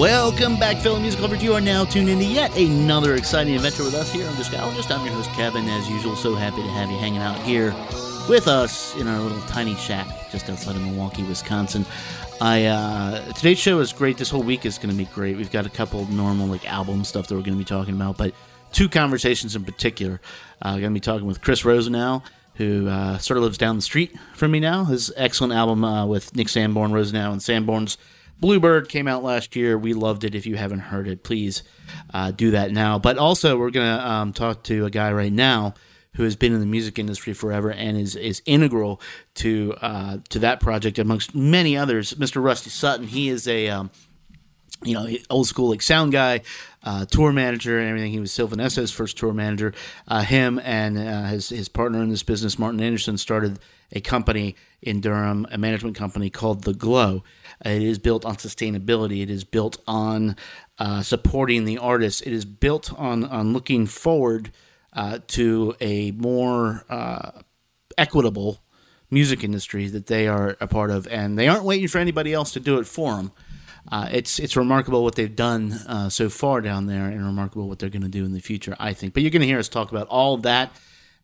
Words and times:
Welcome 0.00 0.58
back, 0.58 0.78
fellow 0.78 0.98
musical 0.98 1.26
lovers. 1.26 1.42
You 1.42 1.52
are 1.52 1.60
now 1.60 1.84
tuned 1.84 2.08
into 2.08 2.24
yet 2.24 2.56
another 2.56 3.16
exciting 3.16 3.54
adventure 3.54 3.84
with 3.84 3.92
us 3.92 4.10
here 4.10 4.26
on 4.26 4.34
Discologist. 4.34 4.90
I'm 4.90 5.04
your 5.04 5.14
host, 5.14 5.28
Kevin. 5.32 5.68
As 5.68 5.90
usual, 5.90 6.16
so 6.16 6.34
happy 6.34 6.62
to 6.62 6.68
have 6.68 6.90
you 6.90 6.96
hanging 6.96 7.20
out 7.20 7.38
here 7.40 7.74
with 8.26 8.48
us 8.48 8.96
in 8.96 9.06
our 9.06 9.20
little 9.20 9.42
tiny 9.42 9.74
shack 9.74 10.08
just 10.30 10.48
outside 10.48 10.74
of 10.74 10.80
Milwaukee, 10.80 11.22
Wisconsin. 11.24 11.84
I 12.40 12.64
uh, 12.64 13.30
today's 13.34 13.58
show 13.58 13.78
is 13.80 13.92
great. 13.92 14.16
This 14.16 14.30
whole 14.30 14.42
week 14.42 14.64
is 14.64 14.78
going 14.78 14.88
to 14.88 14.96
be 14.96 15.04
great. 15.04 15.36
We've 15.36 15.52
got 15.52 15.66
a 15.66 15.70
couple 15.70 16.06
normal 16.06 16.46
like 16.46 16.66
album 16.66 17.04
stuff 17.04 17.26
that 17.26 17.34
we're 17.34 17.42
going 17.42 17.58
to 17.58 17.62
be 17.62 17.66
talking 17.66 17.94
about, 17.94 18.16
but 18.16 18.32
two 18.72 18.88
conversations 18.88 19.54
in 19.54 19.66
particular. 19.66 20.18
Uh, 20.64 20.68
I'm 20.68 20.80
going 20.80 20.94
to 20.94 20.96
be 20.96 21.00
talking 21.00 21.26
with 21.26 21.42
Chris 21.42 21.62
Rosenau, 21.62 22.22
who 22.54 22.88
uh, 22.88 23.18
sort 23.18 23.36
of 23.36 23.44
lives 23.44 23.58
down 23.58 23.76
the 23.76 23.82
street 23.82 24.16
from 24.32 24.50
me 24.50 24.60
now. 24.60 24.84
His 24.84 25.12
excellent 25.14 25.52
album 25.52 25.84
uh, 25.84 26.06
with 26.06 26.34
Nick 26.34 26.48
Sanborn, 26.48 26.90
Rosenau, 26.90 27.32
and 27.32 27.42
Sanborn's 27.42 27.98
Bluebird 28.40 28.88
came 28.88 29.06
out 29.06 29.22
last 29.22 29.54
year. 29.54 29.78
We 29.78 29.92
loved 29.92 30.24
it. 30.24 30.34
If 30.34 30.46
you 30.46 30.56
haven't 30.56 30.80
heard 30.80 31.06
it, 31.06 31.22
please 31.22 31.62
uh, 32.12 32.30
do 32.30 32.52
that 32.52 32.72
now. 32.72 32.98
But 32.98 33.18
also, 33.18 33.58
we're 33.58 33.70
going 33.70 33.98
to 33.98 34.08
um, 34.08 34.32
talk 34.32 34.64
to 34.64 34.86
a 34.86 34.90
guy 34.90 35.12
right 35.12 35.32
now 35.32 35.74
who 36.14 36.24
has 36.24 36.36
been 36.36 36.52
in 36.52 36.60
the 36.60 36.66
music 36.66 36.98
industry 36.98 37.32
forever 37.34 37.70
and 37.70 37.96
is 37.96 38.16
is 38.16 38.42
integral 38.44 39.00
to 39.34 39.74
uh, 39.80 40.18
to 40.30 40.38
that 40.40 40.60
project 40.60 40.98
amongst 40.98 41.34
many 41.34 41.76
others. 41.76 42.14
Mr. 42.14 42.42
Rusty 42.42 42.70
Sutton. 42.70 43.06
He 43.06 43.28
is 43.28 43.46
a 43.46 43.68
um, 43.68 43.90
you 44.82 44.94
know, 44.94 45.06
old 45.28 45.46
school 45.46 45.70
like 45.70 45.82
sound 45.82 46.12
guy, 46.12 46.40
uh, 46.82 47.04
tour 47.06 47.32
manager, 47.32 47.78
and 47.78 47.88
everything. 47.88 48.12
He 48.12 48.20
was 48.20 48.32
Sylvan 48.32 48.60
Esso's 48.60 48.90
first 48.90 49.18
tour 49.18 49.32
manager. 49.32 49.72
Uh, 50.08 50.22
him 50.22 50.60
and 50.64 50.98
uh, 50.98 51.24
his 51.24 51.48
his 51.50 51.68
partner 51.68 52.02
in 52.02 52.08
this 52.08 52.22
business, 52.22 52.58
Martin 52.58 52.80
Anderson, 52.80 53.18
started 53.18 53.58
a 53.92 54.00
company 54.00 54.56
in 54.80 55.00
Durham, 55.00 55.46
a 55.50 55.58
management 55.58 55.96
company 55.96 56.30
called 56.30 56.64
The 56.64 56.74
Glow. 56.74 57.22
It 57.64 57.82
is 57.82 57.98
built 57.98 58.24
on 58.24 58.36
sustainability. 58.36 59.22
It 59.22 59.30
is 59.30 59.44
built 59.44 59.78
on 59.86 60.36
uh, 60.78 61.02
supporting 61.02 61.64
the 61.64 61.78
artists. 61.78 62.20
It 62.22 62.32
is 62.32 62.44
built 62.44 62.92
on 62.98 63.24
on 63.24 63.52
looking 63.52 63.86
forward 63.86 64.52
uh, 64.92 65.18
to 65.28 65.74
a 65.80 66.12
more 66.12 66.84
uh, 66.88 67.32
equitable 67.98 68.60
music 69.10 69.42
industry 69.42 69.88
that 69.88 70.06
they 70.06 70.28
are 70.28 70.56
a 70.60 70.66
part 70.66 70.90
of, 70.90 71.06
and 71.08 71.38
they 71.38 71.48
aren't 71.48 71.64
waiting 71.64 71.88
for 71.88 71.98
anybody 71.98 72.32
else 72.32 72.52
to 72.52 72.60
do 72.60 72.78
it 72.78 72.86
for 72.86 73.16
them. 73.16 73.32
Uh, 73.90 74.08
it's 74.10 74.38
it's 74.38 74.56
remarkable 74.56 75.02
what 75.02 75.14
they've 75.14 75.34
done 75.34 75.72
uh, 75.86 76.08
so 76.08 76.28
far 76.28 76.60
down 76.60 76.86
there, 76.86 77.06
and 77.06 77.24
remarkable 77.24 77.68
what 77.68 77.78
they're 77.78 77.90
going 77.90 78.02
to 78.02 78.08
do 78.08 78.24
in 78.24 78.32
the 78.32 78.40
future. 78.40 78.76
I 78.78 78.92
think. 78.92 79.14
But 79.14 79.22
you're 79.22 79.30
going 79.30 79.42
to 79.42 79.48
hear 79.48 79.58
us 79.58 79.68
talk 79.68 79.90
about 79.90 80.06
all 80.08 80.36
that 80.38 80.72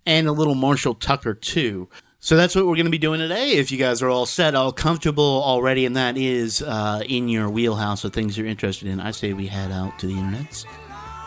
and 0.06 0.28
a 0.28 0.32
little 0.32 0.54
Marshall 0.54 0.94
Tucker 0.94 1.34
too. 1.34 1.88
So 2.18 2.36
that's 2.36 2.54
what 2.56 2.66
we're 2.66 2.74
going 2.76 2.86
to 2.86 2.90
be 2.90 2.98
doing 2.98 3.20
today. 3.20 3.52
If 3.52 3.70
you 3.70 3.78
guys 3.78 4.02
are 4.02 4.08
all 4.08 4.26
set, 4.26 4.54
all 4.54 4.72
comfortable 4.72 5.42
already, 5.44 5.84
and 5.84 5.96
that 5.96 6.16
is 6.16 6.62
uh, 6.62 7.02
in 7.06 7.28
your 7.28 7.48
wheelhouse 7.48 8.04
of 8.04 8.12
things 8.12 8.36
you're 8.38 8.46
interested 8.46 8.88
in, 8.88 9.00
I 9.00 9.10
say 9.10 9.32
we 9.32 9.46
head 9.46 9.70
out 9.70 9.98
to 10.00 10.06
the 10.06 10.14
internets 10.14 10.64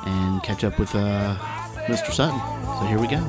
and 0.06 0.42
catch 0.44 0.64
up 0.64 0.80
with 0.80 0.94
uh, 0.96 1.38
Mr. 1.88 2.12
Sutton. 2.12 2.40
So 2.80 2.86
here 2.88 3.00
we 3.00 3.08
go. 3.08 3.20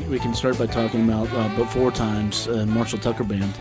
We, 0.00 0.08
we 0.08 0.18
can 0.18 0.34
start 0.34 0.58
by 0.58 0.66
talking 0.66 1.04
about 1.04 1.30
uh, 1.32 1.50
but 1.56 1.66
four 1.66 1.90
times 1.90 2.48
uh, 2.48 2.66
Marshall 2.66 2.98
Tucker 2.98 3.24
Band. 3.24 3.52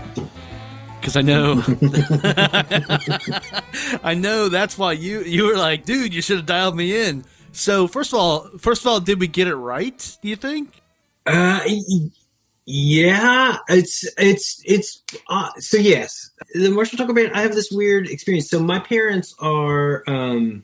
Because 1.00 1.16
I 1.16 1.22
know, 1.22 1.64
I 4.04 4.16
know 4.16 4.50
that's 4.50 4.78
why 4.78 4.94
you 4.94 5.22
you 5.22 5.46
were 5.46 5.58
like, 5.58 5.86
dude, 5.86 6.14
you 6.14 6.22
should 6.22 6.38
have 6.38 6.46
dialed 6.46 6.76
me 6.76 7.08
in. 7.08 7.24
So 7.52 7.88
first 7.88 8.14
of 8.14 8.20
all, 8.20 8.50
first 8.60 8.82
of 8.82 8.88
all, 8.88 9.00
did 9.00 9.20
we 9.20 9.28
get 9.28 9.48
it 9.48 9.56
right? 9.56 10.18
Do 10.22 10.30
you 10.30 10.36
think? 10.36 10.82
Uh, 11.26 11.62
yeah, 12.66 13.58
it's 13.68 14.04
it's 14.18 14.62
it's 14.66 15.04
uh, 15.30 15.50
so 15.58 15.78
yes. 15.78 16.32
The 16.54 16.70
Marshall 16.70 16.98
Tucker 16.98 17.14
Band. 17.14 17.32
I 17.34 17.42
have 17.42 17.56
this 17.56 17.70
weird 17.72 18.10
experience. 18.10 18.50
So 18.50 18.60
my 18.60 18.80
parents 18.80 19.34
are 19.40 20.04
um, 20.08 20.64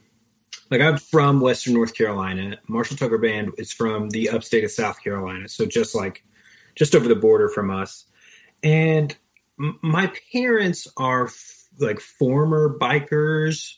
like 0.70 0.80
I'm 0.80 0.96
from 0.96 1.40
Western 1.40 1.74
North 1.74 1.94
Carolina. 1.94 2.58
Marshall 2.68 2.96
Tucker 2.96 3.18
Band 3.18 3.54
is 3.58 3.72
from 3.72 4.10
the 4.10 4.30
upstate 4.30 4.64
of 4.64 4.70
South 4.70 5.02
Carolina, 5.02 5.48
so 5.48 5.66
just 5.66 5.94
like 5.94 6.24
just 6.74 6.94
over 6.94 7.08
the 7.08 7.14
border 7.14 7.48
from 7.48 7.70
us. 7.70 8.04
And 8.62 9.16
m- 9.60 9.78
my 9.82 10.12
parents 10.32 10.88
are 10.96 11.26
f- 11.26 11.64
like 11.78 12.00
former 12.00 12.76
bikers. 12.78 13.74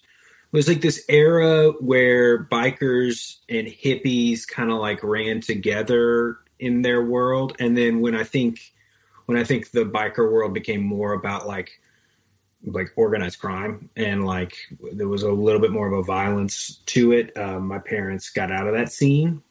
It 0.53 0.56
was 0.56 0.69
like 0.69 0.81
this 0.81 1.04
era 1.09 1.72
where 1.72 2.44
bikers 2.44 3.37
and 3.49 3.66
hippies 3.66 4.47
kind 4.49 4.70
of 4.70 4.78
like 4.78 5.03
ran 5.03 5.41
together 5.41 6.38
in 6.59 6.82
their 6.82 7.05
world. 7.05 7.55
And 7.59 7.76
then 7.76 8.00
when 8.00 8.15
I 8.15 8.25
think 8.25 8.72
when 9.26 9.37
I 9.37 9.44
think 9.44 9.72
the 9.72 9.84
biker 9.84 10.31
world 10.32 10.55
became 10.55 10.82
more 10.82 11.12
about 11.12 11.47
like 11.47 11.81
like 12.64 12.92
organized 12.96 13.38
crime 13.38 13.88
and 13.96 14.26
like 14.26 14.56
there 14.92 15.08
was 15.08 15.22
a 15.22 15.30
little 15.30 15.60
bit 15.60 15.70
more 15.70 15.86
of 15.86 15.92
a 15.92 16.02
violence 16.02 16.80
to 16.86 17.12
it. 17.12 17.36
Um, 17.36 17.66
my 17.69 17.78
parents 17.78 18.30
got 18.30 18.50
out 18.50 18.66
of 18.66 18.74
that 18.74 18.92
scene, 18.92 19.42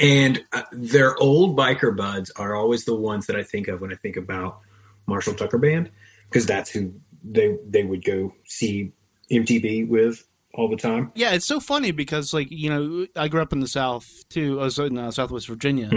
and 0.00 0.42
uh, 0.52 0.62
their 0.72 1.16
old 1.18 1.56
biker 1.56 1.94
buds 1.96 2.30
are 2.32 2.54
always 2.54 2.84
the 2.84 2.94
ones 2.94 3.26
that 3.26 3.36
I 3.36 3.42
think 3.42 3.68
of 3.68 3.80
when 3.80 3.92
I 3.92 3.96
think 3.96 4.16
about 4.16 4.60
Marshall 5.06 5.34
Tucker 5.34 5.58
Band 5.58 5.90
because 6.28 6.46
that's 6.46 6.70
who 6.70 6.92
they 7.22 7.56
they 7.68 7.84
would 7.84 8.04
go 8.04 8.32
see 8.44 8.92
MTB 9.30 9.88
with 9.88 10.24
all 10.54 10.68
the 10.68 10.76
time. 10.76 11.12
Yeah, 11.14 11.32
it's 11.32 11.46
so 11.46 11.60
funny 11.60 11.90
because 11.90 12.32
like 12.32 12.48
you 12.50 12.70
know 12.70 13.06
I 13.16 13.28
grew 13.28 13.42
up 13.42 13.52
in 13.52 13.60
the 13.60 13.68
South 13.68 14.24
too. 14.28 14.60
I 14.60 14.64
was 14.64 14.78
in 14.78 14.98
uh, 14.98 15.10
Southwest 15.10 15.48
Virginia, 15.48 15.90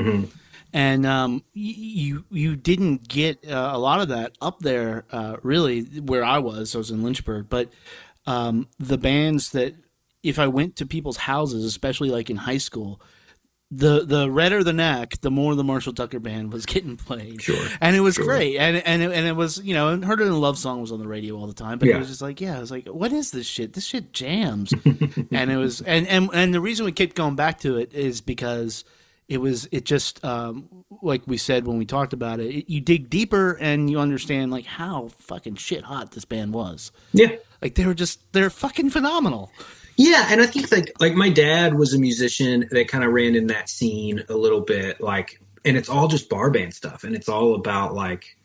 and 0.74 1.06
um, 1.06 1.44
y- 1.56 1.74
you 1.78 2.26
you 2.30 2.56
didn't 2.56 3.08
get 3.08 3.48
uh, 3.50 3.72
a 3.74 3.78
lot 3.80 4.02
of 4.02 4.10
that 4.10 4.38
up 4.42 4.60
there 4.60 5.06
uh, 5.12 5.38
really 5.44 5.82
where 5.84 6.24
I 6.24 6.40
was. 6.40 6.76
I 6.76 6.78
was 6.78 6.92
in 6.92 7.04
Lynchburg, 7.04 7.48
but 7.50 7.70
um, 8.28 8.68
the 8.80 8.98
bands 8.98 9.50
that 9.52 9.76
if 10.24 10.38
I 10.40 10.48
went 10.48 10.76
to 10.78 10.86
people's 10.86 11.18
houses, 11.18 11.64
especially 11.66 12.10
like 12.10 12.30
in 12.30 12.38
high 12.38 12.58
school. 12.58 13.02
The 13.72 14.04
the 14.04 14.32
redder 14.32 14.64
the 14.64 14.74
neck, 14.74 15.22
the 15.22 15.30
more 15.30 15.54
the 15.54 15.64
Marshall 15.64 15.94
Tucker 15.94 16.18
band 16.20 16.52
was 16.52 16.66
getting 16.74 16.98
played. 16.98 17.44
Sure, 17.44 17.68
and 17.80 17.96
it 17.96 18.00
was 18.00 18.16
sure. 18.16 18.26
great, 18.26 18.58
and 18.58 18.78
and 18.78 19.04
it, 19.04 19.12
and 19.12 19.28
it 19.28 19.36
was 19.36 19.60
you 19.64 19.76
know, 19.76 19.90
and 19.90 20.04
Heard 20.04 20.22
It 20.22 20.26
in 20.26 20.32
a 20.32 20.38
Love 20.40 20.58
Song 20.58 20.82
was 20.82 20.92
on 20.92 20.98
the 20.98 21.08
radio 21.08 21.36
all 21.36 21.46
the 21.46 21.54
time, 21.54 21.78
but 21.78 21.88
Yeah. 21.88 21.98
it 21.98 22.00
was 22.00 22.08
just 22.08 22.20
like 22.24 22.42
yeah, 22.42 22.58
I 22.58 22.60
was 22.62 22.72
like, 22.72 22.88
what 22.88 23.14
is 23.14 23.30
this 23.30 23.46
shit? 23.46 23.74
This 23.74 23.86
shit 23.86 24.12
jams, 24.12 24.74
and 25.32 25.52
it 25.52 25.58
was 25.58 25.82
and 25.82 26.08
and 26.08 26.32
and 26.34 26.52
the 26.52 26.60
reason 26.60 26.84
we 26.84 26.92
kept 26.92 27.16
going 27.16 27.36
back 27.36 27.60
to 27.60 27.78
it 27.78 27.94
is 27.94 28.22
because 28.22 28.86
it 29.30 29.38
was 29.40 29.70
it 29.72 29.86
just 29.86 30.24
um, 30.26 30.68
like 31.02 31.22
we 31.26 31.38
said 31.38 31.66
when 31.66 31.78
we 31.78 31.86
talked 31.86 32.12
about 32.12 32.40
it, 32.40 32.54
it, 32.54 32.70
you 32.70 32.82
dig 32.82 33.10
deeper 33.10 33.58
and 33.62 33.90
you 33.90 34.00
understand 34.00 34.52
like 34.52 34.66
how 34.66 35.10
fucking 35.20 35.56
shit 35.56 35.84
hot 35.84 36.12
this 36.12 36.26
band 36.26 36.54
was. 36.54 36.92
Yeah. 37.14 37.36
Like 37.62 37.76
they 37.76 37.86
were 37.86 37.94
just 37.94 38.20
they're 38.34 38.50
fucking 38.50 38.90
phenomenal. 38.90 39.52
Yeah, 40.02 40.28
and 40.30 40.42
I 40.42 40.46
think 40.46 40.72
like 40.72 40.94
like 41.02 41.14
my 41.14 41.30
dad 41.30 41.76
was 41.76 41.94
a 41.94 42.00
musician 42.00 42.68
that 42.72 42.88
kind 42.88 43.04
of 43.04 43.12
ran 43.12 43.36
in 43.36 43.48
that 43.48 43.70
scene 43.70 44.24
a 44.30 44.34
little 44.34 44.62
bit, 44.62 45.02
like, 45.02 45.42
and 45.66 45.76
it's 45.76 45.90
all 45.90 46.08
just 46.08 46.30
bar 46.30 46.50
band 46.50 46.74
stuff, 46.74 47.04
and 47.04 47.14
it's 47.14 47.28
all 47.28 47.54
about 47.54 47.94
like 47.94 48.38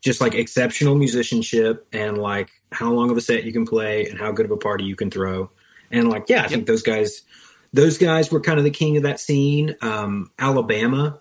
just 0.00 0.22
like 0.22 0.34
exceptional 0.34 0.94
musicianship 0.94 1.86
and 1.92 2.16
like 2.16 2.50
how 2.72 2.90
long 2.90 3.10
of 3.10 3.18
a 3.18 3.20
set 3.20 3.44
you 3.44 3.52
can 3.52 3.66
play 3.66 4.06
and 4.06 4.18
how 4.18 4.32
good 4.32 4.46
of 4.46 4.50
a 4.50 4.56
party 4.56 4.84
you 4.84 4.96
can 4.96 5.10
throw, 5.10 5.50
and 5.90 6.08
like 6.08 6.24
yeah, 6.30 6.42
I 6.42 6.48
think 6.48 6.66
those 6.66 6.82
guys, 6.82 7.20
those 7.74 7.98
guys 7.98 8.30
were 8.30 8.40
kind 8.40 8.56
of 8.58 8.64
the 8.64 8.70
king 8.70 8.96
of 8.96 9.02
that 9.02 9.20
scene. 9.20 9.74
Um, 9.82 10.30
Alabama, 10.38 11.20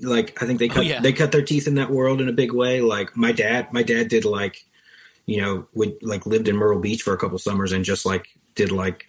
like 0.00 0.40
I 0.42 0.46
think 0.46 0.58
they 0.60 0.68
Oh, 0.68 0.74
cut 0.74 0.86
yeah. 0.86 1.00
they 1.00 1.12
cut 1.12 1.32
their 1.32 1.42
teeth 1.42 1.66
in 1.66 1.74
that 1.76 1.90
world 1.90 2.20
in 2.20 2.28
a 2.28 2.32
big 2.32 2.52
way. 2.52 2.80
Like 2.82 3.16
my 3.16 3.32
dad, 3.32 3.72
my 3.72 3.82
dad 3.82 4.08
did 4.08 4.24
like 4.24 4.64
you 5.24 5.40
know, 5.40 5.66
would 5.74 5.96
like 6.02 6.24
lived 6.26 6.46
in 6.46 6.56
Myrtle 6.56 6.80
Beach 6.80 7.02
for 7.02 7.12
a 7.12 7.18
couple 7.18 7.36
summers 7.38 7.72
and 7.72 7.84
just 7.84 8.06
like 8.06 8.28
did 8.54 8.70
like 8.70 9.08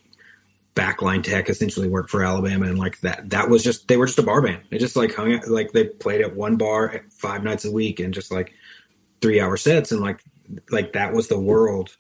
backline 0.76 1.24
tech 1.24 1.50
essentially 1.50 1.88
worked 1.88 2.10
for 2.10 2.24
Alabama 2.24 2.66
and 2.68 2.78
like 2.80 3.00
that 3.02 3.30
that 3.32 3.50
was 3.50 3.64
just 3.64 3.88
they 3.88 3.98
were 3.98 4.06
just 4.08 4.18
a 4.20 4.24
bar 4.24 4.42
band. 4.42 4.64
They 4.72 4.78
just 4.78 4.96
like 4.96 5.14
hung 5.14 5.34
out 5.34 5.48
like 5.48 5.74
they 5.74 5.86
played 5.86 6.22
at 6.22 6.36
one 6.36 6.56
bar 6.56 7.04
five 7.12 7.44
nights 7.44 7.66
a 7.66 7.72
week 7.72 8.00
and 8.00 8.14
just 8.14 8.32
like 8.32 8.54
three 9.22 9.40
hour 9.42 9.58
sets 9.58 9.92
and 9.92 10.02
like 10.02 10.24
like 10.72 10.94
that 10.94 11.14
was 11.14 11.28
the 11.28 11.40
world 11.40 11.98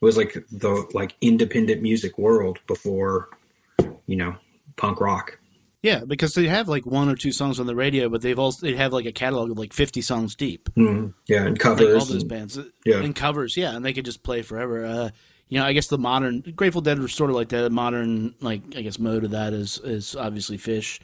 It 0.00 0.04
was 0.04 0.16
like 0.16 0.44
the 0.52 0.86
like 0.92 1.14
independent 1.20 1.82
music 1.82 2.18
world 2.18 2.58
before, 2.66 3.28
you 4.06 4.16
know, 4.16 4.36
punk 4.76 5.00
rock. 5.00 5.38
Yeah, 5.82 6.04
because 6.04 6.34
they 6.34 6.46
have 6.48 6.68
like 6.68 6.84
one 6.84 7.08
or 7.08 7.14
two 7.14 7.30
songs 7.32 7.60
on 7.60 7.66
the 7.66 7.76
radio, 7.76 8.08
but 8.08 8.20
they've 8.22 8.38
also 8.38 8.66
they 8.66 8.74
have 8.76 8.92
like 8.92 9.06
a 9.06 9.12
catalog 9.12 9.50
of 9.52 9.58
like 9.58 9.72
fifty 9.72 10.00
songs 10.02 10.34
deep. 10.34 10.68
Mhm. 10.76 11.14
Yeah, 11.28 11.42
and 11.42 11.50
Like 11.50 11.60
covers. 11.60 11.94
all 11.94 12.06
those 12.06 12.22
and- 12.22 12.28
bands, 12.28 12.58
yeah. 12.84 12.96
and 13.02 13.14
covers, 13.14 13.56
yeah, 13.56 13.76
and 13.76 13.84
they 13.84 13.92
could 13.92 14.04
just 14.04 14.22
play 14.22 14.42
forever. 14.42 14.84
Uh, 14.84 15.10
you 15.48 15.60
know, 15.60 15.64
I 15.66 15.72
guess 15.74 15.86
the 15.86 15.98
modern 15.98 16.40
Grateful 16.56 16.80
Dead 16.80 16.98
were 16.98 17.06
sort 17.06 17.30
of 17.30 17.36
like 17.36 17.50
that. 17.50 17.70
Modern, 17.70 18.34
like 18.40 18.62
I 18.76 18.82
guess, 18.82 18.98
mode 18.98 19.22
of 19.24 19.30
that 19.30 19.52
is 19.52 19.78
is 19.84 20.16
obviously 20.16 20.58
Phish. 20.58 20.98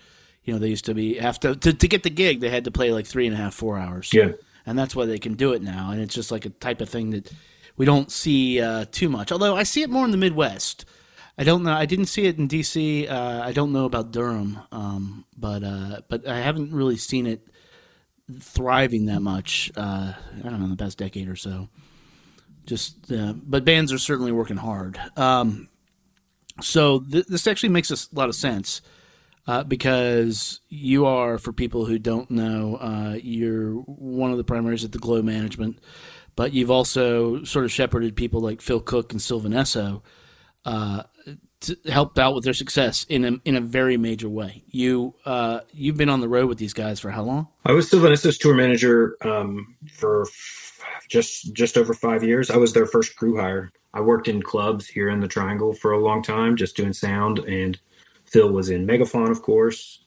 You 0.45 0.55
know, 0.55 0.59
they 0.59 0.71
used 0.71 0.87
to 0.87 0.95
be 0.95 1.15
have 1.15 1.39
to, 1.41 1.55
to 1.55 1.73
to 1.73 1.87
get 1.89 2.03
the 2.03 2.11
gig, 2.11 2.41
they 2.41 2.49
had 2.51 2.65
to 2.65 2.73
play 2.73 2.91
like 2.93 3.07
three 3.07 3.27
and 3.27 3.35
a 3.35 3.39
half, 3.39 3.55
four 3.55 3.79
hours. 3.79 4.11
Yeah. 4.13 4.33
and 4.67 4.77
that's 4.77 4.97
why 4.97 5.07
they 5.07 5.19
can 5.19 5.35
do 5.35 5.53
it 5.53 5.63
now. 5.63 5.91
And 5.93 6.01
it's 6.01 6.15
just 6.15 6.33
like 6.33 6.45
a 6.47 6.51
type 6.51 6.81
of 6.81 6.89
thing 6.89 7.11
that 7.11 7.31
we 7.77 7.85
don't 7.87 8.11
see 8.11 8.61
uh, 8.61 8.87
too 8.91 9.09
much. 9.09 9.31
Although 9.31 9.55
I 9.57 9.63
see 9.63 9.83
it 9.83 9.91
more 9.91 10.05
in 10.05 10.11
the 10.11 10.17
Midwest. 10.17 10.85
I 11.39 11.45
don't 11.45 11.63
know. 11.63 11.73
I 11.73 11.87
didn't 11.87 12.07
see 12.07 12.27
it 12.27 12.39
in 12.39 12.49
DC. 12.49 13.11
Uh, 13.11 13.41
I 13.43 13.53
don't 13.53 13.73
know 13.73 13.87
about 13.87 14.13
Durham, 14.13 14.59
um, 14.71 15.25
but 15.37 15.65
uh, 15.65 16.03
but 16.09 16.29
I 16.29 16.41
haven't 16.41 16.73
really 16.73 16.97
seen 16.97 17.27
it 17.27 17.49
thriving 18.41 19.07
that 19.07 19.21
much. 19.21 19.71
Uh, 19.77 20.13
I 20.39 20.43
don't 20.43 20.59
know 20.59 20.65
in 20.65 20.71
the 20.71 20.77
past 20.77 20.99
decade 20.99 21.29
or 21.29 21.37
so. 21.37 21.69
Just, 22.67 23.11
uh, 23.11 23.35
but 23.35 23.65
bands 23.65 23.93
are 23.93 23.99
certainly 23.99 24.33
working 24.33 24.57
hard. 24.57 25.01
Um, 25.17 25.69
so 26.61 27.01
th- 27.01 27.27
this 27.27 27.47
actually 27.47 27.71
makes 27.71 27.91
a 27.91 27.97
lot 28.15 28.29
of 28.29 28.37
sense 28.37 28.83
uh, 29.47 29.65
because 29.65 30.61
you 30.69 31.07
are, 31.07 31.39
for 31.39 31.53
people 31.53 31.87
who 31.87 31.99
don't 31.99 32.31
know, 32.31 32.77
uh, 32.77 33.19
you're 33.21 33.73
one 33.75 34.31
of 34.31 34.37
the 34.37 34.45
primaries 34.45 34.85
at 34.85 34.93
the 34.93 34.99
Glow 34.99 35.23
Management, 35.23 35.81
but 36.37 36.53
you've 36.53 36.71
also 36.71 37.43
sort 37.43 37.65
of 37.65 37.73
shepherded 37.73 38.15
people 38.15 38.41
like 38.41 38.61
Phil 38.61 38.81
Cook 38.81 39.13
and 39.13 39.21
Sylvan 39.21 39.53
Esso. 39.53 40.03
Uh, 40.65 41.03
helped 41.89 42.19
out 42.19 42.35
with 42.35 42.45
their 42.45 42.55
success 42.55 43.05
in 43.09 43.25
a 43.25 43.33
in 43.45 43.57
a 43.57 43.61
very 43.61 43.97
major 43.97 44.29
way. 44.29 44.63
You 44.69 45.15
uh, 45.25 45.61
you've 45.73 45.97
been 45.97 46.09
on 46.09 46.21
the 46.21 46.29
road 46.29 46.49
with 46.49 46.59
these 46.59 46.73
guys 46.73 47.01
for 47.01 47.11
how 47.11 47.23
long? 47.23 47.49
I 47.65 47.73
was 47.73 47.91
Sylvan 47.91 48.13
Esso's 48.13 48.39
tour 48.39 48.55
manager 48.55 49.17
um, 49.23 49.77
for 49.93 50.23
f- 50.23 50.81
just 51.09 51.53
just 51.53 51.77
over 51.77 51.95
five 51.95 52.23
years. 52.25 52.51
I 52.51 52.57
was 52.57 52.73
their 52.73 52.87
first 52.87 53.17
crew 53.17 53.37
hire. 53.37 53.71
I 53.95 54.01
worked 54.01 54.29
in 54.29 54.43
clubs 54.43 54.87
here 54.87 55.09
in 55.09 55.21
the 55.21 55.29
Triangle 55.29 55.75
for 55.75 55.93
a 55.93 56.01
long 56.03 56.23
time, 56.23 56.57
just 56.57 56.77
doing 56.77 56.93
sound. 56.93 57.41
And 57.41 57.79
Phil 58.25 58.51
was 58.51 58.71
in 58.71 58.87
Megafaun, 58.87 59.31
of 59.31 59.43
course, 59.43 60.05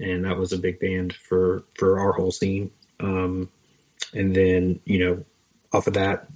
and 0.00 0.24
that 0.24 0.36
was 0.36 0.52
a 0.52 0.58
big 0.58 0.80
band 0.80 1.14
for 1.14 1.64
for 1.78 2.00
our 2.00 2.12
whole 2.12 2.32
scene. 2.32 2.70
Um, 2.98 3.48
and 4.12 4.34
then 4.34 4.80
you 4.84 4.98
know, 4.98 5.24
off 5.72 5.86
of 5.86 5.94
that, 5.94 6.26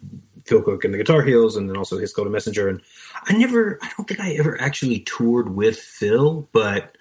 Phil 0.44 0.62
Cook 0.62 0.85
and 0.85 0.93
the 0.93 0.99
Guitarheels, 0.99 1.56
and 1.56 1.69
then 1.69 1.76
also 1.76 1.99
Hiss 1.99 2.12
Golden 2.12 2.32
Messenger. 2.32 2.69
And 2.69 2.81
I 3.25 3.32
never, 3.35 3.79
I 3.82 3.91
don't 3.96 4.06
think 4.06 4.20
I 4.20 4.32
ever 4.32 4.61
actually 4.61 5.00
toured 5.00 5.55
with 5.55 5.79
Phil, 5.79 6.49
but 6.52 6.96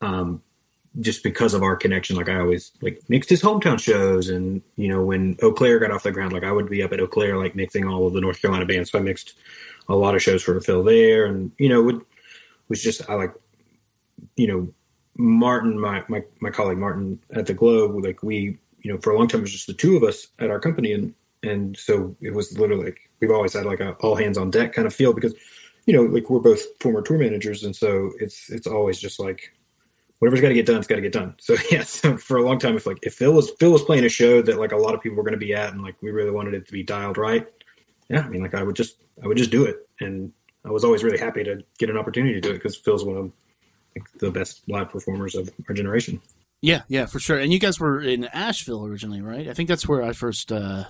um, 0.00 0.42
just 1.00 1.22
because 1.22 1.54
of 1.54 1.62
our 1.62 1.76
connection, 1.76 2.16
like 2.16 2.28
I 2.28 2.38
always 2.38 2.72
like 2.82 3.02
mixed 3.08 3.30
his 3.30 3.42
hometown 3.42 3.80
shows, 3.80 4.28
and 4.28 4.60
you 4.76 4.88
know 4.88 5.04
when 5.04 5.36
Eaux 5.42 5.52
Claires 5.52 5.80
got 5.80 5.90
off 5.90 6.02
the 6.02 6.12
ground, 6.12 6.32
like 6.32 6.44
I 6.44 6.52
would 6.52 6.68
be 6.68 6.82
up 6.82 6.92
at 6.92 7.00
Eaux 7.00 7.06
Claires, 7.06 7.38
like 7.38 7.54
mixing 7.54 7.86
all 7.86 8.06
of 8.06 8.12
the 8.12 8.20
North 8.20 8.40
Carolina 8.40 8.66
bands. 8.66 8.90
So 8.90 8.98
I 8.98 9.02
mixed 9.02 9.34
a 9.88 9.96
lot 9.96 10.14
of 10.14 10.22
shows 10.22 10.42
for 10.42 10.60
Phil 10.60 10.84
there, 10.84 11.24
and 11.24 11.50
you 11.58 11.68
know 11.68 11.82
would 11.82 12.04
was 12.68 12.82
just 12.82 13.08
I 13.08 13.14
like 13.14 13.32
you 14.36 14.46
know 14.46 14.68
Martin, 15.16 15.80
my 15.80 16.04
my 16.08 16.24
my 16.40 16.50
colleague 16.50 16.78
Martin 16.78 17.18
at 17.34 17.46
the 17.46 17.54
Glow, 17.54 17.86
like 17.86 18.22
we 18.22 18.58
you 18.80 18.92
know 18.92 18.98
for 18.98 19.12
a 19.12 19.18
long 19.18 19.28
time 19.28 19.40
it 19.40 19.42
was 19.42 19.52
just 19.52 19.66
the 19.66 19.74
two 19.74 19.96
of 19.96 20.02
us 20.02 20.28
at 20.38 20.50
our 20.50 20.60
company, 20.60 20.92
and 20.92 21.14
and 21.42 21.76
so 21.76 22.16
it 22.20 22.34
was 22.34 22.56
literally 22.58 22.84
like 22.84 23.10
we've 23.20 23.30
always 23.30 23.52
had 23.52 23.66
like 23.66 23.80
a 23.80 23.92
all 23.94 24.16
hands 24.16 24.38
on 24.38 24.50
deck 24.50 24.72
kind 24.72 24.86
of 24.86 24.94
feel 24.94 25.12
because 25.12 25.34
you 25.86 25.92
know 25.92 26.02
like 26.02 26.30
we're 26.30 26.40
both 26.40 26.62
former 26.80 27.02
tour 27.02 27.18
managers, 27.18 27.64
and 27.64 27.74
so 27.74 28.10
it's 28.20 28.50
it's 28.50 28.66
always 28.66 28.98
just 28.98 29.18
like 29.18 29.52
whatever's 30.18 30.40
got 30.40 30.48
to 30.48 30.54
get 30.54 30.66
done, 30.66 30.76
it's 30.76 30.86
got 30.86 30.94
to 30.94 31.02
get 31.02 31.12
done. 31.12 31.34
So 31.38 31.56
yes, 31.70 32.00
for 32.18 32.36
a 32.36 32.44
long 32.44 32.58
time, 32.58 32.76
if 32.76 32.86
like 32.86 32.98
if 33.02 33.14
Phil 33.14 33.32
was 33.32 33.50
Phil 33.58 33.72
was 33.72 33.82
playing 33.82 34.04
a 34.04 34.08
show 34.08 34.42
that 34.42 34.58
like 34.58 34.72
a 34.72 34.76
lot 34.76 34.94
of 34.94 35.00
people 35.00 35.16
were 35.16 35.24
going 35.24 35.38
to 35.38 35.38
be 35.38 35.54
at, 35.54 35.72
and 35.72 35.82
like 35.82 36.00
we 36.00 36.10
really 36.10 36.30
wanted 36.30 36.54
it 36.54 36.66
to 36.66 36.72
be 36.72 36.82
dialed 36.82 37.18
right, 37.18 37.46
yeah, 38.08 38.20
I 38.20 38.28
mean 38.28 38.42
like 38.42 38.54
I 38.54 38.62
would 38.62 38.76
just 38.76 38.96
I 39.22 39.26
would 39.26 39.36
just 39.36 39.50
do 39.50 39.64
it, 39.64 39.88
and 40.00 40.32
I 40.64 40.70
was 40.70 40.84
always 40.84 41.02
really 41.02 41.18
happy 41.18 41.42
to 41.44 41.62
get 41.78 41.90
an 41.90 41.96
opportunity 41.96 42.34
to 42.34 42.40
do 42.40 42.50
it 42.50 42.54
because 42.54 42.76
Phil's 42.76 43.04
one 43.04 43.16
of 43.16 43.32
like, 43.96 44.08
the 44.18 44.30
best 44.30 44.62
live 44.68 44.90
performers 44.90 45.34
of 45.34 45.50
our 45.68 45.74
generation. 45.74 46.20
Yeah, 46.60 46.82
yeah, 46.86 47.06
for 47.06 47.18
sure. 47.18 47.38
And 47.38 47.52
you 47.52 47.58
guys 47.58 47.80
were 47.80 48.00
in 48.00 48.24
Asheville 48.26 48.86
originally, 48.86 49.20
right? 49.20 49.48
I 49.48 49.54
think 49.54 49.68
that's 49.68 49.88
where 49.88 50.04
I 50.04 50.12
first 50.12 50.52
uh, 50.52 50.84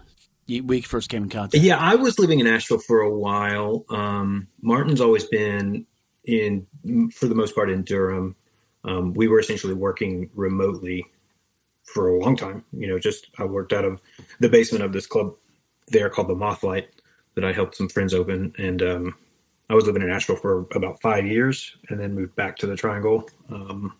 we 0.48 0.80
first 0.80 1.08
came 1.08 1.24
in 1.24 1.28
contact. 1.28 1.62
Yeah, 1.62 1.78
I 1.78 1.94
was 1.94 2.18
living 2.18 2.40
in 2.40 2.46
Asheville 2.46 2.78
for 2.78 3.00
a 3.00 3.10
while. 3.10 3.84
Um, 3.90 4.48
Martin's 4.60 5.00
always 5.00 5.24
been 5.24 5.86
in, 6.24 6.66
for 7.12 7.26
the 7.26 7.34
most 7.34 7.54
part, 7.54 7.70
in 7.70 7.82
Durham. 7.82 8.36
Um, 8.84 9.14
we 9.14 9.28
were 9.28 9.38
essentially 9.38 9.74
working 9.74 10.30
remotely 10.34 11.06
for 11.84 12.08
a 12.08 12.18
long 12.18 12.36
time. 12.36 12.64
You 12.72 12.88
know, 12.88 12.98
just 12.98 13.28
I 13.38 13.44
worked 13.44 13.72
out 13.72 13.84
of 13.84 14.00
the 14.40 14.48
basement 14.48 14.84
of 14.84 14.92
this 14.92 15.06
club 15.06 15.34
there 15.88 16.10
called 16.10 16.28
the 16.28 16.34
Mothlight 16.34 16.88
that 17.34 17.44
I 17.44 17.52
helped 17.52 17.76
some 17.76 17.88
friends 17.88 18.14
open, 18.14 18.52
and 18.58 18.82
um, 18.82 19.14
I 19.70 19.74
was 19.74 19.86
living 19.86 20.02
in 20.02 20.10
Asheville 20.10 20.36
for 20.36 20.66
about 20.74 21.00
five 21.00 21.26
years, 21.26 21.76
and 21.88 21.98
then 21.98 22.14
moved 22.14 22.34
back 22.36 22.56
to 22.58 22.66
the 22.66 22.76
Triangle 22.76 23.28
um, 23.50 23.94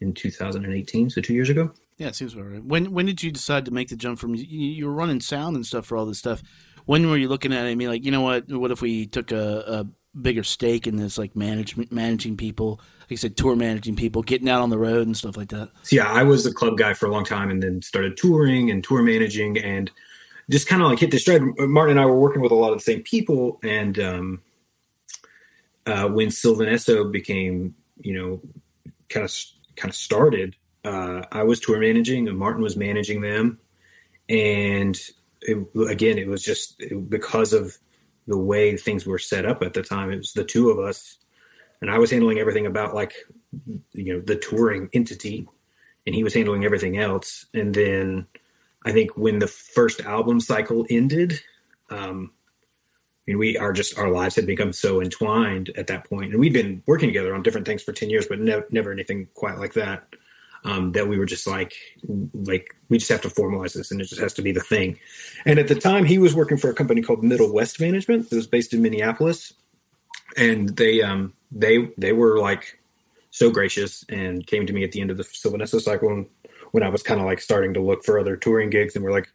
in 0.00 0.14
2018, 0.14 1.10
so 1.10 1.20
two 1.20 1.34
years 1.34 1.50
ago. 1.50 1.72
Yeah, 2.00 2.08
it 2.08 2.16
seems 2.16 2.32
about 2.32 2.46
right. 2.46 2.64
When 2.64 2.92
when 2.92 3.04
did 3.04 3.22
you 3.22 3.30
decide 3.30 3.66
to 3.66 3.70
make 3.70 3.90
the 3.90 3.96
jump 3.96 4.18
from 4.18 4.34
you, 4.34 4.44
you 4.44 4.86
were 4.86 4.92
running 4.92 5.20
sound 5.20 5.54
and 5.54 5.66
stuff 5.66 5.84
for 5.84 5.98
all 5.98 6.06
this 6.06 6.18
stuff? 6.18 6.42
When 6.86 7.10
were 7.10 7.18
you 7.18 7.28
looking 7.28 7.52
at 7.52 7.66
it? 7.66 7.70
I 7.70 7.74
mean, 7.74 7.88
like, 7.88 8.06
you 8.06 8.10
know 8.10 8.22
what? 8.22 8.48
What 8.48 8.70
if 8.70 8.80
we 8.80 9.06
took 9.06 9.30
a, 9.32 9.64
a 9.66 10.18
bigger 10.18 10.42
stake 10.42 10.86
in 10.86 10.96
this, 10.96 11.18
like 11.18 11.36
management, 11.36 11.92
managing 11.92 12.38
people, 12.38 12.80
like 13.02 13.12
I 13.12 13.14
said, 13.16 13.36
tour 13.36 13.54
managing 13.54 13.96
people, 13.96 14.22
getting 14.22 14.48
out 14.48 14.62
on 14.62 14.70
the 14.70 14.78
road 14.78 15.06
and 15.06 15.14
stuff 15.14 15.36
like 15.36 15.50
that. 15.50 15.72
Yeah, 15.90 16.10
I 16.10 16.22
was 16.22 16.46
a 16.46 16.54
club 16.54 16.78
guy 16.78 16.94
for 16.94 17.04
a 17.04 17.12
long 17.12 17.26
time, 17.26 17.50
and 17.50 17.62
then 17.62 17.82
started 17.82 18.16
touring 18.16 18.70
and 18.70 18.82
tour 18.82 19.02
managing, 19.02 19.58
and 19.58 19.90
just 20.48 20.68
kind 20.68 20.80
of 20.80 20.88
like 20.88 21.00
hit 21.00 21.10
the 21.10 21.18
stride. 21.18 21.42
Martin 21.58 21.98
and 21.98 22.00
I 22.00 22.06
were 22.06 22.18
working 22.18 22.40
with 22.40 22.50
a 22.50 22.56
lot 22.56 22.72
of 22.72 22.78
the 22.78 22.84
same 22.84 23.02
people, 23.02 23.60
and 23.62 23.98
um, 23.98 24.42
uh, 25.84 26.08
when 26.08 26.30
Sylvan 26.30 26.66
Esso 26.66 27.12
became, 27.12 27.74
you 27.98 28.14
know, 28.14 28.40
kind 29.10 29.26
of 29.26 29.36
kind 29.76 29.90
of 29.90 29.96
started, 29.96 30.56
uh, 30.84 31.22
I 31.30 31.42
was 31.42 31.60
tour 31.60 31.78
managing, 31.78 32.28
and 32.28 32.38
Martin 32.38 32.62
was 32.62 32.76
managing 32.76 33.20
them, 33.20 33.58
and 34.28 34.98
it, 35.42 35.66
again, 35.88 36.18
it 36.18 36.28
was 36.28 36.42
just 36.42 36.82
because 37.08 37.52
of 37.52 37.76
the 38.26 38.38
way 38.38 38.76
things 38.76 39.06
were 39.06 39.18
set 39.18 39.44
up 39.44 39.62
at 39.62 39.74
the 39.74 39.82
time. 39.82 40.10
It 40.10 40.18
was 40.18 40.32
the 40.32 40.44
two 40.44 40.70
of 40.70 40.78
us, 40.78 41.18
and 41.80 41.90
I 41.90 41.98
was 41.98 42.10
handling 42.10 42.38
everything 42.38 42.66
about 42.66 42.94
like 42.94 43.14
you 43.92 44.14
know 44.14 44.20
the 44.20 44.36
touring 44.36 44.88
entity 44.92 45.46
and 46.06 46.14
he 46.14 46.24
was 46.24 46.34
handling 46.34 46.64
everything 46.64 46.98
else 46.98 47.46
and 47.54 47.74
then 47.74 48.26
i 48.84 48.92
think 48.92 49.16
when 49.16 49.38
the 49.38 49.46
first 49.46 50.00
album 50.02 50.40
cycle 50.40 50.86
ended 50.90 51.40
um 51.90 52.30
I 53.28 53.32
mean, 53.32 53.38
we 53.38 53.58
are 53.58 53.72
just 53.72 53.96
our 53.98 54.10
lives 54.10 54.34
had 54.34 54.46
become 54.46 54.72
so 54.72 55.00
entwined 55.00 55.70
at 55.76 55.86
that 55.86 56.08
point, 56.08 56.32
and 56.32 56.40
we'd 56.40 56.54
been 56.54 56.82
working 56.86 57.10
together 57.10 57.32
on 57.34 57.42
different 57.42 57.66
things 57.66 57.82
for 57.82 57.92
ten 57.92 58.10
years, 58.10 58.26
but 58.26 58.40
ne- 58.40 58.62
never 58.70 58.90
anything 58.90 59.28
quite 59.34 59.58
like 59.58 59.74
that. 59.74 60.16
Um, 60.62 60.92
that 60.92 61.08
we 61.08 61.18
were 61.18 61.24
just 61.24 61.46
like, 61.46 61.72
like 62.34 62.76
we 62.90 62.98
just 62.98 63.10
have 63.10 63.22
to 63.22 63.28
formalize 63.28 63.72
this, 63.72 63.90
and 63.90 63.98
it 63.98 64.04
just 64.04 64.20
has 64.20 64.34
to 64.34 64.42
be 64.42 64.52
the 64.52 64.60
thing. 64.60 64.98
And 65.46 65.58
at 65.58 65.68
the 65.68 65.74
time, 65.74 66.04
he 66.04 66.18
was 66.18 66.34
working 66.34 66.58
for 66.58 66.68
a 66.68 66.74
company 66.74 67.00
called 67.00 67.24
Middle 67.24 67.50
West 67.50 67.80
Management 67.80 68.28
that 68.28 68.36
was 68.36 68.46
based 68.46 68.74
in 68.74 68.82
Minneapolis, 68.82 69.54
and 70.36 70.68
they 70.76 71.00
um, 71.00 71.32
they 71.50 71.88
they 71.96 72.12
were 72.12 72.38
like 72.38 72.78
so 73.30 73.50
gracious 73.50 74.04
and 74.08 74.46
came 74.46 74.66
to 74.66 74.72
me 74.72 74.84
at 74.84 74.92
the 74.92 75.00
end 75.00 75.10
of 75.10 75.16
the 75.16 75.24
Sylvan 75.24 75.60
Esso 75.60 75.80
cycle 75.80 76.08
and 76.08 76.26
when 76.72 76.82
I 76.82 76.88
was 76.88 77.02
kind 77.02 77.20
of 77.20 77.26
like 77.26 77.40
starting 77.40 77.74
to 77.74 77.80
look 77.80 78.04
for 78.04 78.18
other 78.18 78.36
touring 78.36 78.70
gigs 78.70 78.94
and 78.94 79.04
we're 79.04 79.12
like, 79.12 79.32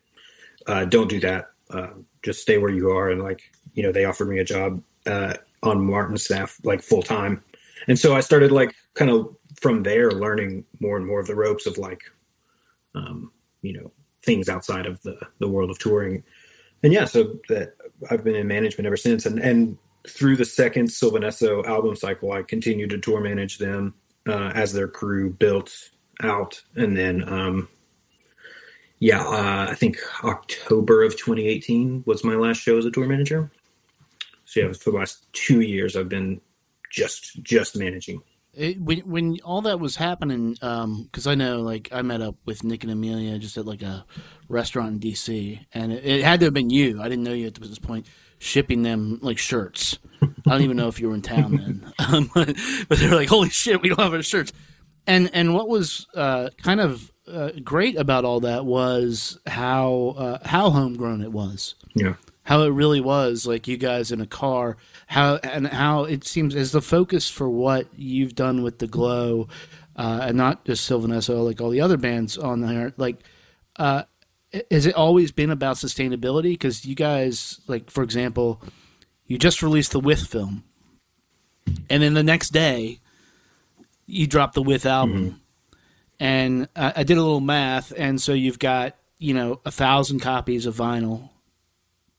uh, 0.67 0.85
don't 0.85 1.09
do 1.09 1.19
that. 1.21 1.51
Uh, 1.69 1.89
just 2.23 2.41
stay 2.41 2.57
where 2.57 2.71
you 2.71 2.91
are. 2.91 3.09
And 3.09 3.21
like, 3.21 3.41
you 3.73 3.83
know, 3.83 3.91
they 3.91 4.05
offered 4.05 4.29
me 4.29 4.39
a 4.39 4.43
job 4.43 4.81
uh, 5.05 5.33
on 5.63 5.85
Martin's 5.85 6.23
staff, 6.23 6.59
like 6.63 6.81
full 6.81 7.01
time. 7.01 7.43
And 7.87 7.99
so 7.99 8.15
I 8.15 8.21
started 8.21 8.51
like 8.51 8.73
kind 8.93 9.11
of 9.11 9.35
from 9.59 9.83
there 9.83 10.11
learning 10.11 10.65
more 10.79 10.97
and 10.97 11.05
more 11.05 11.19
of 11.19 11.27
the 11.27 11.35
ropes 11.35 11.65
of 11.65 11.77
like, 11.77 12.03
um, 12.93 13.31
you 13.61 13.73
know, 13.73 13.91
things 14.23 14.49
outside 14.49 14.85
of 14.85 15.01
the, 15.03 15.17
the 15.39 15.47
world 15.47 15.69
of 15.69 15.79
touring. 15.79 16.23
And 16.83 16.91
yeah, 16.93 17.05
so 17.05 17.39
that 17.49 17.75
I've 18.09 18.23
been 18.23 18.35
in 18.35 18.47
management 18.47 18.87
ever 18.87 18.97
since. 18.97 19.25
And, 19.25 19.39
and 19.39 19.77
through 20.07 20.35
the 20.35 20.45
second 20.45 20.91
Sylvan 20.91 21.23
Esso 21.23 21.65
album 21.65 21.95
cycle, 21.95 22.31
I 22.31 22.43
continued 22.43 22.89
to 22.91 22.97
tour 22.97 23.21
manage 23.21 23.57
them 23.57 23.93
uh, 24.27 24.51
as 24.53 24.73
their 24.73 24.87
crew 24.87 25.31
built 25.31 25.91
out. 26.21 26.61
And 26.75 26.97
then, 26.97 27.27
um, 27.27 27.69
yeah, 28.99 29.21
uh, 29.21 29.67
I 29.69 29.75
think 29.75 29.97
October 30.23 31.03
of 31.03 31.13
2018 31.13 32.03
was 32.05 32.23
my 32.23 32.35
last 32.35 32.61
show 32.61 32.77
as 32.77 32.85
a 32.85 32.91
tour 32.91 33.07
manager. 33.07 33.51
So 34.45 34.61
yeah, 34.61 34.73
for 34.73 34.91
the 34.91 34.97
last 34.97 35.25
two 35.33 35.61
years, 35.61 35.95
I've 35.95 36.09
been 36.09 36.39
just 36.91 37.43
just 37.43 37.75
managing. 37.75 38.21
It, 38.55 38.79
when 38.79 38.99
when 38.99 39.39
all 39.43 39.61
that 39.63 39.79
was 39.79 39.95
happening, 39.97 40.53
because 40.53 41.27
I 41.27 41.35
know, 41.35 41.61
like, 41.61 41.89
I 41.91 42.01
met 42.01 42.21
up 42.21 42.35
with 42.45 42.63
Nick 42.63 42.83
and 42.83 42.91
Amelia 42.91 43.37
just 43.37 43.57
at 43.57 43.65
like 43.65 43.81
a 43.81 44.05
restaurant 44.47 44.93
in 44.93 44.99
D.C. 44.99 45.59
and 45.73 45.91
it, 45.91 46.05
it 46.05 46.23
had 46.23 46.39
to 46.39 46.45
have 46.45 46.53
been 46.53 46.69
you. 46.69 47.01
I 47.01 47.09
didn't 47.09 47.23
know 47.23 47.33
you 47.33 47.47
at 47.47 47.55
this 47.55 47.79
point. 47.79 48.07
shipping 48.39 48.83
them 48.83 49.19
like 49.21 49.37
shirts. 49.37 49.99
I 50.21 50.27
don't 50.51 50.61
even 50.61 50.77
know 50.77 50.87
if 50.87 50.99
you 50.99 51.09
were 51.09 51.15
in 51.15 51.21
town 51.21 51.57
then, 51.57 51.93
um, 51.99 52.29
but, 52.35 52.55
but 52.87 52.99
they're 52.99 53.15
like, 53.15 53.29
"Holy 53.29 53.49
shit, 53.49 53.81
we 53.81 53.89
don't 53.89 53.99
have 53.99 54.13
our 54.13 54.21
shirts." 54.23 54.53
And 55.07 55.29
and 55.33 55.53
what 55.53 55.67
was 55.67 56.07
uh, 56.15 56.49
kind 56.61 56.79
of 56.79 57.11
uh, 57.27 57.51
great 57.63 57.97
about 57.97 58.25
all 58.25 58.39
that 58.41 58.65
was 58.65 59.39
how 59.45 60.15
uh, 60.17 60.47
how 60.47 60.69
homegrown 60.69 61.21
it 61.21 61.31
was 61.31 61.75
Yeah. 61.95 62.15
How 62.45 62.61
it 62.61 62.69
really 62.69 63.01
was 63.01 63.47
like 63.47 63.67
you 63.67 63.75
guys 63.75 64.11
in 64.11 64.21
a 64.21 64.27
car 64.27 64.77
how 65.07 65.37
and 65.37 65.67
how 65.67 66.03
it 66.03 66.23
seems 66.23 66.55
as 66.55 66.71
the 66.71 66.81
focus 66.81 67.29
for 67.29 67.49
what 67.49 67.87
you've 67.95 68.35
done 68.35 68.61
with 68.61 68.77
the 68.77 68.87
glow 68.87 69.47
uh, 69.95 70.19
and 70.23 70.37
not 70.37 70.63
just 70.63 70.85
Sylvan 70.85 71.11
Esso 71.11 71.43
like 71.43 71.59
all 71.59 71.71
the 71.71 71.81
other 71.81 71.97
bands 71.97 72.37
on 72.37 72.61
there 72.61 72.93
like 72.97 73.17
uh 73.77 74.03
has 74.71 74.85
it 74.85 74.95
always 74.95 75.31
been 75.31 75.49
about 75.49 75.75
sustainability? 75.75 76.53
Because 76.53 76.85
you 76.85 76.95
guys 76.95 77.59
like 77.67 77.89
for 77.89 78.03
example 78.03 78.61
you 79.25 79.37
just 79.39 79.63
released 79.63 79.91
the 79.91 79.99
with 79.99 80.21
film. 80.21 80.63
And 81.89 82.03
then 82.03 82.13
the 82.13 82.23
next 82.23 82.51
day 82.51 82.99
you 84.05 84.27
dropped 84.27 84.53
the 84.53 84.61
with 84.61 84.85
album. 84.85 85.41
And 86.19 86.69
I, 86.75 86.93
I 86.97 87.03
did 87.03 87.17
a 87.17 87.23
little 87.23 87.41
math 87.41 87.91
and 87.97 88.21
so 88.21 88.33
you've 88.33 88.59
got 88.59 88.95
you 89.17 89.33
know 89.33 89.61
a 89.65 89.71
thousand 89.71 90.19
copies 90.19 90.67
of 90.67 90.75
vinyl 90.75 91.29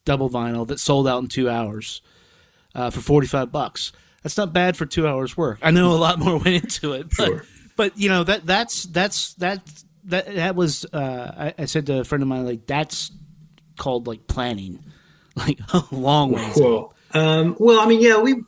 double 0.06 0.30
vinyl 0.30 0.66
that 0.66 0.80
sold 0.80 1.06
out 1.06 1.20
in 1.22 1.28
two 1.28 1.50
hours 1.50 2.00
uh, 2.75 2.88
for 2.88 3.00
45 3.00 3.52
bucks 3.52 3.92
that's 4.22 4.38
not 4.38 4.54
bad 4.54 4.76
for 4.76 4.86
two 4.86 5.06
hours 5.06 5.36
work 5.36 5.58
i 5.60 5.70
know 5.70 5.92
a 5.92 6.00
lot 6.00 6.18
more 6.18 6.38
went 6.44 6.64
into 6.64 6.94
it 6.94 7.08
but, 7.18 7.26
Sure. 7.26 7.44
but 7.76 7.98
you 7.98 8.08
know 8.08 8.25
that 8.25 8.46
that's 8.46 8.84
that's 8.84 9.34
that 9.34 9.60
that 10.04 10.34
that 10.34 10.54
was 10.56 10.86
uh, 10.92 11.52
I, 11.58 11.62
I 11.62 11.64
said 11.66 11.86
to 11.86 12.00
a 12.00 12.04
friend 12.04 12.22
of 12.22 12.28
mine 12.28 12.46
like 12.46 12.66
that's 12.66 13.10
called 13.76 14.06
like 14.06 14.26
planning 14.26 14.82
like 15.36 15.58
a 15.75 15.82
long 15.90 16.32
ways 16.32 16.56
Well, 16.56 16.94
um, 17.12 17.56
well, 17.58 17.80
I 17.80 17.86
mean, 17.86 18.00
yeah, 18.00 18.18
we 18.20 18.42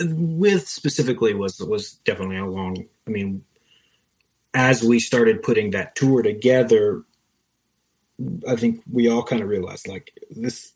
with 0.00 0.68
specifically 0.68 1.34
was 1.34 1.58
was 1.60 1.92
definitely 2.04 2.38
a 2.38 2.46
long. 2.46 2.84
I 3.06 3.10
mean, 3.10 3.44
as 4.54 4.82
we 4.82 4.98
started 5.00 5.42
putting 5.42 5.70
that 5.72 5.94
tour 5.94 6.22
together, 6.22 7.02
I 8.48 8.56
think 8.56 8.82
we 8.90 9.08
all 9.08 9.22
kind 9.22 9.42
of 9.42 9.48
realized 9.48 9.88
like 9.88 10.12
this. 10.30 10.72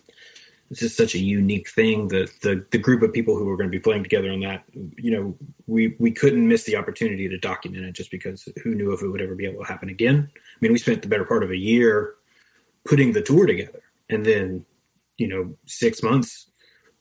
This 0.69 0.83
is 0.83 0.97
such 0.97 1.17
a 1.17 1.19
unique 1.19 1.69
thing 1.69 2.09
that 2.09 2.31
the 2.43 2.65
the 2.71 2.79
group 2.79 3.03
of 3.03 3.13
people 3.13 3.37
who 3.37 3.45
were 3.45 3.57
going 3.57 3.69
to 3.69 3.77
be 3.77 3.81
playing 3.81 4.05
together 4.05 4.31
on 4.31 4.41
that, 4.41 4.65
you 4.97 5.11
know, 5.11 5.37
we 5.67 5.97
we 5.99 6.13
couldn't 6.13 6.47
miss 6.47 6.63
the 6.65 6.77
opportunity 6.77 7.29
to 7.29 7.39
document 7.39 7.85
it 7.85 7.93
just 7.93 8.11
because 8.11 8.49
who 8.63 8.75
knew 8.75 8.93
if 8.93 9.03
it 9.03 9.09
would 9.09 9.21
ever 9.21 9.35
be 9.35 9.47
able 9.47 9.65
to 9.65 9.69
happen 9.69 9.89
again. 9.89 10.31
I 10.33 10.59
mean, 10.61 10.73
we 10.73 10.79
spent 10.79 11.03
the 11.03 11.09
better 11.09 11.25
part 11.25 11.43
of 11.43 11.51
a 11.51 11.57
year 11.57 12.15
putting 12.85 13.13
the 13.13 13.23
tour 13.23 13.47
together, 13.47 13.83
and 14.09 14.25
then 14.25 14.65
you 15.19 15.27
know 15.27 15.57
six 15.67 16.03
months 16.05 16.47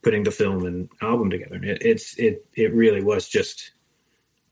putting 0.02 0.24
the 0.24 0.32
film 0.32 0.66
and 0.66 0.90
album 1.02 1.30
together. 1.30 1.56
And 1.56 1.66
It, 1.66 1.82
it's 1.82 2.18
it 2.18 2.46
it 2.56 2.74
really 2.74 3.04
was 3.04 3.28
just 3.28 3.72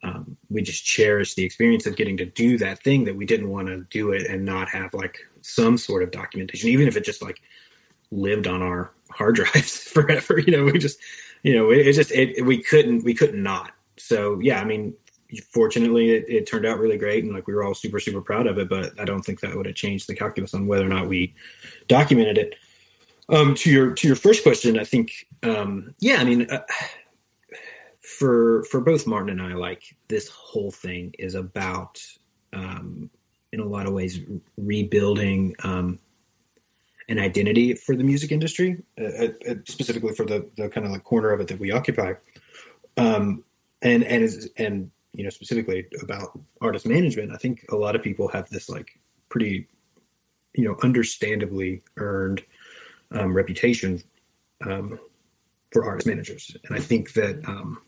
um, 0.03 0.37
we 0.49 0.61
just 0.61 0.85
cherished 0.85 1.35
the 1.35 1.43
experience 1.43 1.85
of 1.85 1.95
getting 1.95 2.17
to 2.17 2.25
do 2.25 2.57
that 2.59 2.83
thing 2.83 3.05
that 3.05 3.15
we 3.15 3.25
didn't 3.25 3.49
want 3.49 3.67
to 3.67 3.85
do 3.89 4.11
it 4.11 4.27
and 4.27 4.45
not 4.45 4.69
have 4.69 4.93
like 4.93 5.17
some 5.47 5.77
sort 5.77 6.03
of 6.03 6.11
documentation, 6.11 6.69
even 6.69 6.87
if 6.87 6.97
it 6.97 7.05
just 7.05 7.21
like 7.21 7.41
lived 8.11 8.47
on 8.47 8.61
our 8.61 8.91
hard 9.09 9.35
drives 9.41 9.83
forever. 9.83 10.39
You 10.39 10.51
know, 10.51 10.63
we 10.63 10.77
just 10.77 10.99
you 11.43 11.55
know 11.55 11.71
it, 11.71 11.87
it 11.87 11.93
just 11.93 12.11
it, 12.11 12.45
we 12.45 12.61
couldn't 12.61 13.03
we 13.03 13.13
couldn't 13.13 13.41
not. 13.41 13.71
So 13.97 14.39
yeah, 14.39 14.59
I 14.59 14.65
mean. 14.65 14.93
Fortunately, 15.51 16.11
it, 16.11 16.25
it 16.29 16.47
turned 16.47 16.65
out 16.65 16.79
really 16.79 16.97
great, 16.97 17.25
and 17.25 17.33
like 17.33 17.47
we 17.47 17.53
were 17.53 17.61
all 17.61 17.73
super, 17.73 17.99
super 17.99 18.21
proud 18.21 18.47
of 18.47 18.57
it. 18.57 18.69
But 18.69 18.97
I 18.97 19.03
don't 19.03 19.23
think 19.23 19.41
that 19.41 19.53
would 19.53 19.65
have 19.65 19.75
changed 19.75 20.07
the 20.07 20.15
calculus 20.15 20.53
on 20.53 20.67
whether 20.67 20.85
or 20.85 20.87
not 20.87 21.09
we 21.09 21.35
documented 21.89 22.37
it. 22.37 22.55
Um, 23.27 23.53
to 23.55 23.69
your 23.69 23.91
to 23.91 24.07
your 24.07 24.15
first 24.15 24.41
question, 24.41 24.79
I 24.79 24.85
think 24.85 25.27
um, 25.43 25.93
yeah, 25.99 26.21
I 26.21 26.23
mean, 26.23 26.49
uh, 26.49 26.61
for 28.01 28.63
for 28.71 28.79
both 28.79 29.05
Martin 29.05 29.31
and 29.31 29.41
I, 29.41 29.53
like 29.55 29.97
this 30.07 30.29
whole 30.29 30.71
thing 30.71 31.13
is 31.19 31.35
about 31.35 32.01
um, 32.53 33.09
in 33.57 33.63
a 33.63 33.69
lot 33.69 33.85
of 33.85 33.93
ways 33.93 34.19
rebuilding 34.57 35.55
um, 35.63 35.99
an 37.09 37.19
identity 37.19 37.73
for 37.73 37.95
the 37.95 38.03
music 38.03 38.31
industry, 38.31 38.83
uh, 38.99 39.03
uh, 39.03 39.27
uh, 39.49 39.55
specifically 39.65 40.13
for 40.13 40.25
the 40.25 40.47
the 40.57 40.69
kind 40.69 40.85
of 40.85 40.91
like 40.91 41.03
corner 41.03 41.31
of 41.31 41.39
it 41.39 41.47
that 41.47 41.59
we 41.59 41.71
occupy, 41.71 42.13
um, 42.97 43.43
and 43.81 44.03
and 44.03 44.29
and 44.57 44.91
you 45.13 45.23
know 45.23 45.29
specifically 45.29 45.87
about 46.01 46.37
artist 46.61 46.85
management. 46.85 47.31
I 47.31 47.37
think 47.37 47.65
a 47.71 47.75
lot 47.75 47.95
of 47.95 48.03
people 48.03 48.27
have 48.29 48.49
this 48.49 48.69
like 48.69 48.99
pretty 49.29 49.67
you 50.53 50.65
know 50.65 50.77
understandably 50.83 51.81
earned 51.97 52.43
um, 53.11 53.33
reputation 53.33 54.03
um, 54.65 54.99
for 55.71 55.85
artist 55.85 56.07
managers, 56.07 56.57
and 56.65 56.77
I 56.77 56.81
think 56.81 57.13
that 57.13 57.41
um, 57.47 57.79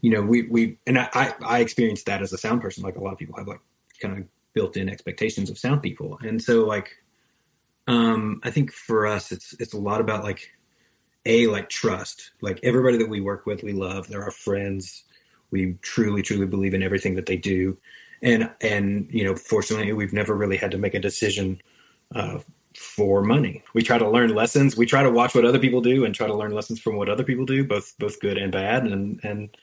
you 0.00 0.10
know 0.10 0.22
we 0.22 0.42
we 0.42 0.78
and 0.86 0.98
I, 0.98 1.08
I 1.12 1.34
I 1.44 1.58
experienced 1.58 2.06
that 2.06 2.22
as 2.22 2.32
a 2.32 2.38
sound 2.38 2.62
person. 2.62 2.82
Like 2.82 2.96
a 2.96 3.02
lot 3.02 3.12
of 3.12 3.18
people 3.18 3.36
have 3.36 3.48
like 3.48 3.60
kind 4.00 4.18
of 4.18 4.24
built-in 4.54 4.88
expectations 4.88 5.50
of 5.50 5.58
sound 5.58 5.82
people, 5.82 6.18
and 6.22 6.42
so 6.42 6.64
like 6.64 6.96
um, 7.86 8.40
I 8.42 8.50
think 8.50 8.72
for 8.72 9.06
us 9.06 9.32
it's 9.32 9.54
it's 9.58 9.74
a 9.74 9.78
lot 9.78 10.00
about 10.00 10.24
like 10.24 10.50
a 11.24 11.46
like 11.46 11.68
trust. 11.68 12.32
Like 12.40 12.60
everybody 12.62 12.96
that 12.98 13.08
we 13.08 13.20
work 13.20 13.46
with, 13.46 13.62
we 13.62 13.72
love. 13.72 14.08
They're 14.08 14.24
our 14.24 14.30
friends. 14.30 15.04
We 15.50 15.76
truly 15.82 16.22
truly 16.22 16.46
believe 16.46 16.74
in 16.74 16.82
everything 16.82 17.14
that 17.16 17.26
they 17.26 17.36
do, 17.36 17.76
and 18.22 18.50
and 18.60 19.08
you 19.10 19.24
know 19.24 19.36
fortunately 19.36 19.92
we've 19.92 20.12
never 20.12 20.34
really 20.34 20.56
had 20.56 20.70
to 20.72 20.78
make 20.78 20.94
a 20.94 21.00
decision 21.00 21.60
uh, 22.14 22.40
for 22.76 23.22
money. 23.22 23.62
We 23.74 23.82
try 23.82 23.98
to 23.98 24.08
learn 24.08 24.34
lessons. 24.34 24.76
We 24.76 24.86
try 24.86 25.02
to 25.02 25.10
watch 25.10 25.34
what 25.34 25.44
other 25.44 25.58
people 25.58 25.80
do 25.80 26.04
and 26.04 26.14
try 26.14 26.26
to 26.26 26.34
learn 26.34 26.52
lessons 26.52 26.80
from 26.80 26.96
what 26.96 27.08
other 27.08 27.24
people 27.24 27.44
do, 27.44 27.64
both 27.64 27.94
both 27.98 28.20
good 28.20 28.38
and 28.38 28.50
bad. 28.50 28.84
And 28.84 29.20
and 29.22 29.56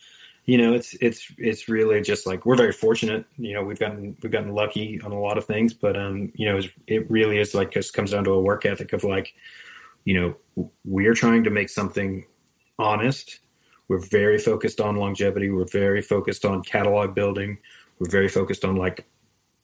you 0.46 0.58
know, 0.58 0.74
it's 0.74 0.94
it's 0.96 1.32
it's 1.38 1.70
really 1.70 2.02
just 2.02 2.28
like 2.28 2.46
we're 2.46 2.58
very 2.58 2.74
fortunate. 2.74 3.26
You 3.38 3.54
know, 3.54 3.64
we've 3.64 3.80
gotten 3.80 4.18
we've 4.22 4.32
gotten 4.32 4.54
lucky 4.54 5.00
on 5.02 5.12
a 5.12 5.20
lot 5.20 5.38
of 5.38 5.46
things, 5.46 5.74
but 5.74 5.98
um, 5.98 6.32
you 6.36 6.46
know, 6.46 6.60
it 6.88 7.10
really 7.10 7.40
is 7.40 7.56
like 7.56 7.72
just 7.72 7.94
comes 7.94 8.12
down 8.12 8.26
to 8.26 8.32
a 8.32 8.42
work 8.42 8.66
ethic 8.66 8.92
of 8.92 9.04
like, 9.04 9.34
you 10.04 10.14
know, 10.56 10.70
we're 10.84 11.14
trying 11.14 11.46
to 11.46 11.50
make 11.50 11.70
something 11.70 12.26
honest. 12.78 13.40
We're 13.88 14.00
very 14.00 14.38
focused 14.38 14.82
on 14.82 14.98
longevity. 14.98 15.50
We're 15.50 15.66
very 15.66 16.02
focused 16.02 16.44
on 16.44 16.62
catalog 16.64 17.16
building. 17.16 17.58
We're 18.00 18.10
very 18.10 18.28
focused 18.28 18.66
on 18.66 18.76
like, 18.76 19.06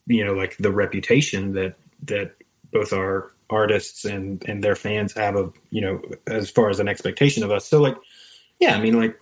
you 0.08 0.24
know, 0.24 0.34
like 0.34 0.56
the 0.58 0.72
reputation 0.72 1.54
that 1.54 1.76
that 2.06 2.36
both 2.72 2.94
our 2.94 3.34
artists 3.50 4.06
and 4.06 4.48
and 4.48 4.64
their 4.64 4.76
fans 4.76 5.14
have 5.14 5.36
of 5.36 5.54
you 5.72 5.82
know 5.82 6.02
as 6.28 6.50
far 6.50 6.70
as 6.70 6.80
an 6.80 6.88
expectation 6.88 7.44
of 7.44 7.50
us 7.50 7.66
so 7.66 7.82
like 7.82 7.98
yeah 8.60 8.76
i 8.76 8.80
mean 8.80 9.00
like 9.00 9.20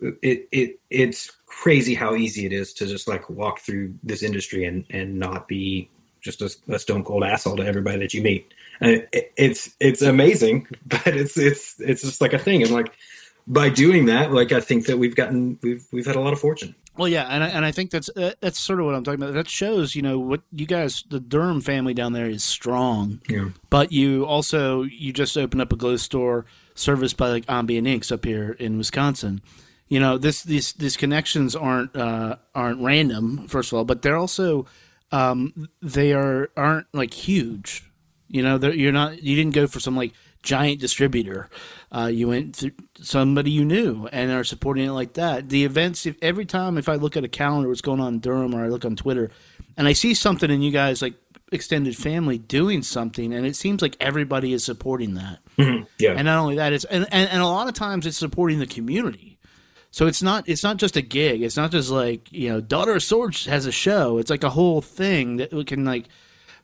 it 0.00 0.48
it 0.52 0.80
it's 0.90 1.32
crazy 1.46 1.94
how 1.94 2.14
easy 2.14 2.46
it 2.46 2.52
is 2.52 2.72
to 2.74 2.86
just 2.86 3.08
like 3.08 3.28
walk 3.30 3.60
through 3.60 3.94
this 4.02 4.22
industry 4.22 4.64
and 4.64 4.84
and 4.90 5.18
not 5.18 5.48
be 5.48 5.88
just 6.20 6.42
a, 6.42 6.54
a 6.68 6.78
stone 6.78 7.04
cold 7.04 7.24
asshole 7.24 7.56
to 7.56 7.64
everybody 7.64 7.98
that 7.98 8.12
you 8.12 8.22
meet 8.22 8.52
and 8.80 9.06
it, 9.12 9.32
it's 9.36 9.74
it's 9.80 10.02
amazing 10.02 10.66
but 10.86 11.06
it's 11.06 11.38
it's 11.38 11.80
it's 11.80 12.02
just 12.02 12.20
like 12.20 12.32
a 12.32 12.38
thing 12.38 12.62
and 12.62 12.72
like 12.72 12.92
by 13.46 13.68
doing 13.68 14.06
that 14.06 14.32
like 14.32 14.52
i 14.52 14.60
think 14.60 14.86
that 14.86 14.98
we've 14.98 15.14
gotten 15.14 15.58
we've 15.62 15.86
we've 15.92 16.06
had 16.06 16.16
a 16.16 16.20
lot 16.20 16.32
of 16.32 16.40
fortune 16.40 16.74
Well, 16.96 17.08
yeah, 17.08 17.26
and 17.28 17.44
I, 17.44 17.48
and 17.48 17.64
I 17.64 17.72
think 17.72 17.90
that's 17.90 18.08
uh, 18.16 18.32
that's 18.40 18.58
sort 18.58 18.80
of 18.80 18.86
what 18.86 18.94
I'm 18.94 19.04
talking 19.04 19.22
about. 19.22 19.34
That 19.34 19.50
shows, 19.50 19.94
you 19.94 20.00
know, 20.00 20.18
what 20.18 20.40
you 20.50 20.64
guys, 20.64 21.04
the 21.10 21.20
Durham 21.20 21.60
family 21.60 21.92
down 21.92 22.14
there 22.14 22.26
is 22.26 22.42
strong. 22.42 23.20
Yeah. 23.28 23.50
But 23.68 23.92
you 23.92 24.24
also 24.24 24.82
you 24.82 25.12
just 25.12 25.36
opened 25.36 25.60
up 25.60 25.74
a 25.74 25.76
glow 25.76 25.98
store 25.98 26.46
serviced 26.74 27.18
by 27.18 27.28
like 27.28 27.44
Ambient 27.48 27.86
Inks 27.86 28.10
up 28.10 28.24
here 28.24 28.52
in 28.58 28.78
Wisconsin. 28.78 29.42
You 29.88 30.00
know, 30.00 30.18
this 30.18 30.42
these 30.42 30.72
these 30.72 30.96
connections 30.96 31.54
aren't 31.54 31.94
uh, 31.96 32.36
aren't 32.54 32.82
random. 32.82 33.46
First 33.48 33.72
of 33.72 33.78
all, 33.78 33.84
but 33.84 34.02
they're 34.02 34.16
also 34.16 34.66
um, 35.12 35.68
they 35.80 36.12
are 36.12 36.50
aren't 36.56 36.86
like 36.92 37.14
huge. 37.14 37.84
You 38.28 38.42
know, 38.42 38.58
you're 38.58 38.92
not 38.92 39.22
you 39.22 39.36
didn't 39.36 39.54
go 39.54 39.66
for 39.66 39.78
some 39.78 39.96
like 39.96 40.12
giant 40.42 40.80
distributor. 40.80 41.48
Uh, 41.92 42.06
you 42.06 42.28
went 42.28 42.56
through 42.56 42.72
somebody 43.00 43.50
you 43.50 43.64
knew 43.64 44.08
and 44.12 44.30
are 44.32 44.44
supporting 44.44 44.86
it 44.86 44.92
like 44.92 45.14
that. 45.14 45.48
The 45.48 45.64
events, 45.64 46.06
if 46.06 46.16
every 46.22 46.46
time 46.46 46.78
if 46.78 46.88
I 46.88 46.94
look 46.94 47.16
at 47.16 47.24
a 47.24 47.28
calendar, 47.28 47.68
what's 47.68 47.80
going 47.80 48.00
on 48.00 48.14
in 48.14 48.20
Durham, 48.20 48.54
or 48.54 48.64
I 48.64 48.68
look 48.68 48.84
on 48.84 48.96
Twitter, 48.96 49.30
and 49.76 49.86
I 49.86 49.92
see 49.92 50.14
something 50.14 50.50
in 50.50 50.62
you 50.62 50.70
guys 50.70 51.02
like 51.02 51.14
extended 51.52 51.96
family 51.96 52.38
doing 52.38 52.82
something, 52.82 53.32
and 53.32 53.46
it 53.46 53.56
seems 53.56 53.82
like 53.82 53.96
everybody 54.00 54.52
is 54.52 54.64
supporting 54.64 55.14
that. 55.14 55.38
yeah 55.98 56.12
And 56.12 56.24
not 56.24 56.38
only 56.38 56.56
that, 56.56 56.72
it's 56.72 56.84
and, 56.84 57.06
and, 57.12 57.28
and 57.30 57.42
a 57.42 57.46
lot 57.46 57.68
of 57.68 57.74
times 57.74 58.06
it's 58.06 58.16
supporting 58.16 58.58
the 58.58 58.66
community. 58.66 59.35
So 59.96 60.06
it's 60.06 60.22
not 60.22 60.46
it's 60.46 60.62
not 60.62 60.76
just 60.76 60.98
a 60.98 61.00
gig. 61.00 61.40
It's 61.42 61.56
not 61.56 61.70
just 61.70 61.88
like 61.88 62.30
you 62.30 62.50
know, 62.50 62.60
Daughter 62.60 62.96
of 62.96 63.02
Swords 63.02 63.46
has 63.46 63.64
a 63.64 63.72
show. 63.72 64.18
It's 64.18 64.28
like 64.28 64.44
a 64.44 64.50
whole 64.50 64.82
thing 64.82 65.38
that 65.38 65.54
we 65.54 65.64
can 65.64 65.86
like 65.86 66.04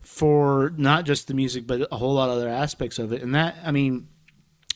for 0.03 0.75
not 0.77 1.07
just 1.07 1.29
the 1.29 1.33
music, 1.33 1.67
but 1.67 1.89
a 1.91 1.97
whole 1.97 2.13
lot 2.13 2.29
of 2.29 2.37
other 2.37 2.51
aspects 2.51 2.99
of 2.99 3.11
it. 3.11 3.23
And 3.23 3.35
that 3.35 3.57
I 3.65 3.71
mean, 3.71 4.07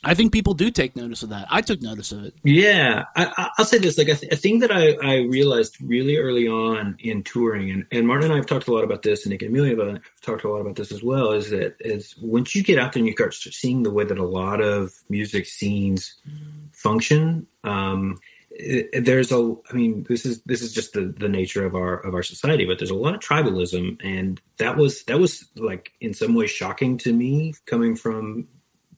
I 0.02 0.14
think 0.14 0.32
people 0.32 0.54
do 0.54 0.70
take 0.70 0.96
notice 0.96 1.22
of 1.22 1.28
that. 1.28 1.46
I 1.50 1.60
took 1.60 1.82
notice 1.82 2.12
of 2.12 2.25
it. 2.25 2.34
Yeah, 2.44 3.04
I, 3.14 3.26
I- 3.36 3.50
I'll 3.58 3.66
say 3.66 3.76
this: 3.76 3.98
like 3.98 4.08
a, 4.08 4.14
th- 4.14 4.32
a 4.32 4.36
thing 4.36 4.60
that 4.60 4.72
I, 4.72 4.92
I 5.06 5.16
realized 5.25 5.76
really 5.82 6.16
early 6.16 6.48
on 6.48 6.96
in 6.98 7.25
touring, 7.25 7.68
and, 7.70 7.84
and 7.92 8.06
Martin 8.06 8.25
and 8.25 8.32
I 8.32 8.36
have 8.36 8.46
talked 8.46 8.68
a 8.68 8.72
lot 8.72 8.84
about 8.84 9.02
this, 9.02 9.26
and 9.26 9.32
Nick 9.32 9.42
and 9.42 9.54
Amelia 9.54 9.76
have 9.84 10.00
talked 10.22 10.44
a 10.44 10.48
lot 10.48 10.60
about 10.60 10.76
this 10.76 10.92
as 10.92 11.02
well. 11.02 11.32
Is 11.32 11.50
that 11.50 11.76
is 11.80 12.14
once 12.22 12.54
you 12.54 12.62
get 12.62 12.78
out 12.78 12.94
there 12.94 13.00
and 13.02 13.06
you 13.06 13.12
start 13.12 13.34
seeing 13.34 13.82
the 13.82 13.90
way 13.90 14.04
that 14.04 14.16
a 14.16 14.25
lot 14.26 14.62
of 14.62 14.94
music 15.10 15.44
scenes 15.44 16.14
function. 16.72 17.46
Um, 17.62 18.18
it- 18.58 19.04
there's 19.04 19.32
a, 19.32 19.54
I 19.70 19.75
mean, 19.75 20.04
this 20.08 20.25
is 20.26 20.42
this 20.42 20.62
is 20.62 20.72
just 20.72 20.92
the 20.92 21.14
the 21.18 21.28
nature 21.28 21.64
of 21.64 21.75
our 21.75 21.98
of 21.98 22.14
our 22.14 22.22
society, 22.22 22.64
but 22.64 22.78
there's 22.78 22.90
a 22.90 22.94
lot 22.94 23.14
of 23.14 23.20
tribalism, 23.20 24.00
and 24.04 24.40
that 24.58 24.76
was 24.76 25.02
that 25.04 25.18
was 25.18 25.44
like 25.56 25.92
in 26.00 26.14
some 26.14 26.34
ways 26.34 26.50
shocking 26.50 26.98
to 26.98 27.12
me 27.12 27.54
coming 27.66 27.96
from 27.96 28.48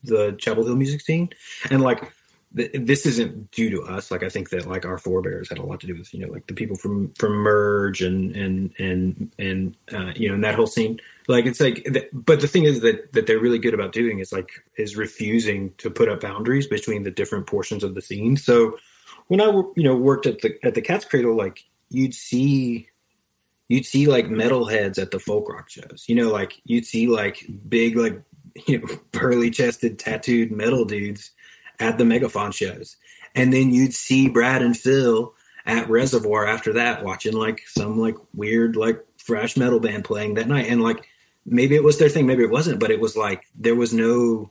the 0.04 0.32
Chapel 0.38 0.64
Hill 0.64 0.76
music 0.76 1.00
scene, 1.00 1.30
and 1.70 1.82
like 1.82 2.12
th- 2.56 2.70
this 2.74 3.04
isn't 3.06 3.50
due 3.50 3.70
to 3.70 3.82
us. 3.82 4.10
Like 4.10 4.22
I 4.22 4.28
think 4.28 4.50
that 4.50 4.66
like 4.66 4.84
our 4.84 4.98
forebears 4.98 5.48
had 5.48 5.58
a 5.58 5.62
lot 5.62 5.80
to 5.80 5.86
do 5.86 5.96
with 5.96 6.12
you 6.14 6.24
know 6.26 6.32
like 6.32 6.46
the 6.46 6.54
people 6.54 6.76
from 6.76 7.12
from 7.14 7.32
Merge 7.32 8.02
and 8.02 8.34
and 8.34 8.72
and 8.78 9.32
and 9.38 9.76
uh, 9.92 10.12
you 10.16 10.28
know 10.28 10.34
and 10.34 10.44
that 10.44 10.54
whole 10.54 10.66
scene. 10.66 11.00
Like 11.26 11.44
it's 11.46 11.60
like, 11.60 11.84
th- 11.84 12.08
but 12.12 12.40
the 12.40 12.48
thing 12.48 12.64
is 12.64 12.80
that 12.80 13.12
that 13.12 13.26
they're 13.26 13.38
really 13.40 13.58
good 13.58 13.74
about 13.74 13.92
doing 13.92 14.18
is 14.20 14.32
like 14.32 14.50
is 14.76 14.96
refusing 14.96 15.74
to 15.78 15.90
put 15.90 16.08
up 16.08 16.20
boundaries 16.20 16.66
between 16.66 17.02
the 17.02 17.10
different 17.10 17.46
portions 17.46 17.84
of 17.84 17.94
the 17.94 18.00
scene. 18.02 18.36
So 18.36 18.78
when 19.28 19.40
I 19.40 19.46
you 19.46 19.82
know 19.82 19.96
worked 19.96 20.26
at 20.26 20.40
the 20.40 20.58
at 20.62 20.74
the 20.74 20.82
Cat's 20.82 21.04
Cradle, 21.04 21.36
like 21.36 21.64
you'd 21.90 22.14
see 22.14 22.88
you'd 23.68 23.86
see 23.86 24.06
like 24.06 24.26
metalheads 24.26 25.00
at 25.00 25.10
the 25.10 25.20
folk 25.20 25.48
rock 25.48 25.70
shows. 25.70 26.04
You 26.06 26.16
know, 26.16 26.30
like 26.30 26.60
you'd 26.64 26.86
see 26.86 27.06
like 27.06 27.46
big 27.68 27.96
like 27.96 28.20
you 28.66 28.78
know 28.78 28.86
burly 29.12 29.50
chested 29.50 29.98
tattooed 29.98 30.50
metal 30.50 30.84
dudes 30.84 31.30
at 31.80 31.96
the 31.96 32.04
Megafaun 32.04 32.52
shows 32.52 32.96
and 33.34 33.52
then 33.52 33.72
you'd 33.72 33.94
see 33.94 34.28
brad 34.28 34.62
and 34.62 34.76
phil 34.76 35.34
at 35.66 35.88
reservoir 35.88 36.46
after 36.46 36.72
that 36.72 37.04
watching 37.04 37.32
like 37.32 37.62
some 37.66 37.98
like 37.98 38.16
weird 38.34 38.76
like 38.76 39.04
thrash 39.18 39.56
metal 39.56 39.80
band 39.80 40.04
playing 40.04 40.34
that 40.34 40.48
night 40.48 40.66
and 40.68 40.82
like 40.82 41.04
maybe 41.46 41.74
it 41.74 41.84
was 41.84 41.98
their 41.98 42.08
thing 42.08 42.26
maybe 42.26 42.42
it 42.42 42.50
wasn't 42.50 42.80
but 42.80 42.90
it 42.90 43.00
was 43.00 43.16
like 43.16 43.44
there 43.54 43.76
was 43.76 43.92
no 43.92 44.50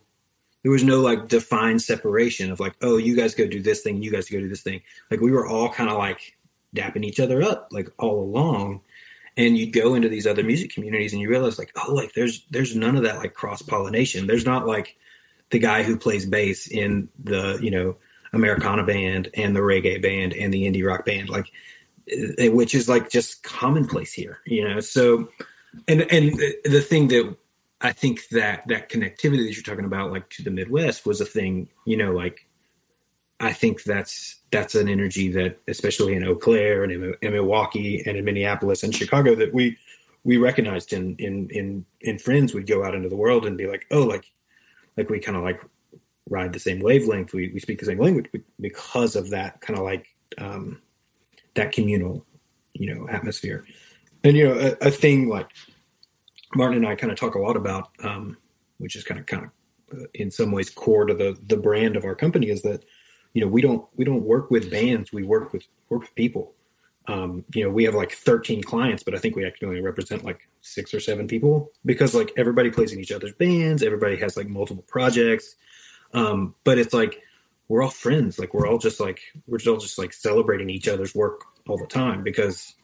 there 0.63 0.71
was 0.71 0.83
no 0.83 0.99
like 0.99 1.27
defined 1.27 1.81
separation 1.81 2.51
of 2.51 2.59
like 2.59 2.75
oh 2.81 2.97
you 2.97 3.15
guys 3.15 3.35
go 3.35 3.47
do 3.47 3.61
this 3.61 3.81
thing 3.81 4.01
you 4.01 4.11
guys 4.11 4.29
go 4.29 4.39
do 4.39 4.49
this 4.49 4.63
thing. 4.63 4.81
Like 5.09 5.19
we 5.19 5.31
were 5.31 5.47
all 5.47 5.69
kind 5.69 5.89
of 5.89 5.97
like 5.97 6.37
dapping 6.75 7.05
each 7.05 7.19
other 7.19 7.41
up 7.41 7.67
like 7.71 7.89
all 7.97 8.21
along. 8.21 8.81
And 9.35 9.55
you'd 9.55 9.71
go 9.73 9.93
into 9.93 10.09
these 10.09 10.25
other 10.25 10.43
music 10.43 10.71
communities 10.71 11.13
and 11.13 11.21
you 11.21 11.29
realize 11.29 11.59
like 11.59 11.71
oh 11.75 11.93
like 11.93 12.13
there's 12.13 12.45
there's 12.49 12.75
none 12.75 12.95
of 12.95 13.03
that 13.03 13.17
like 13.17 13.33
cross 13.33 13.61
pollination 13.61 14.27
there's 14.27 14.45
not 14.45 14.65
like 14.65 14.95
the 15.51 15.59
guy 15.59 15.83
who 15.83 15.97
plays 15.97 16.25
bass 16.25 16.67
in 16.67 17.07
the 17.23 17.59
you 17.61 17.69
know 17.69 17.95
americana 18.33 18.83
band 18.83 19.29
and 19.35 19.55
the 19.55 19.59
reggae 19.59 20.01
band 20.01 20.33
and 20.33 20.53
the 20.53 20.63
indie 20.63 20.85
rock 20.85 21.05
band 21.05 21.29
like 21.29 21.51
eh, 22.39 22.49
which 22.49 22.73
is 22.73 22.89
like 22.89 23.09
just 23.11 23.43
commonplace 23.43 24.11
here 24.11 24.39
you 24.45 24.67
know? 24.67 24.79
So 24.79 25.29
and 25.87 26.01
and 26.11 26.33
the 26.65 26.81
thing 26.81 27.07
that 27.09 27.35
i 27.81 27.91
think 27.91 28.27
that 28.29 28.67
that 28.67 28.89
connectivity 28.89 29.45
that 29.45 29.53
you're 29.53 29.63
talking 29.63 29.85
about 29.85 30.11
like 30.11 30.29
to 30.29 30.43
the 30.43 30.51
midwest 30.51 31.05
was 31.05 31.21
a 31.21 31.25
thing 31.25 31.69
you 31.85 31.97
know 31.97 32.11
like 32.11 32.47
I 33.39 33.53
think 33.53 33.83
that's 33.83 34.39
that's 34.51 34.75
an 34.75 34.89
energy 34.89 35.31
that, 35.33 35.59
especially 35.67 36.15
in 36.15 36.23
Eau 36.23 36.35
Claire 36.35 36.83
and 36.83 36.91
in, 36.91 37.13
in 37.21 37.33
Milwaukee 37.33 38.01
and 38.05 38.17
in 38.17 38.25
Minneapolis 38.25 38.83
and 38.83 38.95
Chicago, 38.95 39.35
that 39.35 39.53
we 39.53 39.77
we 40.23 40.37
recognized 40.37 40.91
in 40.91 41.15
in 41.17 41.49
in 41.51 41.85
in 42.01 42.17
friends 42.17 42.53
would 42.53 42.67
go 42.67 42.83
out 42.83 42.95
into 42.95 43.09
the 43.09 43.15
world 43.15 43.45
and 43.45 43.57
be 43.57 43.67
like, 43.67 43.85
oh, 43.91 44.01
like 44.01 44.31
like 44.95 45.09
we 45.09 45.19
kind 45.19 45.37
of 45.37 45.43
like 45.43 45.61
ride 46.29 46.51
the 46.51 46.59
same 46.59 46.79
wavelength. 46.79 47.33
We 47.33 47.49
we 47.53 47.59
speak 47.59 47.79
the 47.79 47.85
same 47.85 47.99
language 47.99 48.27
because 48.59 49.15
of 49.15 49.29
that 49.29 49.61
kind 49.61 49.77
of 49.77 49.85
like 49.85 50.07
um, 50.39 50.81
that 51.53 51.71
communal, 51.71 52.25
you 52.73 52.93
know, 52.93 53.07
atmosphere. 53.07 53.65
And 54.23 54.35
you 54.35 54.47
know, 54.47 54.75
a, 54.81 54.87
a 54.87 54.91
thing 54.91 55.29
like 55.29 55.51
Martin 56.55 56.77
and 56.77 56.87
I 56.87 56.95
kind 56.95 57.11
of 57.11 57.19
talk 57.19 57.35
a 57.35 57.39
lot 57.39 57.55
about, 57.55 57.89
um, 58.03 58.37
which 58.77 58.95
is 58.95 59.03
kind 59.03 59.19
of 59.19 59.25
kind 59.25 59.45
of 59.45 59.99
uh, 59.99 60.05
in 60.13 60.31
some 60.31 60.51
ways 60.51 60.69
core 60.69 61.05
to 61.05 61.13
the 61.13 61.37
the 61.47 61.57
brand 61.57 61.95
of 61.95 62.05
our 62.05 62.15
company, 62.15 62.49
is 62.49 62.61
that 62.61 62.83
you 63.33 63.41
know 63.41 63.47
we 63.47 63.61
don't 63.61 63.85
we 63.95 64.05
don't 64.05 64.23
work 64.23 64.49
with 64.49 64.71
bands 64.71 65.11
we 65.11 65.23
work 65.23 65.53
with 65.53 65.67
work 65.89 66.01
with 66.01 66.15
people. 66.15 66.53
Um, 67.09 67.45
you 67.53 67.63
know 67.63 67.69
we 67.69 67.85
have 67.85 67.95
like 67.95 68.11
13 68.11 68.61
clients 68.63 69.01
but 69.01 69.15
i 69.15 69.17
think 69.17 69.37
we 69.37 69.45
actually 69.45 69.69
only 69.69 69.79
represent 69.79 70.25
like 70.25 70.49
six 70.59 70.93
or 70.93 70.99
seven 70.99 71.25
people 71.25 71.71
because 71.85 72.13
like 72.13 72.33
everybody 72.35 72.69
plays 72.69 72.91
in 72.91 72.99
each 72.99 73.13
other's 73.13 73.31
bands 73.31 73.81
everybody 73.81 74.17
has 74.17 74.35
like 74.35 74.49
multiple 74.49 74.83
projects. 74.89 75.55
Um, 76.13 76.55
but 76.65 76.77
it's 76.77 76.93
like 76.93 77.21
we're 77.69 77.81
all 77.81 77.89
friends 77.89 78.39
like 78.39 78.53
we're 78.53 78.67
all 78.67 78.77
just 78.77 78.99
like 78.99 79.21
we're 79.45 79.59
all 79.67 79.77
just 79.77 79.97
like 79.97 80.11
celebrating 80.13 80.69
each 80.69 80.87
other's 80.87 81.15
work 81.15 81.45
all 81.67 81.77
the 81.77 81.87
time 81.87 82.23
because 82.23 82.75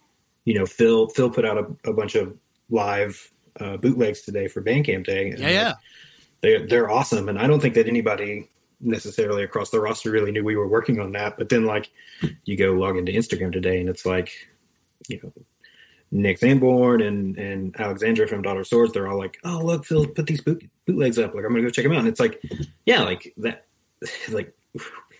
you 0.45 0.53
know 0.53 0.65
phil 0.65 1.09
phil 1.09 1.29
put 1.29 1.45
out 1.45 1.57
a, 1.57 1.89
a 1.89 1.93
bunch 1.93 2.15
of 2.15 2.37
live 2.69 3.32
uh, 3.59 3.77
bootlegs 3.77 4.21
today 4.21 4.47
for 4.47 4.61
bandcamp 4.61 5.05
day 5.05 5.29
and, 5.31 5.39
Yeah, 5.39 5.49
yeah. 5.49 5.73
they're 6.41 6.67
they're 6.67 6.89
awesome. 6.89 7.29
And 7.29 7.39
i 7.39 7.47
don't 7.47 7.59
think 7.59 7.75
that 7.75 7.87
anybody 7.87 8.49
necessarily 8.81 9.43
across 9.43 9.69
the 9.69 9.79
roster 9.79 10.11
really 10.11 10.31
knew 10.31 10.43
we 10.43 10.55
were 10.55 10.67
working 10.67 10.99
on 10.99 11.11
that. 11.13 11.37
But 11.37 11.49
then 11.49 11.65
like 11.65 11.89
you 12.45 12.57
go 12.57 12.73
log 12.73 12.97
into 12.97 13.11
instagram 13.11 13.51
today 13.51 13.79
and 13.79 13.89
it's 13.89 14.05
like 14.05 14.31
you 15.07 15.19
know 15.21 15.33
nick 16.11 16.37
sanborn 16.37 17.01
and 17.01 17.37
and 17.37 17.75
alexandra 17.79 18.27
from 18.27 18.43
daughter 18.43 18.59
of 18.61 18.67
swords 18.67 18.93
they're 18.93 19.07
all 19.07 19.17
like 19.17 19.39
oh 19.43 19.59
look 19.63 19.83
phil 19.83 20.05
put 20.05 20.27
these 20.27 20.41
boot, 20.41 20.63
bootlegs 20.85 21.17
up. 21.17 21.33
Like 21.33 21.43
i'm 21.45 21.51
gonna 21.51 21.63
go 21.63 21.69
check 21.69 21.83
them 21.83 21.93
out. 21.93 21.99
And 21.99 22.07
it's 22.07 22.19
like 22.19 22.41
yeah 22.85 23.03
like 23.03 23.33
that 23.37 23.65
like 24.29 24.53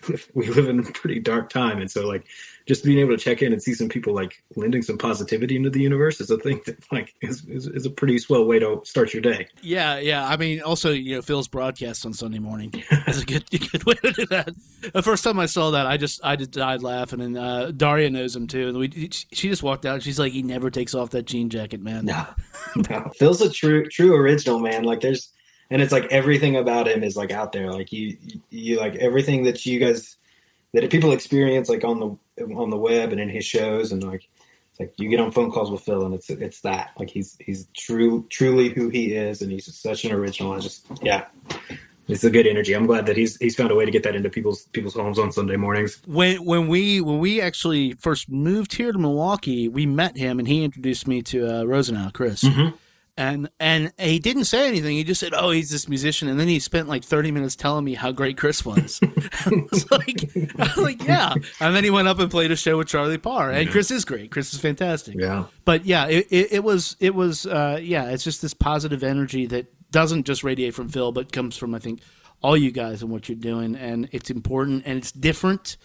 we 0.34 0.48
live 0.48 0.68
in 0.68 0.80
a 0.80 0.82
pretty 0.82 1.20
dark 1.20 1.50
time. 1.50 1.80
And 1.80 1.90
so 1.90 2.06
like 2.06 2.26
just 2.66 2.82
being 2.84 2.98
able 2.98 3.10
to 3.10 3.22
check 3.22 3.42
in 3.42 3.52
and 3.52 3.62
see 3.62 3.74
some 3.74 3.88
people 3.88 4.14
like 4.14 4.42
lending 4.56 4.82
some 4.82 4.96
positivity 4.96 5.56
into 5.56 5.68
the 5.68 5.80
universe 5.80 6.20
is 6.20 6.30
a 6.30 6.38
thing 6.38 6.60
that 6.64 6.76
like 6.90 7.14
is, 7.20 7.44
is, 7.46 7.66
is 7.66 7.84
a 7.84 7.90
pretty 7.90 8.18
swell 8.18 8.46
way 8.46 8.58
to 8.58 8.80
start 8.84 9.12
your 9.12 9.20
day 9.20 9.46
Yeah, 9.62 9.98
yeah. 9.98 10.26
I 10.26 10.36
mean, 10.36 10.62
also, 10.62 10.90
you 10.90 11.16
know, 11.16 11.22
Phil's 11.22 11.48
broadcast 11.48 12.06
on 12.06 12.12
Sunday 12.12 12.38
morning 12.38 12.72
is 13.06 13.22
a 13.22 13.26
good, 13.26 13.48
good 13.50 13.84
way 13.84 13.94
to 13.94 14.12
do 14.12 14.26
that. 14.26 14.50
The 14.92 15.02
first 15.02 15.24
time 15.24 15.38
I 15.38 15.46
saw 15.46 15.70
that, 15.72 15.86
I 15.86 15.96
just, 15.96 16.20
I 16.24 16.36
just 16.36 16.52
died 16.52 16.82
laughing, 16.82 17.20
and 17.20 17.36
uh, 17.36 17.70
Daria 17.70 18.10
knows 18.10 18.34
him 18.34 18.46
too. 18.46 18.68
And 18.68 18.78
we, 18.78 19.10
she 19.10 19.48
just 19.48 19.62
walked 19.62 19.86
out. 19.86 20.02
She's 20.02 20.18
like, 20.18 20.32
he 20.32 20.42
never 20.42 20.70
takes 20.70 20.94
off 20.94 21.10
that 21.10 21.24
jean 21.24 21.50
jacket, 21.50 21.80
man. 21.80 22.06
No, 22.06 22.26
no. 22.90 23.10
Phil's 23.18 23.40
a 23.40 23.50
true 23.50 23.88
true 23.88 24.14
original 24.14 24.58
man. 24.58 24.84
Like 24.84 25.00
there's, 25.00 25.30
and 25.70 25.82
it's 25.82 25.92
like 25.92 26.04
everything 26.06 26.56
about 26.56 26.88
him 26.88 27.02
is 27.02 27.16
like 27.16 27.30
out 27.30 27.52
there. 27.52 27.70
Like 27.72 27.92
you, 27.92 28.16
you, 28.20 28.40
you 28.50 28.78
like 28.78 28.94
everything 28.96 29.44
that 29.44 29.64
you 29.66 29.80
guys 29.80 30.16
that 30.74 30.90
people 30.90 31.12
experience 31.12 31.68
like 31.68 31.84
on 31.84 32.00
the 32.00 32.44
on 32.54 32.70
the 32.70 32.76
web 32.76 33.12
and 33.12 33.20
in 33.20 33.28
his 33.28 33.44
shows 33.44 33.92
and 33.92 34.02
like 34.02 34.28
it's 34.70 34.80
like 34.80 34.92
you 34.98 35.08
get 35.08 35.20
on 35.20 35.30
phone 35.30 35.50
calls 35.50 35.70
with 35.70 35.82
Phil 35.82 36.04
and 36.04 36.14
it's 36.14 36.28
it's 36.28 36.60
that 36.62 36.90
like 36.98 37.08
he's 37.08 37.36
he's 37.40 37.68
true 37.76 38.26
truly 38.28 38.68
who 38.68 38.88
he 38.88 39.14
is 39.14 39.40
and 39.40 39.50
he's 39.50 39.72
such 39.74 40.04
an 40.04 40.12
original. 40.12 40.52
I 40.52 40.58
just 40.58 40.86
yeah. 41.02 41.26
It's 42.06 42.22
a 42.22 42.28
good 42.28 42.46
energy. 42.46 42.74
I'm 42.74 42.84
glad 42.86 43.06
that 43.06 43.16
he's 43.16 43.38
he's 43.38 43.56
found 43.56 43.70
a 43.70 43.74
way 43.74 43.86
to 43.86 43.90
get 43.90 44.02
that 44.02 44.14
into 44.14 44.28
people's 44.28 44.64
people's 44.72 44.94
homes 44.94 45.18
on 45.18 45.32
Sunday 45.32 45.56
mornings. 45.56 46.02
When 46.06 46.44
when 46.44 46.68
we 46.68 47.00
when 47.00 47.18
we 47.18 47.40
actually 47.40 47.94
first 47.94 48.28
moved 48.28 48.74
here 48.74 48.92
to 48.92 48.98
Milwaukee, 48.98 49.68
we 49.68 49.86
met 49.86 50.18
him, 50.18 50.38
and 50.38 50.46
he 50.46 50.64
introduced 50.64 51.08
me 51.08 51.22
to 51.22 51.60
uh, 51.60 51.64
Rosenau, 51.64 52.10
Chris. 52.10 52.44
Mm-hmm. 52.44 52.76
And 53.16 53.48
and 53.60 53.92
he 53.96 54.18
didn't 54.18 54.46
say 54.46 54.66
anything. 54.66 54.96
He 54.96 55.04
just 55.04 55.20
said, 55.20 55.34
"Oh, 55.34 55.50
he's 55.50 55.70
this 55.70 55.88
musician." 55.88 56.26
And 56.26 56.40
then 56.40 56.48
he 56.48 56.58
spent 56.58 56.88
like 56.88 57.04
thirty 57.04 57.30
minutes 57.30 57.54
telling 57.54 57.84
me 57.84 57.94
how 57.94 58.10
great 58.10 58.36
Chris 58.36 58.64
was. 58.64 58.98
I 59.02 59.50
was 59.70 59.88
like, 59.92 60.36
I 60.58 60.62
was 60.64 60.76
like, 60.76 61.04
yeah. 61.04 61.32
And 61.60 61.76
then 61.76 61.84
he 61.84 61.90
went 61.90 62.08
up 62.08 62.18
and 62.18 62.28
played 62.28 62.50
a 62.50 62.56
show 62.56 62.78
with 62.78 62.88
Charlie 62.88 63.18
Parr. 63.18 63.52
And 63.52 63.70
Chris 63.70 63.92
is 63.92 64.04
great. 64.04 64.32
Chris 64.32 64.52
is 64.52 64.58
fantastic. 64.58 65.14
Yeah. 65.16 65.44
But 65.64 65.86
yeah, 65.86 66.06
it, 66.08 66.26
it, 66.30 66.52
it 66.54 66.64
was 66.64 66.96
it 66.98 67.14
was 67.14 67.46
uh, 67.46 67.78
yeah. 67.80 68.10
It's 68.10 68.24
just 68.24 68.42
this 68.42 68.52
positive 68.52 69.04
energy 69.04 69.46
that 69.46 69.72
doesn't 69.92 70.26
just 70.26 70.42
radiate 70.42 70.74
from 70.74 70.88
Phil, 70.88 71.12
but 71.12 71.30
comes 71.30 71.56
from 71.56 71.72
I 71.72 71.78
think 71.78 72.00
all 72.42 72.56
you 72.56 72.72
guys 72.72 73.00
and 73.00 73.12
what 73.12 73.28
you're 73.28 73.36
doing, 73.36 73.76
and 73.76 74.08
it's 74.10 74.28
important 74.28 74.82
and 74.86 74.98
it's 74.98 75.12
different 75.12 75.76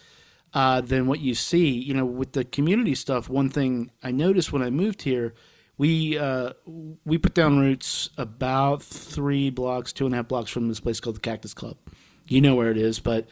uh, 0.52 0.80
than 0.80 1.06
what 1.06 1.20
you 1.20 1.36
see. 1.36 1.70
You 1.70 1.94
know, 1.94 2.04
with 2.04 2.32
the 2.32 2.44
community 2.44 2.96
stuff. 2.96 3.28
One 3.28 3.48
thing 3.50 3.92
I 4.02 4.10
noticed 4.10 4.52
when 4.52 4.62
I 4.62 4.70
moved 4.70 5.02
here, 5.02 5.34
we 5.80 6.18
uh, 6.18 6.52
we 7.06 7.16
put 7.16 7.32
down 7.32 7.58
roots 7.58 8.10
about 8.18 8.82
three 8.82 9.48
blocks, 9.48 9.94
two 9.94 10.04
and 10.04 10.14
a 10.14 10.18
half 10.18 10.28
blocks 10.28 10.50
from 10.50 10.68
this 10.68 10.78
place 10.78 11.00
called 11.00 11.16
the 11.16 11.20
Cactus 11.20 11.54
Club. 11.54 11.78
You 12.28 12.42
know 12.42 12.54
where 12.54 12.70
it 12.70 12.76
is, 12.76 13.00
but 13.00 13.26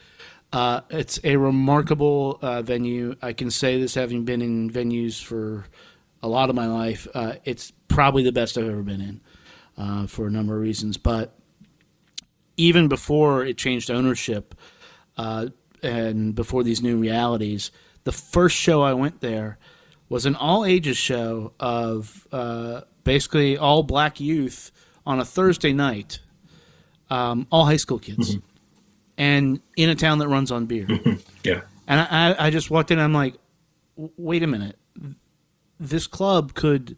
uh, 0.51 0.81
it's 0.89 1.19
a 1.23 1.35
remarkable 1.35 2.39
uh, 2.41 2.63
venue. 2.63 3.15
I 3.21 3.33
can 3.33 3.51
say 3.51 3.79
this 3.79 3.93
having 3.93 4.25
been 4.25 4.41
in 4.41 4.71
venues 4.71 5.23
for 5.23 5.67
a 6.23 6.27
lot 6.27 6.49
of 6.49 6.55
my 6.55 6.65
life. 6.65 7.07
Uh, 7.13 7.35
it's 7.45 7.71
probably 7.87 8.23
the 8.23 8.31
best 8.31 8.57
I've 8.57 8.67
ever 8.67 8.81
been 8.81 9.01
in 9.01 9.21
uh, 9.77 10.07
for 10.07 10.25
a 10.25 10.31
number 10.31 10.55
of 10.55 10.61
reasons. 10.63 10.97
But 10.97 11.37
even 12.57 12.87
before 12.87 13.45
it 13.45 13.59
changed 13.59 13.91
ownership 13.91 14.55
uh, 15.17 15.49
and 15.83 16.33
before 16.33 16.63
these 16.63 16.81
new 16.81 16.97
realities, 16.97 17.69
the 18.05 18.11
first 18.11 18.55
show 18.55 18.81
I 18.81 18.93
went 18.93 19.21
there 19.21 19.59
was 20.09 20.25
an 20.25 20.35
all 20.35 20.65
ages 20.65 20.97
show 20.97 21.53
of 21.59 22.27
uh, 22.31 22.81
basically 23.03 23.57
all 23.57 23.83
black 23.83 24.19
youth 24.19 24.71
on 25.05 25.19
a 25.19 25.25
Thursday 25.25 25.71
night, 25.71 26.19
um, 27.09 27.47
all 27.51 27.65
high 27.65 27.77
school 27.77 27.99
kids. 27.99 28.37
and 29.17 29.61
in 29.77 29.89
a 29.89 29.95
town 29.95 30.17
that 30.19 30.27
runs 30.27 30.51
on 30.51 30.65
beer. 30.65 30.87
Yeah. 31.43 31.61
And 31.87 31.99
I, 32.01 32.47
I 32.47 32.49
just 32.49 32.69
walked 32.69 32.91
in. 32.91 32.99
I'm 32.99 33.13
like, 33.13 33.35
wait 33.95 34.43
a 34.43 34.47
minute. 34.47 34.77
This 35.79 36.05
club 36.05 36.53
could 36.53 36.97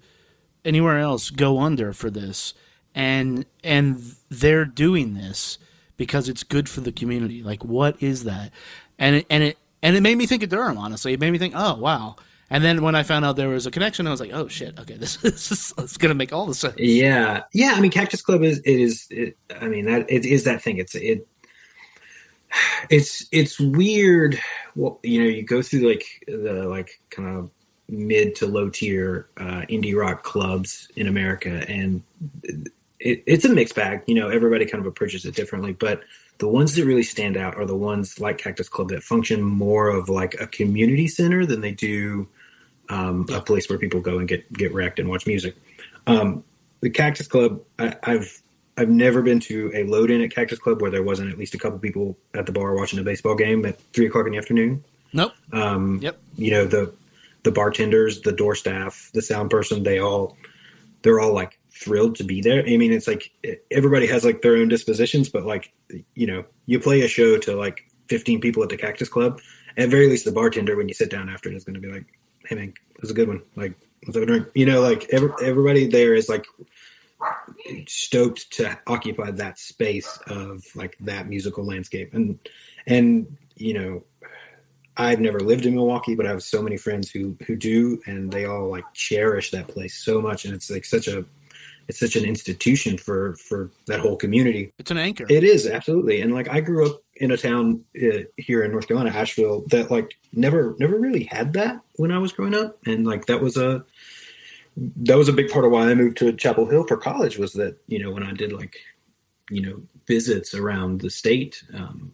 anywhere 0.65 0.99
else 0.99 1.29
go 1.29 1.59
under 1.59 1.93
for 1.93 2.09
this, 2.09 2.53
and 2.95 3.45
and 3.63 4.15
they're 4.29 4.65
doing 4.65 5.13
this 5.13 5.57
because 5.97 6.27
it's 6.27 6.43
good 6.43 6.67
for 6.67 6.81
the 6.81 6.91
community. 6.91 7.43
Like, 7.43 7.63
what 7.63 8.01
is 8.01 8.23
that? 8.23 8.51
And 8.97 9.17
it, 9.17 9.27
and 9.29 9.43
it 9.43 9.57
and 9.83 9.95
it 9.95 10.01
made 10.01 10.17
me 10.17 10.25
think 10.25 10.43
of 10.43 10.49
Durham. 10.49 10.77
Honestly, 10.77 11.13
it 11.13 11.19
made 11.19 11.31
me 11.31 11.37
think, 11.37 11.53
oh 11.55 11.75
wow. 11.75 12.15
And 12.51 12.65
then 12.65 12.81
when 12.81 12.95
I 12.95 13.03
found 13.03 13.23
out 13.23 13.37
there 13.37 13.47
was 13.47 13.65
a 13.65 13.71
connection, 13.71 14.05
I 14.05 14.11
was 14.11 14.19
like, 14.19 14.31
oh 14.33 14.49
shit, 14.49 14.77
okay, 14.77 14.95
this, 14.97 15.15
this 15.17 15.73
is 15.77 15.97
gonna 15.97 16.13
make 16.13 16.33
all 16.33 16.45
the 16.45 16.53
sense. 16.53 16.75
Yeah, 16.77 17.43
yeah. 17.53 17.73
I 17.75 17.79
mean, 17.79 17.91
Cactus 17.91 18.21
Club 18.21 18.43
is 18.43 18.59
it 18.59 18.79
is. 18.79 19.07
It, 19.09 19.37
I 19.59 19.67
mean, 19.67 19.85
that 19.85 20.11
it 20.11 20.25
is 20.25 20.43
that 20.43 20.61
thing. 20.61 20.77
It's 20.77 20.93
it. 20.93 21.25
It's 22.89 23.25
it's 23.31 23.57
weird. 23.57 24.39
Well, 24.75 24.99
you 25.01 25.23
know, 25.23 25.29
you 25.29 25.43
go 25.43 25.61
through 25.61 25.89
like 25.89 26.03
the 26.27 26.65
like 26.67 26.99
kind 27.09 27.37
of 27.37 27.49
mid 27.87 28.35
to 28.35 28.47
low 28.47 28.69
tier 28.69 29.29
uh, 29.37 29.63
indie 29.69 29.95
rock 29.95 30.23
clubs 30.23 30.89
in 30.97 31.07
America, 31.07 31.63
and 31.69 32.03
it, 32.99 33.23
it's 33.25 33.45
a 33.45 33.49
mixed 33.49 33.75
bag. 33.75 34.01
You 34.07 34.15
know, 34.15 34.27
everybody 34.27 34.65
kind 34.65 34.81
of 34.81 34.87
approaches 34.87 35.23
it 35.23 35.35
differently, 35.35 35.71
but 35.71 36.01
the 36.39 36.49
ones 36.49 36.75
that 36.75 36.83
really 36.83 37.03
stand 37.03 37.37
out 37.37 37.55
are 37.55 37.65
the 37.65 37.77
ones 37.77 38.19
like 38.19 38.39
Cactus 38.39 38.67
Club 38.67 38.89
that 38.89 39.03
function 39.03 39.41
more 39.41 39.87
of 39.87 40.09
like 40.09 40.35
a 40.41 40.47
community 40.47 41.07
center 41.07 41.45
than 41.45 41.61
they 41.61 41.71
do 41.71 42.27
um, 42.91 43.25
a 43.33 43.41
place 43.41 43.69
where 43.69 43.79
people 43.79 44.01
go 44.01 44.19
and 44.19 44.27
get 44.27 44.51
get 44.53 44.73
wrecked 44.73 44.99
and 44.99 45.09
watch 45.09 45.25
music. 45.25 45.55
Um, 46.07 46.43
the 46.81 46.89
Cactus 46.89 47.27
Club, 47.27 47.61
I, 47.79 47.95
I've 48.03 48.41
I've 48.77 48.89
never 48.89 49.21
been 49.21 49.39
to 49.41 49.71
a 49.73 49.83
load 49.83 50.11
in 50.11 50.21
at 50.21 50.31
Cactus 50.31 50.59
Club 50.59 50.81
where 50.81 50.91
there 50.91 51.03
wasn't 51.03 51.31
at 51.31 51.37
least 51.37 51.55
a 51.55 51.57
couple 51.57 51.79
people 51.79 52.17
at 52.33 52.45
the 52.45 52.51
bar 52.51 52.75
watching 52.75 52.99
a 52.99 53.03
baseball 53.03 53.35
game 53.35 53.65
at 53.65 53.79
three 53.93 54.07
o'clock 54.07 54.25
in 54.25 54.33
the 54.33 54.37
afternoon. 54.37 54.83
Nope. 55.13 55.33
Um, 55.53 55.99
Yep. 56.01 56.19
You 56.35 56.51
know 56.51 56.65
the 56.65 56.93
the 57.43 57.51
bartenders, 57.51 58.21
the 58.21 58.31
door 58.31 58.55
staff, 58.55 59.09
the 59.13 59.21
sound 59.21 59.49
person, 59.49 59.83
they 59.83 59.99
all 59.99 60.37
they're 61.01 61.19
all 61.19 61.33
like 61.33 61.57
thrilled 61.71 62.15
to 62.17 62.23
be 62.23 62.41
there. 62.41 62.61
I 62.61 62.77
mean, 62.77 62.91
it's 62.91 63.07
like 63.07 63.31
everybody 63.71 64.05
has 64.07 64.25
like 64.25 64.41
their 64.41 64.57
own 64.57 64.67
dispositions, 64.67 65.29
but 65.29 65.45
like 65.45 65.71
you 66.15 66.27
know, 66.27 66.43
you 66.65 66.79
play 66.79 67.01
a 67.01 67.07
show 67.07 67.37
to 67.37 67.55
like 67.55 67.89
fifteen 68.07 68.41
people 68.41 68.61
at 68.63 68.69
the 68.69 68.77
Cactus 68.77 69.09
Club. 69.09 69.39
At 69.77 69.87
very 69.87 70.07
least, 70.07 70.25
the 70.25 70.33
bartender 70.33 70.75
when 70.75 70.89
you 70.89 70.93
sit 70.93 71.09
down 71.09 71.29
after 71.29 71.49
it 71.49 71.55
is 71.55 71.63
going 71.63 71.75
to 71.75 71.79
be 71.79 71.91
like, 71.91 72.05
"Hey 72.51 72.57
man, 72.57 72.73
it 72.95 73.01
was 73.01 73.11
a 73.11 73.13
good 73.13 73.29
one. 73.29 73.41
Like, 73.55 73.73
let's 74.05 74.15
have 74.15 74.23
a 74.23 74.25
drink." 74.25 74.47
You 74.53 74.65
know, 74.65 74.81
like 74.81 75.07
every, 75.11 75.31
everybody 75.41 75.87
there 75.87 76.13
is 76.13 76.27
like 76.27 76.45
stoked 77.87 78.51
to 78.51 78.77
occupy 78.87 79.31
that 79.31 79.57
space 79.57 80.19
of 80.27 80.65
like 80.75 80.97
that 80.99 81.29
musical 81.29 81.63
landscape 81.63 82.13
and 82.13 82.37
and 82.87 83.37
you 83.55 83.73
know 83.73 84.03
I've 84.97 85.21
never 85.21 85.39
lived 85.39 85.65
in 85.65 85.73
Milwaukee, 85.73 86.15
but 86.15 86.25
I 86.25 86.29
have 86.29 86.43
so 86.43 86.61
many 86.61 86.75
friends 86.75 87.09
who 87.09 87.37
who 87.47 87.55
do, 87.55 88.01
and 88.05 88.31
they 88.31 88.45
all 88.45 88.69
like 88.69 88.83
cherish 88.93 89.51
that 89.51 89.69
place 89.69 89.95
so 89.95 90.21
much, 90.21 90.43
and 90.43 90.53
it's 90.53 90.69
like 90.69 90.83
such 90.83 91.07
a 91.07 91.23
it's 91.87 91.99
such 91.99 92.15
an 92.15 92.25
institution 92.25 92.97
for 92.97 93.35
for 93.35 93.71
that 93.87 94.01
whole 94.01 94.17
community. 94.17 94.73
It's 94.77 94.91
an 94.91 94.97
anchor. 94.97 95.25
It 95.29 95.43
is 95.43 95.65
absolutely, 95.65 96.21
and 96.21 96.33
like 96.33 96.49
I 96.49 96.59
grew 96.59 96.89
up 96.89 97.01
in 97.21 97.29
a 97.29 97.37
town 97.37 97.85
uh, 97.95 98.23
here 98.35 98.63
in 98.63 98.71
North 98.71 98.87
Carolina, 98.87 99.15
Asheville, 99.15 99.63
that 99.67 99.91
like 99.91 100.17
never 100.33 100.75
never 100.79 100.97
really 100.97 101.23
had 101.23 101.53
that 101.53 101.79
when 101.95 102.11
I 102.11 102.17
was 102.17 102.31
growing 102.31 102.55
up, 102.55 102.79
and 102.85 103.05
like 103.05 103.27
that 103.27 103.41
was 103.41 103.57
a 103.57 103.85
that 104.75 105.17
was 105.17 105.29
a 105.29 105.33
big 105.33 105.49
part 105.49 105.63
of 105.63 105.71
why 105.71 105.89
I 105.89 105.93
moved 105.93 106.17
to 106.17 106.33
Chapel 106.33 106.65
Hill 106.65 106.85
for 106.87 106.97
college 106.97 107.37
was 107.37 107.53
that 107.53 107.77
you 107.87 107.99
know 107.99 108.11
when 108.11 108.23
I 108.23 108.33
did 108.33 108.51
like 108.51 108.77
you 109.51 109.61
know 109.61 109.83
visits 110.07 110.55
around 110.55 111.01
the 111.01 111.11
state, 111.11 111.63
um, 111.75 112.11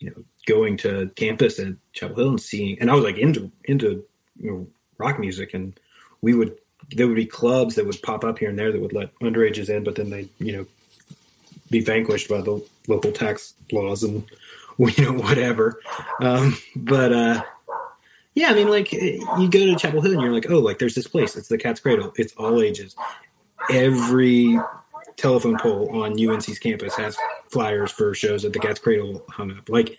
you 0.00 0.10
know 0.10 0.24
going 0.46 0.76
to 0.78 1.12
campus 1.14 1.60
at 1.60 1.74
Chapel 1.92 2.16
Hill 2.16 2.28
and 2.30 2.40
seeing, 2.40 2.76
and 2.80 2.90
I 2.90 2.94
was 2.94 3.04
like 3.04 3.18
into 3.18 3.52
into 3.64 4.04
you 4.36 4.50
know 4.50 4.66
rock 4.98 5.20
music, 5.20 5.54
and 5.54 5.78
we 6.22 6.34
would 6.34 6.58
there 6.96 7.06
would 7.06 7.14
be 7.14 7.26
clubs 7.26 7.76
that 7.76 7.86
would 7.86 8.02
pop 8.02 8.24
up 8.24 8.40
here 8.40 8.48
and 8.48 8.58
there 8.58 8.72
that 8.72 8.80
would 8.80 8.92
let 8.92 9.16
underages 9.20 9.68
in, 9.68 9.84
but 9.84 9.94
then 9.94 10.10
they 10.10 10.28
you 10.40 10.56
know 10.56 10.66
be 11.70 11.78
vanquished 11.78 12.28
by 12.28 12.40
the 12.40 12.60
local 12.88 13.12
tax 13.12 13.54
laws 13.72 14.02
and 14.02 14.24
you 14.78 15.04
know 15.04 15.12
whatever. 15.20 15.80
Um, 16.20 16.56
but 16.76 17.12
uh, 17.12 17.42
yeah, 18.34 18.48
I 18.50 18.54
mean, 18.54 18.68
like 18.68 18.92
you 18.92 19.48
go 19.50 19.66
to 19.66 19.76
Chapel 19.76 20.00
Hill 20.00 20.12
and 20.12 20.22
you're 20.22 20.32
like, 20.32 20.50
oh, 20.50 20.58
like 20.58 20.78
there's 20.78 20.94
this 20.94 21.06
place. 21.06 21.36
It's 21.36 21.48
the 21.48 21.58
Cat's 21.58 21.80
Cradle. 21.80 22.12
It's 22.16 22.32
all 22.34 22.60
ages. 22.62 22.94
Every 23.70 24.58
telephone 25.16 25.58
pole 25.58 26.02
on 26.02 26.12
UNC's 26.12 26.58
campus 26.58 26.94
has 26.94 27.16
flyers 27.50 27.90
for 27.90 28.14
shows 28.14 28.44
at 28.44 28.52
the 28.54 28.58
Cat's 28.58 28.80
Cradle 28.80 29.22
hung 29.28 29.50
up. 29.50 29.68
Like 29.68 29.98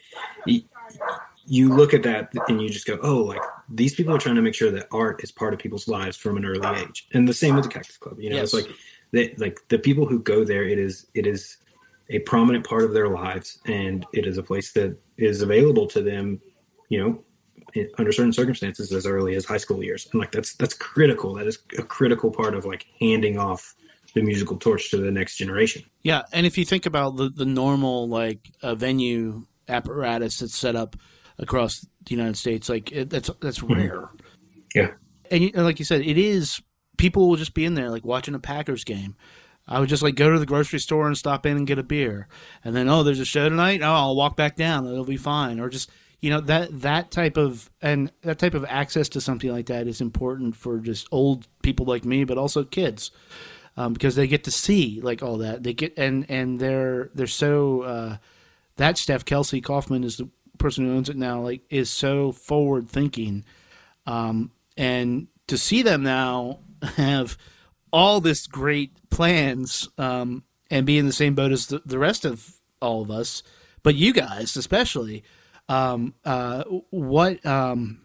you 1.45 1.69
look 1.75 1.93
at 1.93 2.03
that 2.03 2.29
and 2.47 2.61
you 2.61 2.69
just 2.69 2.87
go, 2.87 2.97
oh, 3.03 3.17
like 3.17 3.41
these 3.69 3.93
people 3.93 4.15
are 4.15 4.19
trying 4.19 4.35
to 4.35 4.41
make 4.41 4.55
sure 4.55 4.71
that 4.71 4.87
art 4.91 5.23
is 5.23 5.31
part 5.31 5.53
of 5.53 5.59
people's 5.59 5.87
lives 5.87 6.17
from 6.17 6.37
an 6.37 6.45
early 6.45 6.65
age. 6.79 7.07
And 7.13 7.27
the 7.27 7.33
same 7.33 7.55
with 7.55 7.65
the 7.65 7.69
Cactus 7.69 7.97
Club. 7.97 8.19
You 8.19 8.29
know, 8.29 8.37
Yes. 8.37 8.53
it's 8.53 8.53
like 8.53 8.75
they, 9.11 9.33
like 9.37 9.59
the 9.67 9.77
people 9.77 10.05
who 10.05 10.19
go 10.19 10.43
there, 10.43 10.63
it 10.63 10.79
is 10.79 11.05
it 11.13 11.27
is 11.27 11.57
a 12.11 12.19
prominent 12.19 12.65
part 12.67 12.83
of 12.83 12.93
their 12.93 13.09
lives, 13.09 13.59
and 13.65 14.05
it 14.13 14.27
is 14.27 14.37
a 14.37 14.43
place 14.43 14.71
that 14.73 14.97
is 15.17 15.41
available 15.41 15.87
to 15.87 16.01
them. 16.01 16.39
You 16.89 16.99
know, 16.99 17.23
under 17.97 18.11
certain 18.11 18.33
circumstances 18.33 18.91
as 18.91 19.05
early 19.05 19.35
as 19.35 19.45
high 19.45 19.57
school 19.57 19.81
years 19.81 20.07
and 20.11 20.19
like 20.19 20.31
that's 20.31 20.55
that's 20.55 20.73
critical 20.73 21.33
that 21.35 21.47
is 21.47 21.59
a 21.77 21.83
critical 21.83 22.29
part 22.29 22.53
of 22.53 22.65
like 22.65 22.85
handing 22.99 23.37
off 23.37 23.75
the 24.13 24.21
musical 24.21 24.57
torch 24.57 24.91
to 24.91 24.97
the 24.97 25.11
next 25.11 25.37
generation 25.37 25.83
Yeah, 26.03 26.23
and 26.33 26.45
if 26.45 26.57
you 26.57 26.65
think 26.65 26.85
about 26.85 27.15
the 27.15 27.29
the 27.29 27.45
normal 27.45 28.09
like 28.09 28.51
uh, 28.61 28.75
venue 28.75 29.45
apparatus 29.69 30.39
that's 30.39 30.55
set 30.55 30.75
up 30.75 30.95
across 31.37 31.79
the 32.05 32.15
United 32.15 32.37
States, 32.37 32.67
like 32.69 32.91
it, 32.91 33.09
that's 33.09 33.29
that's 33.39 33.63
rare. 33.63 34.09
yeah 34.75 34.91
And, 35.29 35.43
and 35.55 35.63
like 35.63 35.79
you 35.79 35.85
said, 35.85 36.01
it 36.01 36.17
is 36.17 36.61
people 36.97 37.29
will 37.29 37.37
just 37.37 37.53
be 37.53 37.65
in 37.65 37.73
there 37.73 37.89
like 37.89 38.05
watching 38.05 38.35
a 38.35 38.39
Packers 38.39 38.83
game. 38.83 39.15
I 39.67 39.79
would 39.79 39.89
just 39.89 40.03
like 40.03 40.15
go 40.15 40.31
to 40.31 40.39
the 40.39 40.45
grocery 40.45 40.79
store 40.79 41.07
and 41.07 41.17
stop 41.17 41.45
in 41.45 41.57
and 41.57 41.67
get 41.67 41.79
a 41.79 41.83
beer, 41.83 42.27
and 42.63 42.75
then 42.75 42.89
oh, 42.89 43.03
there's 43.03 43.19
a 43.19 43.25
show 43.25 43.47
tonight. 43.47 43.81
Oh, 43.81 43.93
I'll 43.93 44.15
walk 44.15 44.35
back 44.35 44.55
down. 44.55 44.87
It'll 44.87 45.05
be 45.05 45.17
fine. 45.17 45.59
Or 45.59 45.69
just 45.69 45.89
you 46.19 46.29
know 46.29 46.41
that 46.41 46.81
that 46.81 47.11
type 47.11 47.37
of 47.37 47.69
and 47.81 48.11
that 48.21 48.39
type 48.39 48.53
of 48.53 48.65
access 48.65 49.09
to 49.09 49.21
something 49.21 49.51
like 49.51 49.67
that 49.67 49.87
is 49.87 50.01
important 50.01 50.55
for 50.55 50.79
just 50.79 51.07
old 51.11 51.47
people 51.61 51.85
like 51.85 52.05
me, 52.05 52.23
but 52.23 52.37
also 52.37 52.63
kids 52.63 53.11
um, 53.77 53.93
because 53.93 54.15
they 54.15 54.27
get 54.27 54.43
to 54.45 54.51
see 54.51 54.99
like 55.01 55.23
all 55.23 55.37
that. 55.37 55.63
They 55.63 55.73
get 55.73 55.97
and 55.97 56.25
and 56.29 56.59
they're 56.59 57.09
they're 57.13 57.27
so 57.27 57.81
uh, 57.81 58.17
that 58.77 58.97
Steph 58.97 59.25
Kelsey 59.25 59.61
Kaufman 59.61 60.03
is 60.03 60.17
the 60.17 60.29
person 60.57 60.85
who 60.85 60.95
owns 60.95 61.09
it 61.09 61.17
now. 61.17 61.41
Like 61.41 61.61
is 61.69 61.89
so 61.89 62.31
forward 62.31 62.89
thinking, 62.89 63.45
um, 64.05 64.51
and 64.77 65.27
to 65.47 65.57
see 65.57 65.81
them 65.81 66.03
now 66.03 66.59
have 66.95 67.37
all 67.91 68.21
this 68.21 68.47
great 68.47 69.09
plans 69.09 69.89
um, 69.97 70.43
and 70.69 70.85
be 70.85 70.97
in 70.97 71.05
the 71.05 71.13
same 71.13 71.35
boat 71.35 71.51
as 71.51 71.67
the, 71.67 71.81
the 71.85 71.99
rest 71.99 72.25
of 72.25 72.55
all 72.81 73.01
of 73.01 73.11
us, 73.11 73.43
but 73.83 73.95
you 73.95 74.13
guys 74.13 74.55
especially. 74.55 75.23
Um, 75.69 76.15
uh, 76.25 76.63
what 76.89 77.45
um, 77.45 78.01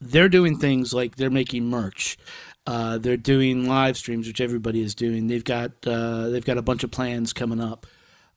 they're 0.00 0.28
doing 0.28 0.58
things 0.58 0.92
like 0.92 1.16
they're 1.16 1.30
making 1.30 1.66
merch. 1.66 2.18
Uh, 2.66 2.98
they're 2.98 3.16
doing 3.16 3.66
live 3.66 3.96
streams, 3.96 4.26
which 4.26 4.40
everybody 4.40 4.82
is 4.82 4.94
doing. 4.94 5.26
They've 5.26 5.44
got 5.44 5.72
uh, 5.86 6.28
they've 6.28 6.44
got 6.44 6.58
a 6.58 6.62
bunch 6.62 6.84
of 6.84 6.90
plans 6.90 7.32
coming 7.32 7.60
up. 7.60 7.86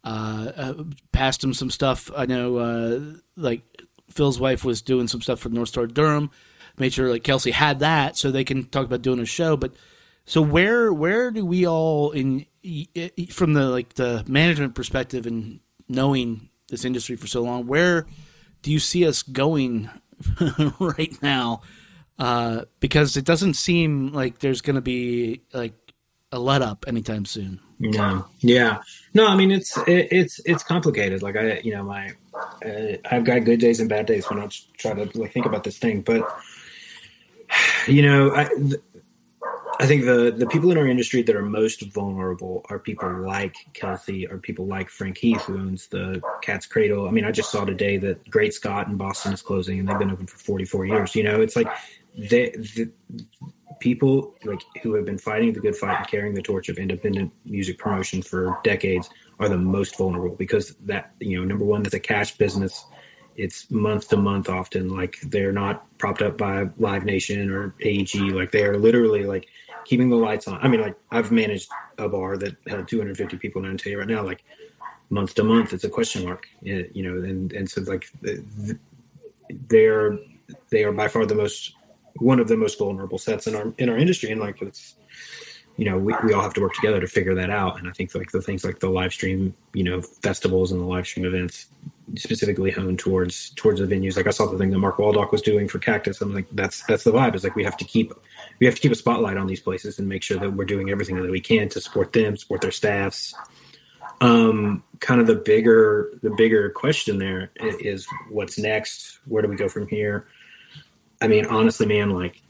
Uh, 0.03 0.51
uh, 0.55 0.83
passed 1.11 1.41
them 1.41 1.53
some 1.53 1.69
stuff. 1.69 2.09
I 2.15 2.25
know, 2.25 2.57
uh, 2.57 2.99
like 3.35 3.61
Phil's 4.09 4.39
wife 4.39 4.63
was 4.63 4.81
doing 4.81 5.07
some 5.07 5.21
stuff 5.21 5.39
for 5.39 5.49
North 5.49 5.69
Star 5.69 5.85
Durham. 5.85 6.31
Made 6.77 6.93
sure 6.93 7.09
like 7.09 7.23
Kelsey 7.23 7.51
had 7.51 7.79
that, 7.79 8.17
so 8.17 8.31
they 8.31 8.45
can 8.45 8.63
talk 8.63 8.85
about 8.85 9.01
doing 9.01 9.19
a 9.19 9.25
show. 9.25 9.57
But 9.57 9.73
so 10.25 10.41
where 10.41 10.93
where 10.93 11.31
do 11.31 11.45
we 11.45 11.65
all 11.65 12.11
in 12.11 12.45
from 13.29 13.53
the 13.53 13.65
like 13.69 13.95
the 13.95 14.23
management 14.27 14.75
perspective 14.75 15.25
and 15.25 15.59
knowing 15.89 16.49
this 16.69 16.85
industry 16.85 17.15
for 17.15 17.27
so 17.27 17.41
long, 17.41 17.67
where 17.67 18.05
do 18.61 18.71
you 18.71 18.79
see 18.79 19.05
us 19.05 19.23
going 19.23 19.89
right 20.79 21.21
now? 21.21 21.61
Uh, 22.17 22.65
because 22.79 23.17
it 23.17 23.25
doesn't 23.25 23.55
seem 23.55 24.13
like 24.13 24.39
there's 24.39 24.61
going 24.61 24.75
to 24.75 24.81
be 24.81 25.41
like 25.53 25.73
a 26.31 26.39
let 26.39 26.61
up 26.61 26.85
anytime 26.87 27.25
soon. 27.25 27.59
no 27.79 28.25
yeah 28.41 28.79
no 29.15 29.25
i 29.27 29.35
mean 29.35 29.49
it's 29.51 29.75
it, 29.87 30.07
it's 30.11 30.39
it's 30.45 30.63
complicated 30.63 31.23
like 31.23 31.35
i 31.35 31.59
you 31.63 31.73
know 31.73 31.83
my 31.83 32.11
uh, 32.63 32.95
i've 33.09 33.23
got 33.23 33.43
good 33.43 33.59
days 33.59 33.79
and 33.79 33.89
bad 33.89 34.05
days 34.05 34.29
when 34.29 34.39
i 34.39 34.47
try 34.77 34.93
to 34.93 35.19
like 35.19 35.33
think 35.33 35.47
about 35.47 35.63
this 35.63 35.79
thing 35.79 36.01
but 36.01 36.21
you 37.87 38.03
know 38.03 38.33
i 38.35 38.43
th- 38.45 38.79
I 39.81 39.87
think 39.87 40.05
the 40.05 40.31
the 40.37 40.45
people 40.45 40.71
in 40.71 40.77
our 40.77 40.85
industry 40.85 41.23
that 41.23 41.35
are 41.35 41.41
most 41.41 41.81
vulnerable 41.91 42.63
are 42.69 42.77
people 42.77 43.11
like 43.25 43.55
Kelsey 43.73 44.27
or 44.27 44.37
people 44.37 44.67
like 44.67 44.89
Frank 44.89 45.17
Heath, 45.17 45.41
who 45.41 45.57
owns 45.57 45.87
the 45.87 46.21
Cat's 46.43 46.67
Cradle. 46.67 47.07
I 47.07 47.11
mean, 47.11 47.25
I 47.25 47.31
just 47.31 47.51
saw 47.51 47.65
today 47.65 47.97
that 47.97 48.29
Great 48.29 48.53
Scott 48.53 48.87
in 48.87 48.95
Boston 48.95 49.33
is 49.33 49.41
closing, 49.41 49.79
and 49.79 49.89
they've 49.89 49.97
been 49.97 50.11
open 50.11 50.27
for 50.27 50.37
44 50.37 50.85
years. 50.85 51.15
You 51.15 51.23
know, 51.23 51.41
it's 51.41 51.55
like 51.55 51.67
the, 52.15 52.91
people 53.79 54.35
like 54.43 54.61
who 54.83 54.93
have 54.93 55.05
been 55.05 55.17
fighting 55.17 55.51
the 55.51 55.59
good 55.59 55.75
fight 55.75 55.97
and 55.97 56.07
carrying 56.07 56.35
the 56.35 56.43
torch 56.43 56.69
of 56.69 56.77
independent 56.77 57.33
music 57.45 57.79
promotion 57.79 58.21
for 58.21 58.59
decades 58.63 59.09
are 59.39 59.49
the 59.49 59.57
most 59.57 59.97
vulnerable 59.97 60.35
because 60.35 60.75
that 60.85 61.15
you 61.19 61.39
know 61.39 61.43
number 61.43 61.65
one, 61.65 61.81
that's 61.81 61.95
a 61.95 61.99
cash 61.99 62.37
business. 62.37 62.85
It's 63.35 63.71
month 63.71 64.09
to 64.09 64.17
month 64.17 64.47
often. 64.47 64.89
Like 64.89 65.17
they're 65.23 65.53
not 65.53 65.97
propped 65.97 66.21
up 66.21 66.37
by 66.37 66.69
Live 66.77 67.03
Nation 67.03 67.49
or 67.49 67.73
AEG. 67.81 68.31
Like 68.31 68.51
they 68.51 68.63
are 68.63 68.77
literally 68.77 69.23
like 69.23 69.47
keeping 69.85 70.09
the 70.09 70.15
lights 70.15 70.47
on. 70.47 70.59
I 70.61 70.67
mean, 70.67 70.81
like 70.81 70.95
I've 71.11 71.31
managed 71.31 71.69
a 71.97 72.07
bar 72.07 72.37
that 72.37 72.55
had 72.67 72.87
250 72.87 73.37
people, 73.37 73.63
and 73.63 73.73
I 73.73 73.75
tell 73.77 73.91
you 73.91 73.99
right 73.99 74.07
now, 74.07 74.23
like 74.23 74.43
month 75.09 75.35
to 75.35 75.43
month, 75.43 75.73
it's 75.73 75.83
a 75.83 75.89
question 75.89 76.25
mark. 76.25 76.47
You 76.61 76.89
know, 76.95 77.23
and 77.23 77.51
and 77.53 77.69
so 77.69 77.81
like 77.81 78.07
they're 79.67 80.17
they 80.69 80.83
are 80.83 80.91
by 80.91 81.07
far 81.07 81.25
the 81.25 81.35
most 81.35 81.75
one 82.15 82.39
of 82.39 82.47
the 82.47 82.57
most 82.57 82.77
vulnerable 82.77 83.17
sets 83.17 83.47
in 83.47 83.55
our 83.55 83.73
in 83.77 83.89
our 83.89 83.97
industry, 83.97 84.31
and 84.31 84.41
like 84.41 84.61
it's 84.61 84.95
you 85.77 85.85
know 85.85 85.97
we, 85.97 86.13
we 86.23 86.33
all 86.33 86.41
have 86.41 86.53
to 86.53 86.61
work 86.61 86.73
together 86.73 86.99
to 86.99 87.07
figure 87.07 87.35
that 87.35 87.49
out. 87.49 87.79
And 87.79 87.87
I 87.87 87.91
think 87.91 88.13
like 88.15 88.31
the 88.31 88.41
things 88.41 88.63
like 88.63 88.79
the 88.79 88.89
live 88.89 89.13
stream, 89.13 89.53
you 89.73 89.83
know, 89.83 90.01
festivals 90.01 90.71
and 90.71 90.81
the 90.81 90.85
live 90.85 91.07
stream 91.07 91.25
events 91.25 91.67
specifically 92.15 92.71
honed 92.71 92.99
towards 92.99 93.51
towards 93.51 93.79
the 93.79 93.87
venues. 93.87 94.17
Like 94.17 94.27
I 94.27 94.31
saw 94.31 94.45
the 94.45 94.57
thing 94.57 94.71
that 94.71 94.79
Mark 94.79 94.97
Waldock 94.97 95.31
was 95.31 95.41
doing 95.41 95.67
for 95.67 95.79
Cactus. 95.79 96.21
I'm 96.21 96.33
like, 96.33 96.47
that's 96.51 96.83
that's 96.85 97.03
the 97.03 97.11
vibe. 97.11 97.35
Is 97.35 97.43
like 97.43 97.55
we 97.55 97.63
have 97.63 97.77
to 97.77 97.85
keep 97.85 98.13
we 98.59 98.65
have 98.65 98.75
to 98.75 98.81
keep 98.81 98.91
a 98.91 98.95
spotlight 98.95 99.37
on 99.37 99.47
these 99.47 99.59
places 99.59 99.99
and 99.99 100.07
make 100.07 100.23
sure 100.23 100.37
that 100.37 100.53
we're 100.53 100.65
doing 100.65 100.89
everything 100.89 101.21
that 101.21 101.31
we 101.31 101.41
can 101.41 101.69
to 101.69 101.81
support 101.81 102.13
them, 102.13 102.37
support 102.37 102.61
their 102.61 102.71
staffs. 102.71 103.33
Um, 104.19 104.83
kind 104.99 105.19
of 105.19 105.27
the 105.27 105.35
bigger 105.35 106.11
the 106.21 106.29
bigger 106.31 106.69
question 106.69 107.17
there 107.17 107.51
is 107.59 108.07
what's 108.29 108.57
next? 108.57 109.19
Where 109.25 109.41
do 109.41 109.47
we 109.47 109.55
go 109.55 109.67
from 109.67 109.87
here? 109.87 110.27
I 111.21 111.27
mean, 111.27 111.45
honestly, 111.45 111.85
man, 111.85 112.11
like 112.11 112.41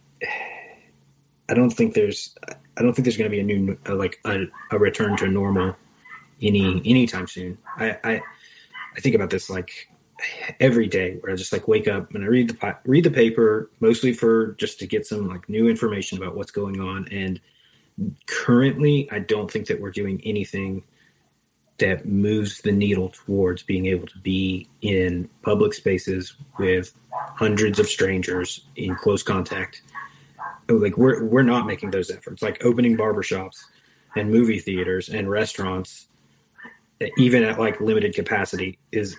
I 1.50 1.54
don't 1.54 1.70
think 1.70 1.94
there's 1.94 2.36
I 2.78 2.82
don't 2.82 2.94
think 2.94 3.06
there's 3.06 3.18
going 3.18 3.30
to 3.30 3.36
be 3.36 3.42
a 3.42 3.44
new 3.44 3.78
like 3.88 4.20
a, 4.26 4.46
a 4.72 4.80
return 4.80 5.18
to 5.18 5.28
normal 5.28 5.76
any 6.42 6.82
anytime 6.86 7.28
soon. 7.28 7.58
I, 7.78 7.98
I 8.04 8.22
I 8.96 9.00
think 9.00 9.16
about 9.16 9.30
this 9.30 9.50
like 9.50 9.90
every 10.60 10.88
day 10.88 11.18
where 11.20 11.34
I 11.34 11.36
just 11.36 11.54
like 11.54 11.68
wake 11.68 11.88
up 11.88 12.14
and 12.14 12.24
I 12.24 12.28
read 12.28 12.50
the 12.50 12.76
read 12.86 13.04
the 13.04 13.12
paper 13.12 13.70
mostly 13.80 14.14
for 14.14 14.54
just 14.54 14.80
to 14.80 14.88
get 14.88 15.08
some 15.08 15.28
like 15.28 15.50
new 15.50 15.68
information 15.68 16.18
about 16.18 16.36
what's 16.36 16.52
going 16.52 16.80
on. 16.80 17.08
And 17.12 17.40
currently 18.28 19.10
I 19.12 19.20
don't 19.20 19.50
think 19.50 19.68
that 19.68 19.80
we're 19.80 19.92
doing 19.92 20.22
anything 20.24 20.84
that 21.80 22.06
moves 22.06 22.62
the 22.62 22.72
needle 22.72 23.10
towards 23.10 23.64
being 23.64 23.88
able 23.88 24.06
to 24.08 24.18
be 24.20 24.68
in 24.82 25.28
public 25.42 25.74
spaces 25.74 26.36
with 26.60 26.94
hundreds 27.36 27.80
of 27.80 27.88
strangers 27.88 28.66
in 28.76 28.96
close 28.96 29.24
contact. 29.24 29.82
Like 30.70 30.98
we're 30.98 31.24
we're 31.26 31.42
not 31.42 31.66
making 31.66 31.92
those 31.92 32.12
efforts. 32.12 32.42
Like 32.42 32.64
opening 32.64 32.96
barbershops 32.96 33.64
and 34.16 34.30
movie 34.30 34.60
theaters 34.60 35.10
and 35.10 35.30
restaurants 35.30 36.08
even 37.18 37.44
at 37.44 37.60
like 37.60 37.82
limited 37.82 38.14
capacity 38.14 38.78
is 38.92 39.16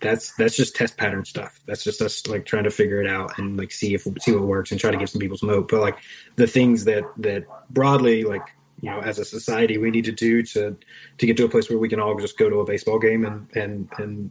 that's 0.00 0.34
that's 0.36 0.56
just 0.56 0.74
test 0.76 0.96
pattern 0.96 1.24
stuff. 1.24 1.60
That's 1.66 1.82
just 1.82 2.02
us 2.02 2.26
like 2.26 2.44
trying 2.44 2.64
to 2.64 2.70
figure 2.70 3.00
it 3.00 3.08
out 3.08 3.38
and 3.38 3.56
like 3.56 3.72
see 3.72 3.94
if 3.94 4.06
see 4.20 4.32
what 4.32 4.42
works 4.42 4.70
and 4.70 4.80
try 4.80 4.90
to 4.90 4.96
give 4.96 5.08
some 5.08 5.20
people 5.20 5.36
some 5.36 5.48
hope 5.48 5.70
but 5.70 5.80
like 5.80 5.98
the 6.36 6.46
things 6.46 6.84
that 6.84 7.04
that 7.18 7.44
broadly 7.70 8.24
like 8.24 8.46
you 8.80 8.90
know 8.90 9.00
as 9.00 9.18
a 9.18 9.24
society 9.24 9.78
we 9.78 9.90
need 9.90 10.04
to 10.04 10.12
do 10.12 10.42
to 10.42 10.76
to 11.18 11.26
get 11.26 11.36
to 11.36 11.44
a 11.44 11.48
place 11.48 11.68
where 11.70 11.78
we 11.78 11.88
can 11.88 12.00
all 12.00 12.18
just 12.18 12.38
go 12.38 12.50
to 12.50 12.60
a 12.60 12.64
baseball 12.64 12.98
game 12.98 13.24
and 13.24 13.48
and 13.54 13.88
and 13.98 14.30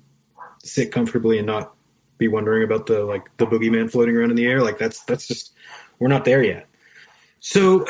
sit 0.64 0.92
comfortably 0.92 1.38
and 1.38 1.48
not 1.48 1.74
be 2.18 2.28
wondering 2.28 2.64
about 2.64 2.86
the 2.86 3.04
like 3.04 3.36
the 3.38 3.48
boogeyman 3.48 3.90
floating 3.90 4.16
around 4.16 4.30
in 4.30 4.36
the 4.36 4.46
air 4.46 4.62
like 4.62 4.78
that's 4.78 5.04
that's 5.06 5.28
just 5.28 5.54
we're 6.00 6.08
not 6.08 6.26
there 6.26 6.44
yet 6.44 6.69
so, 7.40 7.86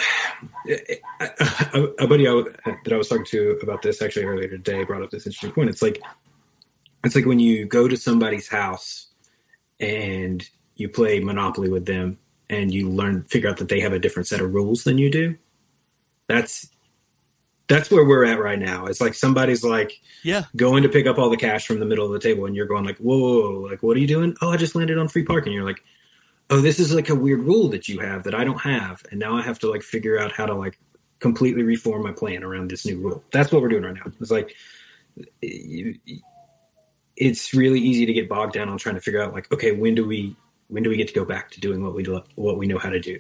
a, 0.68 1.00
a 2.00 2.08
buddy 2.08 2.26
that 2.26 2.92
I 2.92 2.98
was 2.98 3.10
talking 3.10 3.26
to 3.26 3.60
about 3.62 3.82
this 3.82 4.02
actually 4.02 4.26
earlier 4.26 4.48
today 4.48 4.84
brought 4.84 5.02
up 5.02 5.10
this 5.10 5.26
interesting 5.26 5.52
point. 5.52 5.70
It's 5.70 5.82
like 5.82 6.02
it's 7.04 7.16
like 7.16 7.26
when 7.26 7.40
you 7.40 7.66
go 7.66 7.88
to 7.88 7.98
somebody's 7.98 8.50
house 8.50 9.08
and 9.80 10.48
you 10.76 10.90
play 10.90 11.20
Monopoly 11.20 11.70
with 11.70 11.86
them, 11.86 12.18
and 12.50 12.74
you 12.74 12.90
learn 12.90 13.24
figure 13.26 13.50
out 13.50 13.58
that 13.58 13.70
they 13.70 13.80
have 13.80 13.94
a 13.94 14.00
different 14.00 14.28
set 14.28 14.42
of 14.42 14.54
rules 14.54 14.84
than 14.84 14.98
you 14.98 15.12
do. 15.12 15.38
That's 16.28 16.70
that's 17.68 17.92
where 17.92 18.04
we're 18.04 18.26
at 18.26 18.40
right 18.40 18.58
now. 18.58 18.88
It's 18.88 19.00
like 19.00 19.14
somebody's 19.14 19.64
like, 19.64 20.02
yeah, 20.24 20.46
going 20.56 20.84
to 20.84 20.90
pick 20.90 21.06
up 21.06 21.20
all 21.20 21.30
the 21.30 21.38
cash 21.38 21.68
from 21.68 21.80
the 21.80 21.86
middle 21.86 22.06
of 22.06 22.12
the 22.12 22.20
table, 22.20 22.46
and 22.46 22.56
you're 22.56 22.66
going 22.66 22.86
like, 22.86 22.98
whoa, 22.98 23.18
whoa, 23.18 23.52
whoa, 23.52 23.60
like 23.62 23.84
what 23.84 23.96
are 23.96 24.00
you 24.00 24.08
doing? 24.08 24.36
Oh, 24.42 24.50
I 24.50 24.58
just 24.58 24.76
landed 24.76 24.98
on 24.98 25.08
free 25.08 25.24
parking. 25.24 25.54
You're 25.54 25.66
like, 25.66 25.84
oh, 26.50 26.62
this 26.62 26.80
is 26.80 26.94
like 26.94 27.10
a 27.10 27.16
weird 27.16 27.42
rule 27.42 27.70
that 27.70 27.88
you 27.88 28.00
have 28.00 28.24
that 28.24 28.36
I 28.36 28.44
don't 28.44 28.62
have, 28.62 29.04
and 29.12 29.20
now 29.20 29.38
I 29.38 29.42
have 29.42 29.60
to 29.60 29.70
like 29.70 29.84
figure 29.84 30.20
out 30.20 30.32
how 30.32 30.46
to 30.46 30.54
like 30.54 30.80
completely 31.20 31.64
reform 31.64 32.04
my 32.04 32.12
plan 32.12 32.44
around 32.44 32.72
this 32.72 32.86
new 32.86 32.98
rule. 32.98 33.24
That's 33.32 33.52
what 33.52 33.62
we're 33.62 33.70
doing 33.70 33.84
right 33.84 33.96
now. 33.96 34.12
It's 34.20 34.32
like 34.32 34.56
it's 37.18 37.54
really 37.54 37.80
easy 37.80 38.06
to 38.06 38.14
get 38.14 38.30
bogged 38.30 38.54
down 38.54 38.70
on 38.70 38.78
trying 38.78 38.96
to 38.96 39.02
figure 39.02 39.22
out 39.22 39.34
like, 39.34 39.52
okay, 39.52 39.74
when 39.74 39.96
do 39.96 40.06
we 40.08 40.36
when 40.70 40.84
do 40.84 40.90
we 40.90 40.98
get 40.98 41.08
to 41.08 41.14
go 41.14 41.26
back 41.26 41.52
to 41.52 41.60
doing 41.60 41.84
what 41.84 41.94
we 41.94 42.04
do, 42.04 42.22
what 42.36 42.58
we 42.58 42.68
know 42.68 42.78
how 42.78 42.90
to 42.90 43.00
do? 43.00 43.20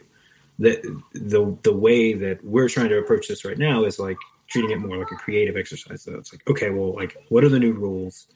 The 0.57 1.01
the 1.13 1.57
the 1.63 1.73
way 1.75 2.13
that 2.13 2.43
we're 2.43 2.69
trying 2.69 2.89
to 2.89 2.97
approach 2.97 3.27
this 3.27 3.45
right 3.45 3.57
now 3.57 3.83
is 3.83 3.99
like 3.99 4.17
treating 4.47 4.71
it 4.71 4.79
more 4.79 4.97
like 4.97 5.11
a 5.11 5.15
creative 5.15 5.55
exercise. 5.55 6.01
So 6.01 6.15
it's 6.15 6.33
like, 6.33 6.47
okay, 6.49 6.71
well, 6.71 6.95
like, 6.95 7.15
what 7.29 7.43
are 7.43 7.49
the 7.49 7.59
new 7.59 7.73
rules? 7.73 8.27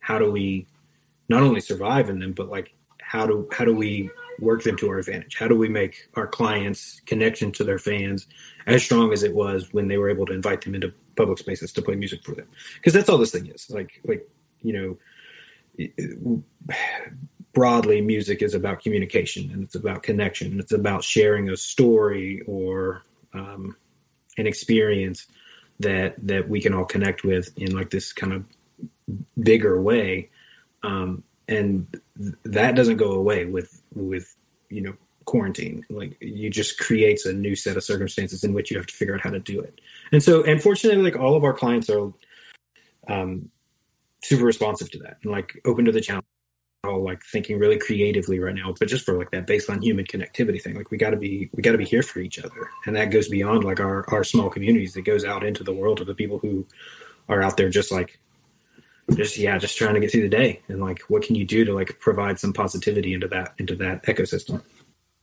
How 0.00 0.18
do 0.18 0.30
we 0.30 0.66
not 1.28 1.42
only 1.42 1.60
survive 1.60 2.10
in 2.10 2.18
them, 2.18 2.32
but 2.32 2.48
like, 2.50 2.74
how 3.00 3.26
do 3.26 3.48
how 3.52 3.64
do 3.64 3.74
we 3.74 4.10
work 4.40 4.62
them 4.62 4.76
to 4.76 4.88
our 4.90 4.98
advantage? 4.98 5.36
How 5.36 5.48
do 5.48 5.56
we 5.56 5.68
make 5.68 6.08
our 6.14 6.26
clients' 6.26 7.00
connection 7.06 7.52
to 7.52 7.64
their 7.64 7.78
fans 7.78 8.26
as 8.66 8.82
strong 8.82 9.12
as 9.12 9.22
it 9.22 9.34
was 9.34 9.72
when 9.72 9.88
they 9.88 9.98
were 9.98 10.10
able 10.10 10.26
to 10.26 10.32
invite 10.32 10.62
them 10.62 10.74
into 10.74 10.92
public 11.16 11.38
spaces 11.38 11.72
to 11.72 11.82
play 11.82 11.96
music 11.96 12.22
for 12.24 12.34
them? 12.34 12.46
Because 12.74 12.92
that's 12.92 13.08
all 13.08 13.18
this 13.18 13.32
thing 13.32 13.46
is. 13.46 13.70
Like, 13.70 14.00
like 14.04 14.28
you 14.62 14.98
know, 15.78 16.42
broadly, 17.52 18.00
music 18.00 18.42
is 18.42 18.54
about 18.54 18.82
communication 18.82 19.50
and 19.52 19.62
it's 19.62 19.74
about 19.74 20.02
connection 20.02 20.52
and 20.52 20.60
it's 20.60 20.72
about 20.72 21.04
sharing 21.04 21.48
a 21.50 21.56
story 21.56 22.42
or 22.46 23.02
um, 23.32 23.76
an 24.38 24.46
experience 24.46 25.26
that 25.80 26.14
that 26.26 26.48
we 26.48 26.60
can 26.60 26.72
all 26.72 26.84
connect 26.84 27.24
with 27.24 27.52
in 27.56 27.74
like 27.74 27.90
this 27.90 28.12
kind 28.12 28.32
of 28.32 28.44
bigger 29.40 29.80
way. 29.80 30.30
Um, 30.82 31.24
and 31.48 31.86
th- 32.18 32.34
that 32.44 32.74
doesn't 32.74 32.96
go 32.96 33.12
away 33.12 33.44
with 33.44 33.82
with 33.94 34.36
you 34.70 34.80
know 34.80 34.94
quarantine. 35.24 35.84
Like 35.90 36.16
you 36.20 36.50
just 36.50 36.78
creates 36.78 37.26
a 37.26 37.32
new 37.32 37.56
set 37.56 37.76
of 37.76 37.84
circumstances 37.84 38.44
in 38.44 38.52
which 38.52 38.70
you 38.70 38.76
have 38.76 38.86
to 38.86 38.94
figure 38.94 39.14
out 39.14 39.20
how 39.20 39.30
to 39.30 39.40
do 39.40 39.60
it. 39.60 39.80
And 40.12 40.22
so 40.22 40.42
unfortunately 40.44 41.02
like 41.02 41.16
all 41.16 41.36
of 41.36 41.44
our 41.44 41.54
clients 41.54 41.88
are 41.90 42.12
um 43.08 43.50
super 44.22 44.44
responsive 44.44 44.90
to 44.90 44.98
that 44.98 45.18
and 45.22 45.32
like 45.32 45.60
open 45.66 45.84
to 45.84 45.92
the 45.92 46.00
challenge 46.00 46.24
all 46.84 47.02
like 47.02 47.22
thinking 47.24 47.58
really 47.58 47.78
creatively 47.78 48.38
right 48.38 48.54
now 48.54 48.74
but 48.78 48.88
just 48.88 49.04
for 49.04 49.16
like 49.16 49.30
that 49.30 49.46
baseline 49.46 49.82
human 49.82 50.04
connectivity 50.04 50.60
thing. 50.60 50.74
Like 50.74 50.90
we 50.90 50.98
got 50.98 51.10
to 51.10 51.16
be 51.16 51.50
we 51.52 51.62
got 51.62 51.72
to 51.72 51.78
be 51.78 51.84
here 51.84 52.02
for 52.02 52.20
each 52.20 52.38
other. 52.38 52.70
And 52.86 52.94
that 52.96 53.10
goes 53.10 53.28
beyond 53.28 53.64
like 53.64 53.80
our 53.80 54.04
our 54.12 54.24
small 54.24 54.50
communities. 54.50 54.96
It 54.96 55.02
goes 55.02 55.24
out 55.24 55.44
into 55.44 55.64
the 55.64 55.72
world 55.72 56.00
of 56.00 56.06
the 56.06 56.14
people 56.14 56.38
who 56.38 56.66
are 57.28 57.42
out 57.42 57.56
there 57.56 57.70
just 57.70 57.90
like 57.90 58.18
just 59.12 59.36
yeah 59.36 59.58
just 59.58 59.76
trying 59.76 59.94
to 59.94 60.00
get 60.00 60.10
through 60.10 60.22
the 60.22 60.28
day 60.28 60.60
and 60.68 60.80
like 60.80 61.00
what 61.08 61.22
can 61.22 61.34
you 61.34 61.44
do 61.44 61.64
to 61.64 61.74
like 61.74 61.98
provide 62.00 62.38
some 62.38 62.52
positivity 62.52 63.12
into 63.12 63.28
that 63.28 63.54
into 63.58 63.76
that 63.76 64.02
ecosystem? 64.04 64.62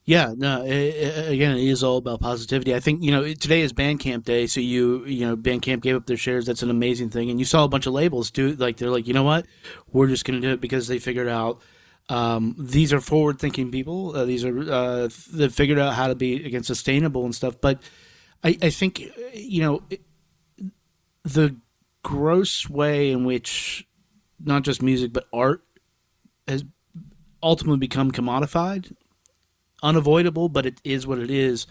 Yeah 0.04 0.34
no 0.36 0.64
it, 0.64 0.70
it, 0.70 1.32
again 1.32 1.56
it 1.56 1.64
is 1.64 1.82
all 1.82 1.96
about 1.98 2.20
positivity. 2.20 2.74
I 2.74 2.80
think 2.80 3.02
you 3.02 3.10
know 3.10 3.22
today 3.34 3.60
is 3.60 3.72
bandcamp 3.72 4.24
day 4.24 4.46
so 4.46 4.60
you 4.60 5.04
you 5.06 5.26
know 5.26 5.36
bandcamp 5.36 5.80
gave 5.82 5.96
up 5.96 6.06
their 6.06 6.16
shares. 6.16 6.46
That's 6.46 6.62
an 6.62 6.70
amazing 6.70 7.10
thing. 7.10 7.30
And 7.30 7.38
you 7.38 7.44
saw 7.44 7.64
a 7.64 7.68
bunch 7.68 7.86
of 7.86 7.92
labels 7.92 8.30
do 8.30 8.52
like 8.52 8.76
they're 8.76 8.90
like 8.90 9.06
you 9.06 9.14
know 9.14 9.24
what? 9.24 9.46
We're 9.92 10.08
just 10.08 10.24
going 10.24 10.40
to 10.40 10.46
do 10.46 10.52
it 10.54 10.60
because 10.60 10.86
they 10.88 10.98
figured 10.98 11.28
out 11.28 11.60
um, 12.08 12.56
these 12.58 12.92
are 12.92 13.00
forward 13.00 13.38
thinking 13.38 13.70
people. 13.70 14.14
Uh, 14.14 14.24
these 14.24 14.44
are 14.44 14.70
uh, 14.70 15.08
they 15.32 15.48
figured 15.48 15.78
out 15.78 15.94
how 15.94 16.08
to 16.08 16.14
be 16.14 16.44
again 16.44 16.62
sustainable 16.62 17.24
and 17.24 17.34
stuff. 17.34 17.60
But 17.60 17.80
i 18.44 18.56
i 18.62 18.70
think 18.70 19.00
you 19.32 19.62
know 19.62 19.82
the 21.24 21.56
gross 22.02 22.68
way 22.68 23.10
in 23.10 23.24
which 23.24 23.86
not 24.44 24.62
just 24.62 24.82
music 24.82 25.12
but 25.12 25.26
art 25.32 25.62
has 26.48 26.64
ultimately 27.42 27.78
become 27.78 28.10
commodified 28.10 28.94
unavoidable 29.82 30.48
but 30.48 30.66
it 30.66 30.80
is 30.84 31.06
what 31.06 31.18
it 31.18 31.30
is 31.30 31.66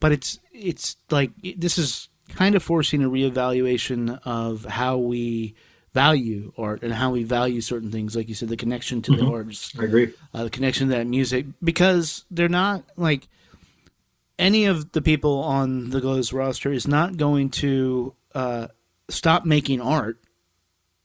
but 0.00 0.12
it's 0.12 0.38
it's 0.52 0.96
like 1.10 1.30
this 1.56 1.78
is 1.78 2.08
kind 2.30 2.54
of 2.54 2.62
forcing 2.62 3.02
a 3.02 3.08
reevaluation 3.08 4.20
of 4.24 4.64
how 4.64 4.96
we 4.96 5.54
value 5.94 6.52
art 6.58 6.82
and 6.82 6.92
how 6.92 7.10
we 7.10 7.22
value 7.22 7.60
certain 7.60 7.90
things 7.90 8.14
like 8.14 8.28
you 8.28 8.34
said 8.34 8.48
the 8.48 8.56
connection 8.56 9.00
to 9.00 9.12
mm-hmm. 9.12 9.24
the 9.24 9.32
arts. 9.32 9.72
i 9.78 9.84
agree 9.84 10.12
uh, 10.34 10.44
the 10.44 10.50
connection 10.50 10.88
to 10.88 10.94
that 10.94 11.06
music 11.06 11.46
because 11.62 12.24
they're 12.30 12.48
not 12.48 12.84
like 12.96 13.28
any 14.38 14.66
of 14.66 14.92
the 14.92 15.00
people 15.00 15.38
on 15.38 15.90
the 15.90 16.00
glows 16.00 16.32
roster 16.32 16.70
is 16.70 16.86
not 16.86 17.16
going 17.16 17.48
to 17.48 18.14
uh, 18.34 18.68
stop 19.08 19.44
making 19.44 19.80
art, 19.80 20.18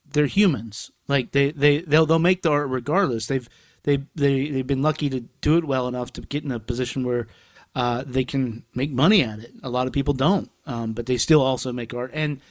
they're 0.05 0.25
humans. 0.25 0.91
Like 1.07 1.31
they 1.31 1.51
they 1.51 1.79
they'll 1.79 2.05
they'll 2.05 2.19
make 2.19 2.41
the 2.41 2.51
art 2.51 2.69
regardless. 2.69 3.27
They've 3.27 3.47
they 3.83 4.03
they 4.15 4.49
they've 4.49 4.67
been 4.67 4.81
lucky 4.81 5.09
to 5.09 5.21
do 5.41 5.57
it 5.57 5.65
well 5.65 5.87
enough 5.87 6.13
to 6.13 6.21
get 6.21 6.43
in 6.43 6.51
a 6.51 6.59
position 6.59 7.05
where 7.05 7.27
uh, 7.75 8.03
they 8.05 8.23
can 8.23 8.63
make 8.75 8.91
money 8.91 9.23
at 9.23 9.39
it. 9.39 9.53
A 9.63 9.69
lot 9.69 9.87
of 9.87 9.93
people 9.93 10.13
don't, 10.13 10.49
um, 10.65 10.93
but 10.93 11.05
they 11.05 11.17
still 11.17 11.41
also 11.41 11.71
make 11.71 11.93
art. 11.93 12.11
And 12.13 12.41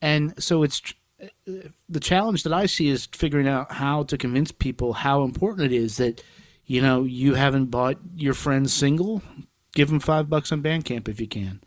and 0.00 0.40
so 0.42 0.62
it's 0.62 0.80
the 1.88 2.00
challenge 2.00 2.42
that 2.42 2.52
I 2.52 2.66
see 2.66 2.88
is 2.88 3.06
figuring 3.06 3.46
out 3.46 3.72
how 3.72 4.02
to 4.04 4.18
convince 4.18 4.50
people 4.50 4.92
how 4.92 5.22
important 5.22 5.72
it 5.72 5.76
is 5.76 5.96
that 5.98 6.22
you 6.66 6.80
know 6.80 7.04
you 7.04 7.34
haven't 7.34 7.66
bought 7.66 7.98
your 8.16 8.34
friend's 8.34 8.72
single, 8.72 9.22
give 9.74 9.88
them 9.88 10.00
five 10.00 10.28
bucks 10.28 10.52
on 10.52 10.62
Bandcamp 10.62 11.08
if 11.08 11.20
you 11.20 11.28
can. 11.28 11.60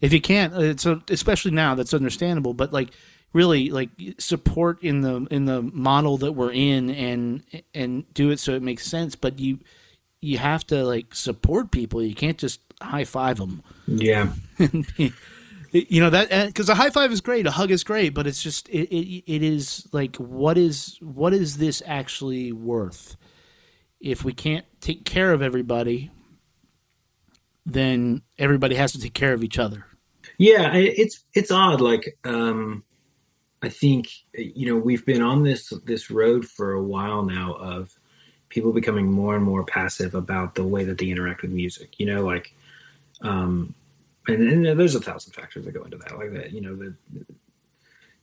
If 0.00 0.12
you 0.12 0.20
can't, 0.20 0.54
uh, 0.54 0.60
it's 0.60 0.86
a, 0.86 1.02
especially 1.08 1.50
now 1.50 1.74
that's 1.74 1.94
understandable. 1.94 2.54
But 2.54 2.72
like 2.72 2.90
really, 3.32 3.70
like 3.70 3.90
support 4.18 4.82
in 4.82 5.02
the 5.02 5.26
in 5.30 5.44
the 5.44 5.62
model 5.62 6.18
that 6.18 6.32
we're 6.32 6.52
in 6.52 6.90
and 6.90 7.42
and 7.74 8.12
do 8.14 8.30
it 8.30 8.40
so 8.40 8.52
it 8.54 8.62
makes 8.62 8.86
sense. 8.86 9.14
But 9.14 9.38
you 9.38 9.58
you 10.20 10.38
have 10.38 10.66
to 10.68 10.84
like 10.84 11.14
support 11.14 11.70
people. 11.70 12.02
You 12.02 12.14
can't 12.14 12.38
just 12.38 12.60
high 12.80 13.04
five 13.04 13.38
them. 13.38 13.62
Yeah. 13.86 14.32
you 15.72 16.00
know 16.00 16.10
that 16.10 16.32
uh, 16.32 16.46
because 16.46 16.68
a 16.68 16.74
high 16.74 16.90
five 16.90 17.12
is 17.12 17.20
great, 17.20 17.46
a 17.46 17.50
hug 17.50 17.70
is 17.70 17.84
great, 17.84 18.14
but 18.14 18.26
it's 18.26 18.42
just 18.42 18.68
it, 18.68 18.88
it 18.94 19.24
it 19.26 19.42
is 19.42 19.88
like 19.92 20.16
what 20.16 20.58
is 20.58 20.98
what 21.00 21.32
is 21.32 21.58
this 21.58 21.82
actually 21.86 22.52
worth? 22.52 23.16
If 24.00 24.24
we 24.24 24.32
can't 24.32 24.64
take 24.80 25.04
care 25.04 25.32
of 25.32 25.42
everybody, 25.42 26.10
then 27.66 28.22
everybody 28.38 28.74
has 28.76 28.92
to 28.92 29.00
take 29.00 29.14
care 29.14 29.34
of 29.34 29.44
each 29.44 29.58
other. 29.58 29.84
Yeah, 30.40 30.74
it's 30.74 31.22
it's 31.34 31.50
odd. 31.50 31.82
Like, 31.82 32.16
um, 32.24 32.82
I 33.60 33.68
think 33.68 34.08
you 34.32 34.64
know 34.72 34.76
we've 34.80 35.04
been 35.04 35.20
on 35.20 35.44
this 35.44 35.68
this 35.84 36.10
road 36.10 36.46
for 36.46 36.72
a 36.72 36.82
while 36.82 37.22
now 37.24 37.52
of 37.56 37.92
people 38.48 38.72
becoming 38.72 39.12
more 39.12 39.36
and 39.36 39.44
more 39.44 39.66
passive 39.66 40.14
about 40.14 40.54
the 40.54 40.64
way 40.64 40.82
that 40.84 40.96
they 40.96 41.10
interact 41.10 41.42
with 41.42 41.50
music. 41.50 42.00
You 42.00 42.06
know, 42.06 42.24
like, 42.24 42.54
um, 43.20 43.74
and, 44.28 44.66
and 44.66 44.80
there's 44.80 44.94
a 44.94 45.00
thousand 45.00 45.34
factors 45.34 45.66
that 45.66 45.72
go 45.72 45.82
into 45.82 45.98
that. 45.98 46.16
Like 46.16 46.32
that, 46.32 46.52
you 46.52 46.62
know, 46.62 46.74
the 46.74 46.94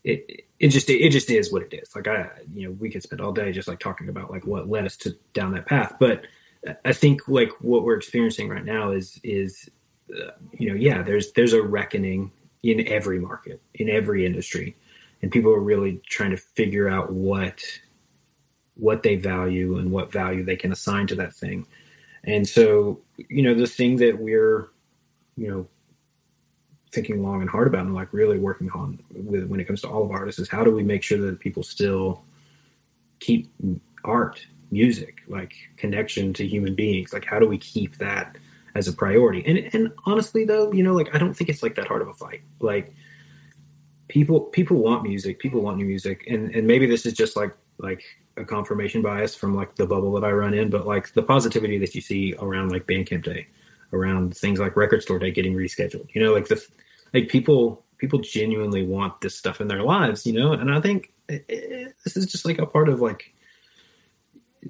it 0.03 0.45
it 0.60 0.69
just 0.69 0.89
it 0.89 1.12
just 1.12 1.30
is 1.30 1.53
what 1.53 1.62
it 1.62 1.73
is. 1.75 1.95
Like 1.95 2.08
I, 2.08 2.32
you 2.51 2.65
know, 2.67 2.71
we 2.80 2.89
could 2.89 3.03
spend 3.03 3.21
all 3.21 3.32
day 3.32 3.51
just 3.51 3.67
like 3.67 3.80
talking 3.80 4.10
about 4.10 4.32
like 4.32 4.47
what 4.47 4.67
led 4.67 4.88
us 4.88 4.97
to 4.97 5.15
down 5.34 5.53
that 5.53 5.67
path, 5.67 5.97
but 5.99 6.23
I 6.84 6.93
think 6.93 7.27
like 7.27 7.51
what 7.62 7.84
we're 7.84 7.95
experiencing 7.95 8.49
right 8.49 8.65
now 8.65 8.89
is 8.89 9.19
is 9.23 9.69
you 10.54 10.70
know 10.70 10.76
yeah 10.76 11.02
there's 11.02 11.32
there's 11.34 11.54
a 11.54 11.62
reckoning 11.62 12.32
in 12.63 12.88
every 12.88 13.20
market 13.20 13.62
in 13.76 13.89
every 13.89 14.26
industry. 14.26 14.76
And 15.22 15.32
people 15.32 15.52
are 15.52 15.60
really 15.60 16.02
trying 16.08 16.32
to 16.32 16.38
figure 16.38 16.88
out 16.88 17.12
what 17.12 17.63
what 18.76 19.02
they 19.02 19.15
value 19.15 19.80
and 19.80 19.91
what 19.91 20.12
value 20.12 20.43
they 20.43 20.56
can 20.56 20.72
assign 20.72 21.08
to 21.08 21.15
that 21.15 21.34
thing. 21.34 21.65
And 22.24 22.48
so 22.48 23.02
you 23.17 23.41
know 23.41 23.54
the 23.54 23.67
thing 23.67 23.98
that 23.98 24.20
we're 24.20 24.70
you 25.36 25.48
know 25.50 25.67
thinking 26.91 27.24
long 27.24 27.41
and 27.41 27.50
hard 27.50 27.67
about 27.67 27.86
and 27.86 27.93
like 27.93 28.13
really 28.13 28.38
working 28.38 28.70
on 28.72 29.00
with 29.13 29.46
when 29.48 29.60
it 29.60 29.65
comes 29.65 29.82
to 29.82 29.89
all 29.89 30.04
of 30.04 30.12
artists 30.12 30.39
is 30.39 30.50
how 30.50 30.63
do 30.63 30.72
we 30.72 30.84
make 30.84 31.04
sure 31.04 31.20
that 31.20 31.39
people 31.39 31.63
still 31.63 32.24
keep 33.20 33.52
art 34.06 34.46
music 34.72 35.22
like 35.28 35.54
connection 35.78 36.34
to 36.34 36.46
human 36.46 36.76
beings? 36.76 37.13
Like 37.13 37.26
how 37.26 37.39
do 37.39 37.48
we 37.48 37.58
keep 37.58 37.98
that 37.98 38.38
as 38.78 38.88
a 38.88 38.94
priority. 38.94 39.44
And 39.46 39.58
and 39.74 39.92
honestly 40.06 40.46
though 40.46 40.72
you 40.72 40.84
know 40.84 40.94
like 40.94 41.13
i 41.13 41.18
don't 41.18 41.34
think 41.34 41.50
it's 41.50 41.63
like 41.63 41.76
that 41.76 41.88
hard 41.88 42.02
of 42.02 42.08
a 42.08 42.13
fight. 42.13 42.42
Like 42.60 42.94
people 44.08 44.42
people 44.42 44.78
want 44.78 45.04
music. 45.04 45.40
People 45.40 45.62
want 45.62 45.78
new 45.78 45.86
music. 45.86 46.26
And 46.28 46.54
and 46.56 46.66
maybe 46.68 46.86
this 46.86 47.06
is 47.06 47.13
just 47.13 47.36
like 47.36 47.54
like 47.80 48.04
a 48.38 48.46
confirmation 48.46 49.02
bias 49.02 49.36
from 49.36 49.56
like 49.56 49.76
the 49.76 49.86
bubble 49.86 50.13
that 50.13 50.24
i 50.24 50.32
run 50.32 50.54
in 50.54 50.70
but 50.70 50.86
like 50.86 51.12
the 51.13 51.24
positivity 51.24 51.78
that 51.78 51.96
you 51.96 52.02
see 52.02 52.36
around 52.40 52.70
like 52.70 52.86
bandcamp 52.86 53.24
day 53.24 53.48
around 53.94 54.36
things 54.38 54.60
like 54.60 54.76
record 54.76 55.02
store 55.02 55.20
day 55.20 55.32
getting 55.32 55.56
rescheduled 55.56 56.08
you 56.13 56.24
know 56.24 56.34
like 56.34 56.48
the 56.48 56.63
like 57.13 57.28
people 57.30 57.84
people 57.98 58.20
genuinely 58.20 58.86
want 58.86 59.20
this 59.22 59.36
stuff 59.36 59.60
in 59.60 59.68
their 59.68 59.84
lives 59.84 60.26
you 60.26 60.34
know? 60.34 60.54
And 60.54 60.72
i 60.72 60.80
think 60.80 61.12
eh, 61.30 61.40
eh, 61.50 61.88
this 62.04 62.16
is 62.16 62.26
just 62.28 62.46
like 62.46 62.60
a 62.60 62.66
part 62.66 62.90
of 62.90 63.02
like 63.02 63.34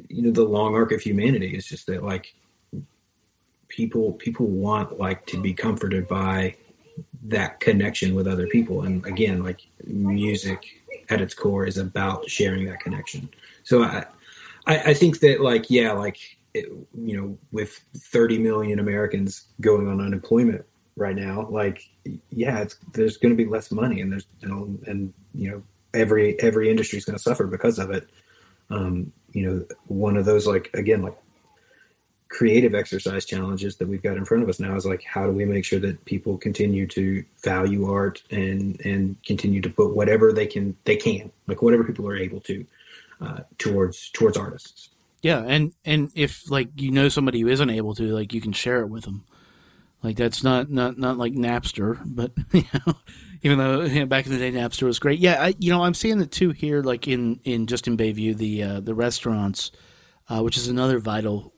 you 0.10 0.24
know 0.24 0.32
the 0.32 0.44
long 0.44 0.74
arc 0.74 0.92
of 0.92 1.02
humanity 1.02 1.56
is 1.56 1.66
just 1.66 1.88
that 1.88 2.04
like 2.04 2.36
people 3.70 4.14
people 4.14 4.48
want 4.48 5.00
like 5.00 5.26
to 5.28 5.42
be 5.42 5.54
comforted 5.54 6.08
by 6.08 6.56
that 7.24 7.60
connection 7.60 8.16
with 8.16 8.28
other 8.28 8.48
people. 8.48 8.84
And 8.84 9.06
again 9.06 9.44
like 9.44 9.62
music 9.86 10.66
at 11.10 11.22
its 11.22 11.34
core 11.34 11.66
is 11.66 11.78
about 11.78 12.30
sharing 12.30 12.66
that 12.66 12.80
connection. 12.80 13.30
So 13.64 13.84
i 13.84 14.06
i, 14.66 14.78
I 14.78 14.94
think 14.94 15.20
that 15.20 15.42
like 15.42 15.70
yeah 15.70 15.92
like 15.92 16.18
it, 16.54 16.66
you 16.96 17.16
know 17.16 17.38
with 17.52 17.80
30 17.96 18.40
million 18.40 18.80
americans 18.80 19.44
going 19.62 19.88
on 19.88 20.02
unemployment 20.02 20.66
right 20.96 21.16
now 21.16 21.48
like 21.50 21.90
yeah 22.32 22.66
there's 22.94 23.18
going 23.18 23.32
to 23.32 23.36
be 23.36 23.50
less 23.50 23.72
money 23.72 24.02
and 24.02 24.12
there's 24.12 24.26
you 24.40 24.48
know 24.48 24.78
and 24.88 25.14
you 25.36 25.52
know 25.52 25.64
every 25.94 26.40
every 26.42 26.70
industry 26.70 26.98
is 26.98 27.06
going 27.06 27.18
to 27.18 27.22
suffer 27.22 27.46
because 27.46 27.80
of 27.80 27.92
it. 27.92 28.10
Um 28.70 29.12
you 29.32 29.46
know 29.46 29.66
one 29.86 30.18
of 30.18 30.26
those 30.26 30.48
like 30.48 30.70
again 30.74 31.02
like 31.02 31.18
creative 32.30 32.76
exercise 32.76 33.26
challenges 33.26 33.78
that 33.78 33.88
we've 33.88 34.04
got 34.04 34.18
in 34.18 34.26
front 34.26 34.44
of 34.44 34.50
us 34.50 34.60
now 34.60 34.76
is 34.76 34.86
like 34.86 35.04
how 35.04 35.26
do 35.26 35.32
we 35.32 35.46
make 35.46 35.66
sure 35.66 35.80
that 35.80 36.04
people 36.06 36.38
continue 36.38 36.86
to 36.88 37.24
value 37.44 37.90
art 37.92 38.22
and 38.32 38.80
and 38.86 39.16
continue 39.24 39.62
to 39.62 39.70
put 39.70 39.96
whatever 39.96 40.34
they 40.34 40.46
can 40.48 40.76
they 40.84 40.96
can 40.96 41.32
like 41.48 41.62
whatever 41.62 41.84
people 41.84 42.08
are 42.08 42.18
able 42.18 42.40
to 42.42 42.66
uh, 43.22 43.40
towards 43.58 44.10
towards 44.10 44.38
artists 44.38 44.90
Yeah, 45.22 45.44
and 45.46 45.74
and 45.84 46.12
if 46.16 46.50
like 46.50 46.70
you 46.76 46.92
know 46.92 47.10
somebody 47.10 47.42
who 47.42 47.48
isn't 47.48 47.70
able 47.70 47.96
to, 47.96 48.14
like 48.14 48.34
you 48.34 48.42
can 48.42 48.54
share 48.54 48.82
it 48.82 48.88
with 48.88 49.04
them. 49.04 49.26
Like 50.04 50.16
that's 50.16 50.44
not 50.44 50.70
not 50.70 50.98
not 50.98 51.18
like 51.18 51.34
Napster, 51.34 52.00
but 52.06 52.32
you 52.54 52.64
know, 52.74 52.94
even 53.42 53.58
though 53.58 53.82
you 53.82 54.02
know, 54.02 54.06
back 54.06 54.26
in 54.26 54.32
the 54.32 54.38
day 54.38 54.52
Napster 54.52 54.84
was 54.84 55.00
great. 55.00 55.20
Yeah, 55.20 55.42
I, 55.42 55.56
you 55.58 55.72
know 55.72 55.84
I'm 55.84 55.96
seeing 55.96 56.20
the 56.20 56.28
two 56.28 56.52
here, 56.52 56.84
like 56.84 57.08
in 57.08 57.40
in 57.44 57.66
just 57.66 57.88
in 57.88 57.98
Bayview, 57.98 58.38
the 58.38 58.64
uh, 58.64 58.80
the 58.80 58.94
restaurants, 58.94 59.72
uh, 60.30 60.42
which 60.42 60.58
is 60.58 60.68
another 60.68 61.00
vital 61.00 61.52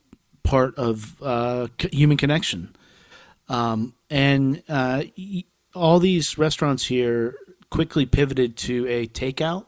part 0.49 0.75
of 0.79 1.21
uh, 1.21 1.67
human 1.91 2.17
connection. 2.17 2.75
Um, 3.47 3.93
and 4.09 4.63
uh, 4.67 5.03
all 5.75 5.99
these 5.99 6.39
restaurants 6.39 6.85
here 6.85 7.35
quickly 7.69 8.07
pivoted 8.07 8.57
to 8.57 8.87
a 8.87 9.05
takeout 9.05 9.67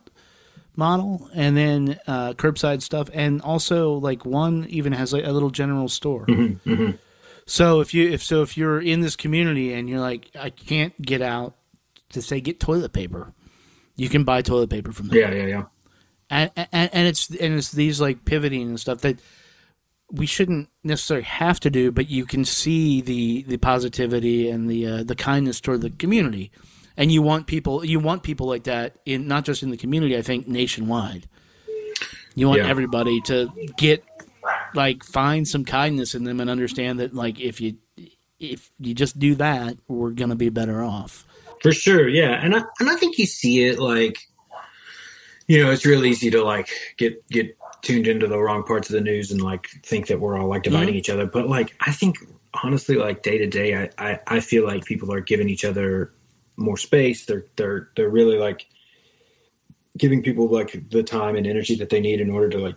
model 0.75 1.29
and 1.35 1.55
then 1.55 1.99
uh, 2.07 2.33
curbside 2.33 2.81
stuff. 2.81 3.11
And 3.13 3.43
also 3.43 3.93
like 3.93 4.25
one 4.25 4.65
even 4.69 4.93
has 4.93 5.13
like 5.13 5.23
a 5.23 5.31
little 5.31 5.51
general 5.51 5.87
store. 5.87 6.25
So 7.45 7.81
if 7.81 7.93
you 7.93 8.09
if 8.09 8.23
so 8.23 8.41
if 8.41 8.57
you're 8.57 8.79
in 8.79 9.01
this 9.01 9.15
community 9.15 9.73
and 9.73 9.89
you're 9.89 9.99
like 9.99 10.29
i 10.39 10.49
can't 10.49 10.99
get 11.01 11.21
out 11.21 11.55
to 12.09 12.21
say 12.21 12.39
get 12.39 12.59
toilet 12.59 12.93
paper 12.93 13.33
you 13.95 14.09
can 14.09 14.23
buy 14.23 14.41
toilet 14.41 14.69
paper 14.69 14.91
from 14.91 15.09
them. 15.09 15.17
Yeah 15.17 15.31
yeah 15.31 15.45
yeah. 15.45 15.63
And, 16.29 16.51
and 16.71 16.89
and 16.93 17.07
it's 17.07 17.29
and 17.29 17.55
it's 17.55 17.71
these 17.71 17.99
like 17.99 18.23
pivoting 18.25 18.69
and 18.69 18.79
stuff 18.79 19.01
that 19.01 19.19
we 20.11 20.25
shouldn't 20.25 20.69
necessarily 20.83 21.23
have 21.23 21.59
to 21.61 21.69
do, 21.69 21.91
but 21.91 22.09
you 22.09 22.25
can 22.25 22.43
see 22.45 23.01
the 23.01 23.43
the 23.43 23.57
positivity 23.57 24.49
and 24.49 24.69
the 24.69 24.85
uh, 24.85 25.03
the 25.03 25.15
kindness 25.15 25.61
toward 25.61 25.81
the 25.81 25.89
community, 25.89 26.51
and 26.97 27.11
you 27.11 27.21
want 27.21 27.47
people 27.47 27.83
you 27.85 27.99
want 27.99 28.23
people 28.23 28.47
like 28.47 28.63
that 28.63 28.97
in 29.05 29.27
not 29.27 29.45
just 29.45 29.63
in 29.63 29.69
the 29.71 29.77
community. 29.77 30.17
I 30.17 30.21
think 30.21 30.47
nationwide, 30.47 31.27
you 32.35 32.47
want 32.47 32.61
Yeah. 32.61 32.67
everybody 32.69 33.21
to 33.21 33.49
get 33.77 34.03
like 34.73 35.03
find 35.03 35.47
some 35.47 35.63
kindness 35.65 36.15
in 36.15 36.23
them 36.23 36.39
and 36.39 36.49
understand 36.49 36.99
that 36.99 37.13
like 37.13 37.39
if 37.39 37.61
you 37.61 37.75
if 38.39 38.69
you 38.79 38.93
just 38.93 39.17
do 39.19 39.35
that, 39.35 39.77
we're 39.87 40.11
gonna 40.11 40.35
be 40.35 40.49
better 40.49 40.83
off. 40.83 41.25
For 41.61 41.71
sure, 41.71 42.09
yeah, 42.09 42.43
and 42.43 42.55
I 42.55 42.63
and 42.79 42.89
I 42.89 42.95
think 42.95 43.17
you 43.17 43.25
see 43.27 43.65
it 43.65 43.77
like, 43.79 44.17
you 45.47 45.63
know, 45.63 45.71
it's 45.71 45.85
real 45.85 46.03
easy 46.05 46.31
to 46.31 46.43
like 46.43 46.69
get 46.97 47.25
get 47.29 47.55
tuned 47.81 48.07
into 48.07 48.27
the 48.27 48.39
wrong 48.39 48.63
parts 48.63 48.89
of 48.89 48.93
the 48.93 49.01
news 49.01 49.31
and 49.31 49.41
like 49.41 49.67
think 49.83 50.07
that 50.07 50.19
we're 50.19 50.37
all 50.37 50.47
like 50.47 50.63
dividing 50.63 50.95
each 50.95 51.09
other. 51.09 51.25
But 51.25 51.47
like, 51.47 51.75
I 51.81 51.91
think 51.91 52.17
honestly, 52.63 52.95
like 52.95 53.23
day 53.23 53.37
to 53.37 53.47
day, 53.47 53.75
I, 53.75 53.89
I 54.11 54.19
I 54.27 54.39
feel 54.39 54.65
like 54.65 54.85
people 54.85 55.11
are 55.13 55.21
giving 55.21 55.49
each 55.49 55.65
other 55.65 56.11
more 56.57 56.77
space. 56.77 57.25
They're 57.25 57.45
they're 57.55 57.89
they're 57.95 58.09
really 58.09 58.37
like 58.37 58.67
giving 59.97 60.23
people 60.23 60.47
like 60.47 60.89
the 60.89 61.03
time 61.03 61.35
and 61.35 61.45
energy 61.47 61.75
that 61.75 61.89
they 61.89 61.99
need 61.99 62.21
in 62.21 62.29
order 62.29 62.49
to 62.49 62.57
like 62.57 62.75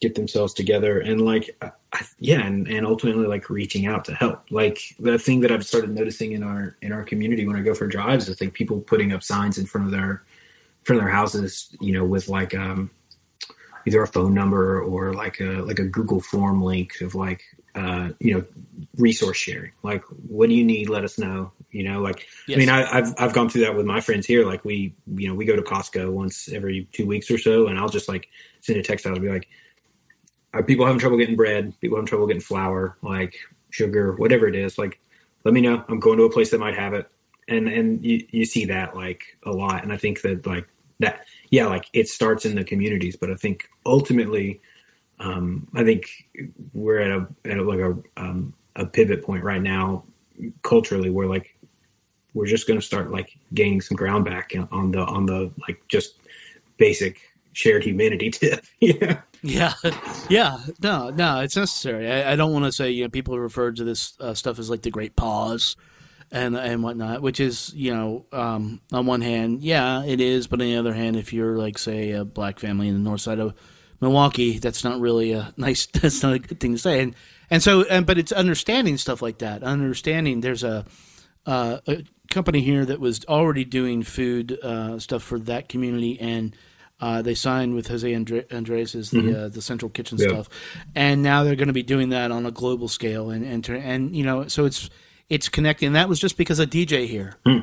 get 0.00 0.14
themselves 0.14 0.52
together 0.52 1.00
and 1.00 1.20
like 1.22 1.56
I, 1.62 1.70
I- 1.92 2.06
yeah 2.18 2.44
and, 2.44 2.68
and 2.68 2.86
ultimately 2.86 3.26
like 3.26 3.48
reaching 3.48 3.86
out 3.86 4.04
to 4.06 4.14
help 4.14 4.44
like 4.50 4.78
the 4.98 5.18
thing 5.18 5.40
that 5.40 5.50
i've 5.50 5.64
started 5.64 5.90
noticing 5.90 6.32
in 6.32 6.42
our 6.42 6.76
in 6.82 6.92
our 6.92 7.02
community 7.02 7.46
when 7.46 7.56
i 7.56 7.62
go 7.62 7.72
for 7.72 7.86
drives 7.86 8.28
is 8.28 8.38
like 8.40 8.52
people 8.52 8.80
putting 8.80 9.12
up 9.12 9.22
signs 9.22 9.56
in 9.56 9.64
front 9.64 9.86
of 9.86 9.92
their 9.92 10.10
in 10.10 10.84
front 10.84 10.98
of 11.00 11.04
their 11.04 11.14
houses 11.14 11.74
you 11.80 11.92
know 11.92 12.04
with 12.04 12.28
like 12.28 12.54
um 12.54 12.90
either 13.86 14.02
a 14.02 14.06
phone 14.06 14.34
number 14.34 14.82
or 14.82 15.14
like 15.14 15.40
a 15.40 15.62
like 15.62 15.78
a 15.78 15.84
google 15.84 16.20
form 16.20 16.62
link 16.62 17.00
of 17.00 17.14
like 17.14 17.42
uh 17.74 18.10
you 18.18 18.34
know 18.34 18.44
resource 18.96 19.36
sharing. 19.36 19.72
Like 19.82 20.02
what 20.28 20.48
do 20.48 20.54
you 20.54 20.64
need? 20.64 20.88
Let 20.88 21.04
us 21.04 21.18
know 21.18 21.52
you 21.70 21.82
know 21.82 22.00
like 22.00 22.26
Yes. 22.46 22.56
i 22.56 22.58
mean 22.60 22.68
I, 22.68 22.98
i've 22.98 23.14
i've 23.18 23.32
gone 23.32 23.48
through 23.50 23.62
that 23.62 23.76
with 23.76 23.86
my 23.86 24.00
friends 24.00 24.26
here. 24.26 24.46
Like 24.46 24.64
we 24.64 24.94
you 25.14 25.28
know 25.28 25.34
we 25.34 25.44
go 25.44 25.56
to 25.56 25.62
costco 25.62 26.10
once 26.10 26.48
every 26.52 26.88
two 26.92 27.06
weeks 27.06 27.30
or 27.30 27.38
so 27.38 27.66
and 27.66 27.78
i'll 27.78 27.88
just 27.88 28.08
like 28.08 28.28
send 28.60 28.78
a 28.78 28.82
text 28.82 29.06
out 29.06 29.12
and 29.14 29.22
be 29.22 29.28
like 29.28 29.48
are 30.54 30.62
people 30.62 30.86
having 30.86 30.98
trouble 30.98 31.18
getting 31.18 31.36
bread? 31.36 31.78
People 31.80 31.98
having 31.98 32.06
trouble 32.06 32.26
getting 32.26 32.40
flour? 32.40 32.96
Like 33.02 33.36
sugar? 33.70 34.14
Whatever 34.14 34.48
it 34.48 34.54
is 34.54 34.78
like 34.78 35.00
let 35.44 35.54
me 35.54 35.60
know. 35.60 35.84
I'm 35.88 36.00
going 36.00 36.18
to 36.18 36.24
a 36.24 36.32
place 36.32 36.50
that 36.50 36.60
might 36.60 36.76
have 36.76 36.92
it. 36.94 37.08
And 37.46 37.68
and 37.68 38.04
you, 38.04 38.26
you 38.30 38.44
see 38.44 38.64
that 38.66 38.96
like 38.96 39.36
a 39.44 39.50
lot. 39.50 39.82
And 39.82 39.92
i 39.92 39.96
think 39.96 40.22
that 40.22 40.46
like 40.46 40.66
that 41.00 41.24
yeah 41.50 41.66
like 41.66 41.86
it 41.92 42.08
starts 42.08 42.44
in 42.44 42.54
the 42.54 42.64
communities 42.64 43.16
but 43.16 43.30
i 43.30 43.34
think 43.34 43.68
ultimately 43.84 44.60
um 45.18 45.66
i 45.74 45.84
think 45.84 46.26
we're 46.72 46.98
at 46.98 47.10
a 47.10 47.26
at 47.50 47.58
a, 47.58 47.62
like 47.62 47.80
a 47.80 47.96
um 48.16 48.52
a 48.76 48.86
pivot 48.86 49.24
point 49.24 49.42
right 49.42 49.62
now 49.62 50.04
culturally 50.62 51.10
where 51.10 51.26
like 51.26 51.56
we're 52.34 52.46
just 52.46 52.66
going 52.66 52.78
to 52.78 52.84
start 52.84 53.10
like 53.10 53.36
gaining 53.54 53.80
some 53.80 53.96
ground 53.96 54.24
back 54.24 54.52
on 54.70 54.90
the 54.90 55.00
on 55.00 55.24
the 55.26 55.50
like 55.66 55.80
just 55.88 56.16
basic 56.76 57.20
shared 57.52 57.82
humanity 57.82 58.30
tip 58.30 58.64
yeah 58.80 59.20
Yeah, 59.42 59.74
yeah, 60.28 60.58
no, 60.82 61.10
no, 61.10 61.40
it's 61.40 61.56
necessary. 61.56 62.10
I, 62.10 62.32
I 62.32 62.36
don't 62.36 62.52
want 62.52 62.64
to 62.64 62.72
say 62.72 62.90
you 62.90 63.04
know 63.04 63.10
people 63.10 63.38
refer 63.38 63.70
to 63.70 63.84
this 63.84 64.14
uh, 64.18 64.34
stuff 64.34 64.58
as 64.58 64.70
like 64.70 64.82
the 64.82 64.90
Great 64.90 65.14
Pause, 65.14 65.76
and 66.32 66.56
and 66.56 66.82
whatnot, 66.82 67.22
which 67.22 67.40
is 67.40 67.72
you 67.74 67.92
know 67.94 68.26
um, 68.32 68.80
on 68.92 69.06
one 69.06 69.20
hand, 69.20 69.62
yeah, 69.62 70.04
it 70.04 70.20
is, 70.20 70.46
but 70.46 70.60
on 70.60 70.66
the 70.66 70.76
other 70.76 70.94
hand, 70.94 71.16
if 71.16 71.32
you're 71.32 71.56
like 71.56 71.78
say 71.78 72.12
a 72.12 72.24
black 72.24 72.58
family 72.58 72.88
in 72.88 72.94
the 72.94 73.00
north 73.00 73.20
side 73.20 73.38
of 73.38 73.54
Milwaukee, 74.00 74.58
that's 74.58 74.84
not 74.84 75.00
really 75.00 75.32
a 75.32 75.52
nice. 75.56 75.86
That's 75.86 76.22
not 76.22 76.34
a 76.34 76.38
good 76.38 76.60
thing 76.60 76.72
to 76.72 76.78
say, 76.78 77.00
and 77.00 77.14
and 77.50 77.62
so 77.62 77.84
and 77.84 78.04
but 78.06 78.18
it's 78.18 78.32
understanding 78.32 78.96
stuff 78.98 79.22
like 79.22 79.38
that. 79.38 79.62
Understanding 79.62 80.40
there's 80.40 80.64
a 80.64 80.84
uh, 81.46 81.78
a 81.86 82.04
company 82.30 82.60
here 82.60 82.84
that 82.84 82.98
was 83.00 83.24
already 83.26 83.64
doing 83.64 84.02
food 84.02 84.58
uh, 84.62 84.98
stuff 84.98 85.22
for 85.22 85.38
that 85.38 85.68
community 85.68 86.18
and 86.20 86.56
uh, 87.00 87.22
they 87.22 87.34
signed 87.34 87.74
with 87.74 87.86
Jose 87.88 88.12
Andre- 88.14 88.46
Andres 88.50 88.94
as 88.94 89.10
the 89.10 89.18
Mm-hmm. 89.18 89.44
uh, 89.44 89.48
the 89.48 89.60
central 89.62 89.90
kitchen 89.90 90.18
Yeah. 90.18 90.28
stuff, 90.28 90.48
and 90.94 91.22
now 91.22 91.44
they're 91.44 91.54
going 91.54 91.68
to 91.68 91.74
be 91.74 91.82
doing 91.82 92.08
that 92.08 92.30
on 92.30 92.46
a 92.46 92.50
global 92.50 92.88
scale, 92.88 93.30
and 93.30 93.44
and 93.44 93.68
and 93.68 94.16
you 94.16 94.24
know, 94.24 94.48
so 94.48 94.64
it's 94.64 94.88
it's 95.28 95.48
connecting. 95.48 95.88
And 95.88 95.96
that 95.96 96.08
was 96.08 96.18
just 96.20 96.36
because 96.36 96.58
a 96.60 96.66
DJ 96.66 97.06
here 97.06 97.34
Hmm. 97.44 97.60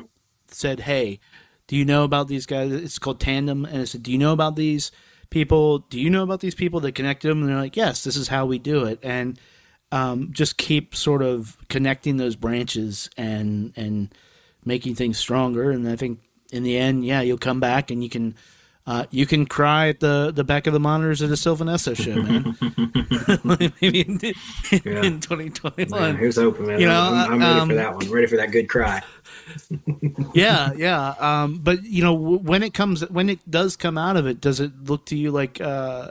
said, 0.48 0.80
"Hey, 0.80 1.20
do 1.66 1.76
you 1.76 1.84
know 1.84 2.04
about 2.04 2.28
these 2.28 2.46
guys? 2.46 2.72
It's 2.72 2.98
called 2.98 3.20
Tandem," 3.20 3.64
and 3.64 3.82
I 3.82 3.84
said, 3.84 4.02
"Do 4.02 4.12
you 4.12 4.18
know 4.18 4.32
about 4.32 4.56
these 4.56 4.90
people? 5.30 5.78
Do 5.78 5.98
you 6.00 6.10
know 6.10 6.22
about 6.22 6.40
these 6.40 6.54
people 6.54 6.80
that 6.80 6.92
connected 6.92 7.28
them?" 7.28 7.40
And 7.40 7.48
they're 7.48 7.56
like, 7.56 7.76
"Yes, 7.76 8.04
this 8.04 8.16
is 8.16 8.28
how 8.28 8.46
we 8.46 8.58
do 8.58 8.84
it," 8.84 8.98
and 9.02 9.38
um, 9.92 10.28
just 10.32 10.56
keep 10.56 10.94
sort 10.94 11.22
of 11.22 11.56
connecting 11.68 12.16
those 12.16 12.36
branches 12.36 13.08
and 13.16 13.72
and 13.76 14.12
making 14.64 14.94
things 14.96 15.18
stronger. 15.18 15.70
And 15.70 15.88
I 15.88 15.94
think 15.96 16.20
in 16.52 16.62
the 16.64 16.76
end, 16.76 17.04
yeah, 17.04 17.20
you'll 17.20 17.38
come 17.38 17.60
back 17.60 17.90
and 17.90 18.02
you 18.02 18.10
can 18.10 18.34
uh, 18.86 19.06
you 19.10 19.24
can 19.26 19.46
cry 19.46 19.88
at 19.88 20.00
the 20.00 20.30
the 20.34 20.44
back 20.44 20.66
of 20.66 20.72
the 20.72 20.80
monitors 20.80 21.22
at 21.22 21.30
a 21.30 21.36
Sylvan 21.36 21.68
Esso 21.68 21.96
show, 21.96 22.14
man. 22.16 22.54
Maybe 23.80 24.00
in, 24.02 24.20
Yeah. 24.84 25.02
in 25.04 25.20
2021. 25.20 25.88
yeah, 26.02 26.16
here's 26.18 26.36
hoping 26.36 26.66
man 26.66 26.80
You 26.80 26.86
know, 26.86 27.00
I'm, 27.00 27.32
I'm 27.34 27.40
ready 27.40 27.60
um, 27.60 27.68
for 27.68 27.74
that 27.76 27.94
one 27.94 28.10
ready 28.10 28.26
for 28.26 28.36
that 28.36 28.50
good 28.50 28.68
cry 28.68 29.02
yeah, 30.34 30.72
yeah. 30.74 31.14
Um, 31.18 31.58
but 31.62 31.82
you 31.84 32.02
know, 32.02 32.14
when 32.14 32.62
it 32.62 32.74
comes, 32.74 33.08
when 33.10 33.28
it 33.28 33.38
does 33.50 33.76
come 33.76 33.96
out 33.98 34.16
of 34.16 34.26
it, 34.26 34.40
does 34.40 34.60
it 34.60 34.72
look 34.84 35.06
to 35.06 35.16
you 35.16 35.30
like 35.30 35.60
uh, 35.60 36.10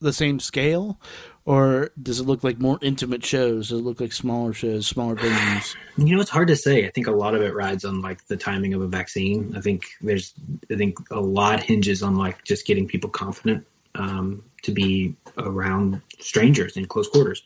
the 0.00 0.12
same 0.12 0.40
scale, 0.40 1.00
or 1.46 1.90
does 2.00 2.20
it 2.20 2.24
look 2.24 2.42
like 2.42 2.58
more 2.58 2.78
intimate 2.80 3.24
shows? 3.24 3.68
Does 3.68 3.80
it 3.80 3.84
look 3.84 4.00
like 4.00 4.12
smaller 4.12 4.52
shows, 4.52 4.86
smaller 4.86 5.16
venues? 5.16 5.76
You 5.98 6.14
know, 6.14 6.20
it's 6.20 6.30
hard 6.30 6.48
to 6.48 6.56
say. 6.56 6.86
I 6.86 6.90
think 6.90 7.06
a 7.06 7.12
lot 7.12 7.34
of 7.34 7.42
it 7.42 7.54
rides 7.54 7.84
on 7.84 8.00
like 8.00 8.26
the 8.28 8.36
timing 8.36 8.72
of 8.72 8.80
a 8.80 8.86
vaccine. 8.86 9.54
I 9.56 9.60
think 9.60 9.84
there's, 10.00 10.32
I 10.70 10.76
think 10.76 10.98
a 11.10 11.20
lot 11.20 11.62
hinges 11.62 12.02
on 12.02 12.16
like 12.16 12.44
just 12.44 12.66
getting 12.66 12.88
people 12.88 13.10
confident 13.10 13.66
um, 13.94 14.42
to 14.62 14.72
be 14.72 15.14
around 15.36 16.00
strangers 16.18 16.76
in 16.76 16.86
close 16.86 17.08
quarters. 17.08 17.42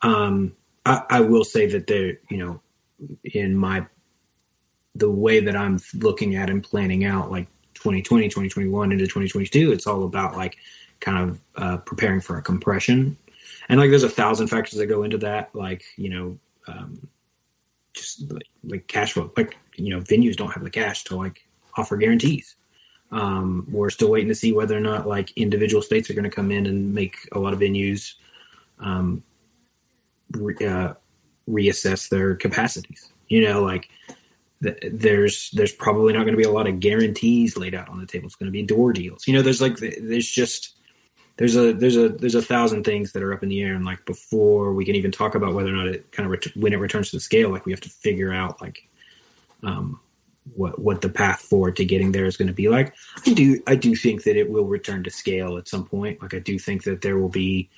Um, 0.00 0.56
I, 0.86 1.02
I 1.10 1.20
will 1.20 1.44
say 1.44 1.66
that 1.66 1.86
there, 1.86 2.18
you 2.30 2.38
know, 2.38 2.60
in 3.24 3.56
my 3.56 3.86
the 4.94 5.10
way 5.10 5.40
that 5.40 5.56
I'm 5.56 5.80
looking 5.94 6.36
at 6.36 6.48
and 6.48 6.62
planning 6.62 7.04
out 7.04 7.30
like 7.30 7.48
2020, 7.74 8.28
2021 8.28 8.92
into 8.92 9.04
2022, 9.04 9.72
it's 9.72 9.86
all 9.86 10.04
about 10.04 10.36
like 10.36 10.56
kind 11.00 11.30
of 11.30 11.40
uh, 11.56 11.76
preparing 11.78 12.20
for 12.20 12.38
a 12.38 12.42
compression. 12.42 13.16
And 13.68 13.80
like 13.80 13.90
there's 13.90 14.02
a 14.02 14.08
thousand 14.08 14.48
factors 14.48 14.78
that 14.78 14.86
go 14.86 15.02
into 15.02 15.18
that, 15.18 15.54
like, 15.54 15.84
you 15.96 16.10
know, 16.10 16.38
um, 16.66 17.08
just 17.92 18.30
like, 18.30 18.48
like 18.64 18.86
cash 18.86 19.12
flow. 19.12 19.32
Like, 19.36 19.56
you 19.76 19.90
know, 19.90 20.00
venues 20.00 20.36
don't 20.36 20.52
have 20.52 20.64
the 20.64 20.70
cash 20.70 21.04
to 21.04 21.16
like 21.16 21.46
offer 21.76 21.96
guarantees. 21.96 22.56
Um, 23.10 23.66
we're 23.70 23.90
still 23.90 24.10
waiting 24.10 24.28
to 24.28 24.34
see 24.34 24.52
whether 24.52 24.76
or 24.76 24.80
not 24.80 25.06
like 25.06 25.30
individual 25.36 25.82
states 25.82 26.10
are 26.10 26.14
going 26.14 26.24
to 26.24 26.30
come 26.30 26.50
in 26.50 26.66
and 26.66 26.92
make 26.92 27.16
a 27.32 27.38
lot 27.38 27.52
of 27.52 27.60
venues 27.60 28.14
um, 28.80 29.22
re- 30.32 30.66
uh, 30.66 30.94
reassess 31.48 32.08
their 32.08 32.34
capacities. 32.34 33.12
You 33.28 33.44
know, 33.44 33.62
like 33.62 33.88
th- 34.62 34.78
there's 34.90 35.50
there's 35.52 35.72
probably 35.72 36.12
not 36.12 36.20
going 36.20 36.32
to 36.32 36.38
be 36.38 36.44
a 36.44 36.50
lot 36.50 36.66
of 36.66 36.80
guarantees 36.80 37.56
laid 37.56 37.74
out 37.74 37.88
on 37.88 38.00
the 38.00 38.06
table. 38.06 38.26
It's 38.26 38.36
going 38.36 38.48
to 38.48 38.52
be 38.52 38.62
door 38.62 38.92
deals. 38.92 39.28
You 39.28 39.34
know, 39.34 39.42
there's 39.42 39.60
like 39.60 39.76
there's 39.78 40.28
just 40.28 40.73
there's 41.36 41.56
a 41.56 41.72
there's 41.72 41.96
a 41.96 42.10
there's 42.10 42.34
a 42.34 42.42
thousand 42.42 42.84
things 42.84 43.12
that 43.12 43.22
are 43.22 43.32
up 43.32 43.42
in 43.42 43.48
the 43.48 43.62
air, 43.62 43.74
and 43.74 43.84
like 43.84 44.04
before 44.04 44.72
we 44.72 44.84
can 44.84 44.94
even 44.94 45.10
talk 45.10 45.34
about 45.34 45.54
whether 45.54 45.70
or 45.70 45.76
not 45.76 45.88
it 45.88 46.10
kind 46.12 46.26
of 46.26 46.30
ret- 46.30 46.56
when 46.56 46.72
it 46.72 46.78
returns 46.78 47.10
to 47.10 47.16
the 47.16 47.20
scale, 47.20 47.50
like 47.50 47.66
we 47.66 47.72
have 47.72 47.80
to 47.80 47.90
figure 47.90 48.32
out 48.32 48.60
like 48.62 48.88
um, 49.64 50.00
what 50.54 50.78
what 50.78 51.00
the 51.00 51.08
path 51.08 51.40
forward 51.40 51.76
to 51.76 51.84
getting 51.84 52.12
there 52.12 52.26
is 52.26 52.36
going 52.36 52.48
to 52.48 52.54
be 52.54 52.68
like. 52.68 52.94
I 53.26 53.32
do 53.32 53.60
I 53.66 53.74
do 53.74 53.96
think 53.96 54.22
that 54.24 54.36
it 54.36 54.50
will 54.50 54.66
return 54.66 55.02
to 55.04 55.10
scale 55.10 55.56
at 55.56 55.66
some 55.66 55.84
point. 55.84 56.22
Like 56.22 56.34
I 56.34 56.38
do 56.38 56.58
think 56.58 56.84
that 56.84 57.02
there 57.02 57.18
will 57.18 57.28
be 57.28 57.68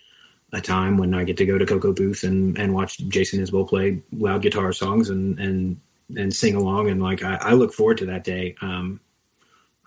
a 0.52 0.60
time 0.60 0.98
when 0.98 1.14
I 1.14 1.24
get 1.24 1.38
to 1.38 1.46
go 1.46 1.58
to 1.58 1.66
Koka 1.66 1.94
Booth 1.94 2.22
and, 2.24 2.56
and 2.58 2.74
watch 2.74 2.98
Jason 3.08 3.40
Isbell 3.40 3.68
play 3.68 4.02
loud 4.12 4.42
guitar 4.42 4.72
songs 4.72 5.08
and 5.08 5.38
and 5.38 5.80
and 6.16 6.34
sing 6.34 6.54
along 6.54 6.88
and 6.90 7.02
like 7.02 7.22
I, 7.22 7.36
I 7.36 7.52
look 7.54 7.72
forward 7.72 7.98
to 7.98 8.06
that 8.06 8.22
day. 8.22 8.54
Um, 8.60 9.00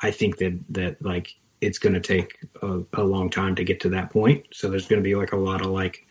I 0.01 0.11
think 0.11 0.37
that 0.37 0.59
that 0.69 1.01
like 1.03 1.35
it's 1.61 1.79
going 1.79 1.93
to 1.93 1.99
take 1.99 2.39
a, 2.61 2.81
a 2.93 3.03
long 3.03 3.29
time 3.29 3.55
to 3.55 3.63
get 3.63 3.79
to 3.81 3.89
that 3.89 4.11
point. 4.11 4.45
So 4.53 4.69
there's 4.69 4.87
going 4.87 5.01
to 5.01 5.07
be 5.07 5.15
like 5.15 5.33
a 5.33 5.37
lot 5.37 5.61
of 5.61 5.67
like 5.67 6.05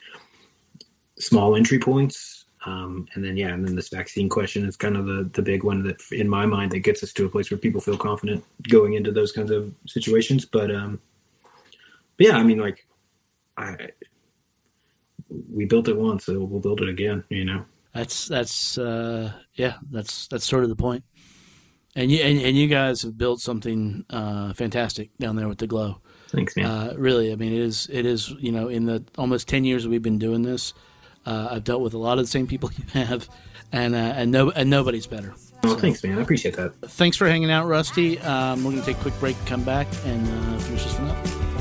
small 1.18 1.56
entry 1.56 1.78
points. 1.78 2.44
Um, 2.66 3.06
and 3.14 3.24
then 3.24 3.36
yeah, 3.36 3.48
and 3.48 3.66
then 3.66 3.76
this 3.76 3.88
vaccine 3.88 4.28
question 4.28 4.66
is 4.66 4.76
kind 4.76 4.96
of 4.96 5.06
the 5.06 5.30
the 5.32 5.42
big 5.42 5.62
one 5.62 5.84
that 5.84 6.00
in 6.10 6.28
my 6.28 6.44
mind 6.44 6.72
that 6.72 6.80
gets 6.80 7.02
us 7.02 7.12
to 7.14 7.24
a 7.24 7.28
place 7.28 7.50
where 7.50 7.58
people 7.58 7.80
feel 7.80 7.96
confident 7.96 8.44
going 8.68 8.94
into 8.94 9.12
those 9.12 9.32
kinds 9.32 9.50
of 9.50 9.72
situations. 9.86 10.44
But 10.44 10.74
um, 10.74 11.00
but 12.16 12.26
yeah, 12.26 12.36
I 12.36 12.42
mean 12.42 12.58
like 12.58 12.84
I 13.56 13.90
we 15.52 15.66
built 15.66 15.88
it 15.88 15.96
once, 15.96 16.26
so 16.26 16.42
we'll 16.42 16.60
build 16.60 16.82
it 16.82 16.88
again. 16.88 17.24
You 17.28 17.44
know. 17.44 17.64
That's 17.94 18.26
that's 18.26 18.76
uh, 18.76 19.32
yeah, 19.54 19.74
that's 19.90 20.26
that's 20.26 20.46
sort 20.46 20.64
of 20.64 20.68
the 20.68 20.76
point. 20.76 21.04
And 21.98 22.12
you 22.12 22.20
and, 22.20 22.40
and 22.40 22.56
you 22.56 22.68
guys 22.68 23.02
have 23.02 23.18
built 23.18 23.40
something 23.40 24.04
uh, 24.08 24.52
fantastic 24.52 25.10
down 25.18 25.34
there 25.34 25.48
with 25.48 25.58
the 25.58 25.66
glow. 25.66 25.98
Thanks, 26.28 26.56
man. 26.56 26.66
Uh, 26.66 26.94
really, 26.96 27.32
I 27.32 27.34
mean, 27.34 27.52
it 27.52 27.58
is 27.58 27.88
it 27.90 28.06
is 28.06 28.30
you 28.38 28.52
know 28.52 28.68
in 28.68 28.86
the 28.86 29.02
almost 29.18 29.48
ten 29.48 29.64
years 29.64 29.88
we've 29.88 30.00
been 30.00 30.18
doing 30.18 30.42
this, 30.42 30.74
uh, 31.26 31.48
I've 31.50 31.64
dealt 31.64 31.82
with 31.82 31.94
a 31.94 31.98
lot 31.98 32.18
of 32.18 32.24
the 32.24 32.30
same 32.30 32.46
people 32.46 32.70
you 32.76 32.84
have, 32.92 33.28
and 33.72 33.96
uh, 33.96 34.14
and 34.14 34.30
no 34.30 34.52
and 34.52 34.70
nobody's 34.70 35.08
better. 35.08 35.34
oh, 35.64 35.74
thanks, 35.74 36.04
man. 36.04 36.20
I 36.20 36.22
appreciate 36.22 36.54
that. 36.54 36.72
Thanks 36.82 37.16
for 37.16 37.26
hanging 37.26 37.50
out, 37.50 37.66
Rusty. 37.66 38.20
Um, 38.20 38.62
we're 38.62 38.70
gonna 38.70 38.84
take 38.84 38.98
a 38.98 39.00
quick 39.00 39.18
break, 39.18 39.36
come 39.46 39.64
back, 39.64 39.88
and 40.04 40.24
uh, 40.28 40.58
finish 40.60 40.84
this 40.84 40.96
one 41.00 41.10
up. 41.10 41.57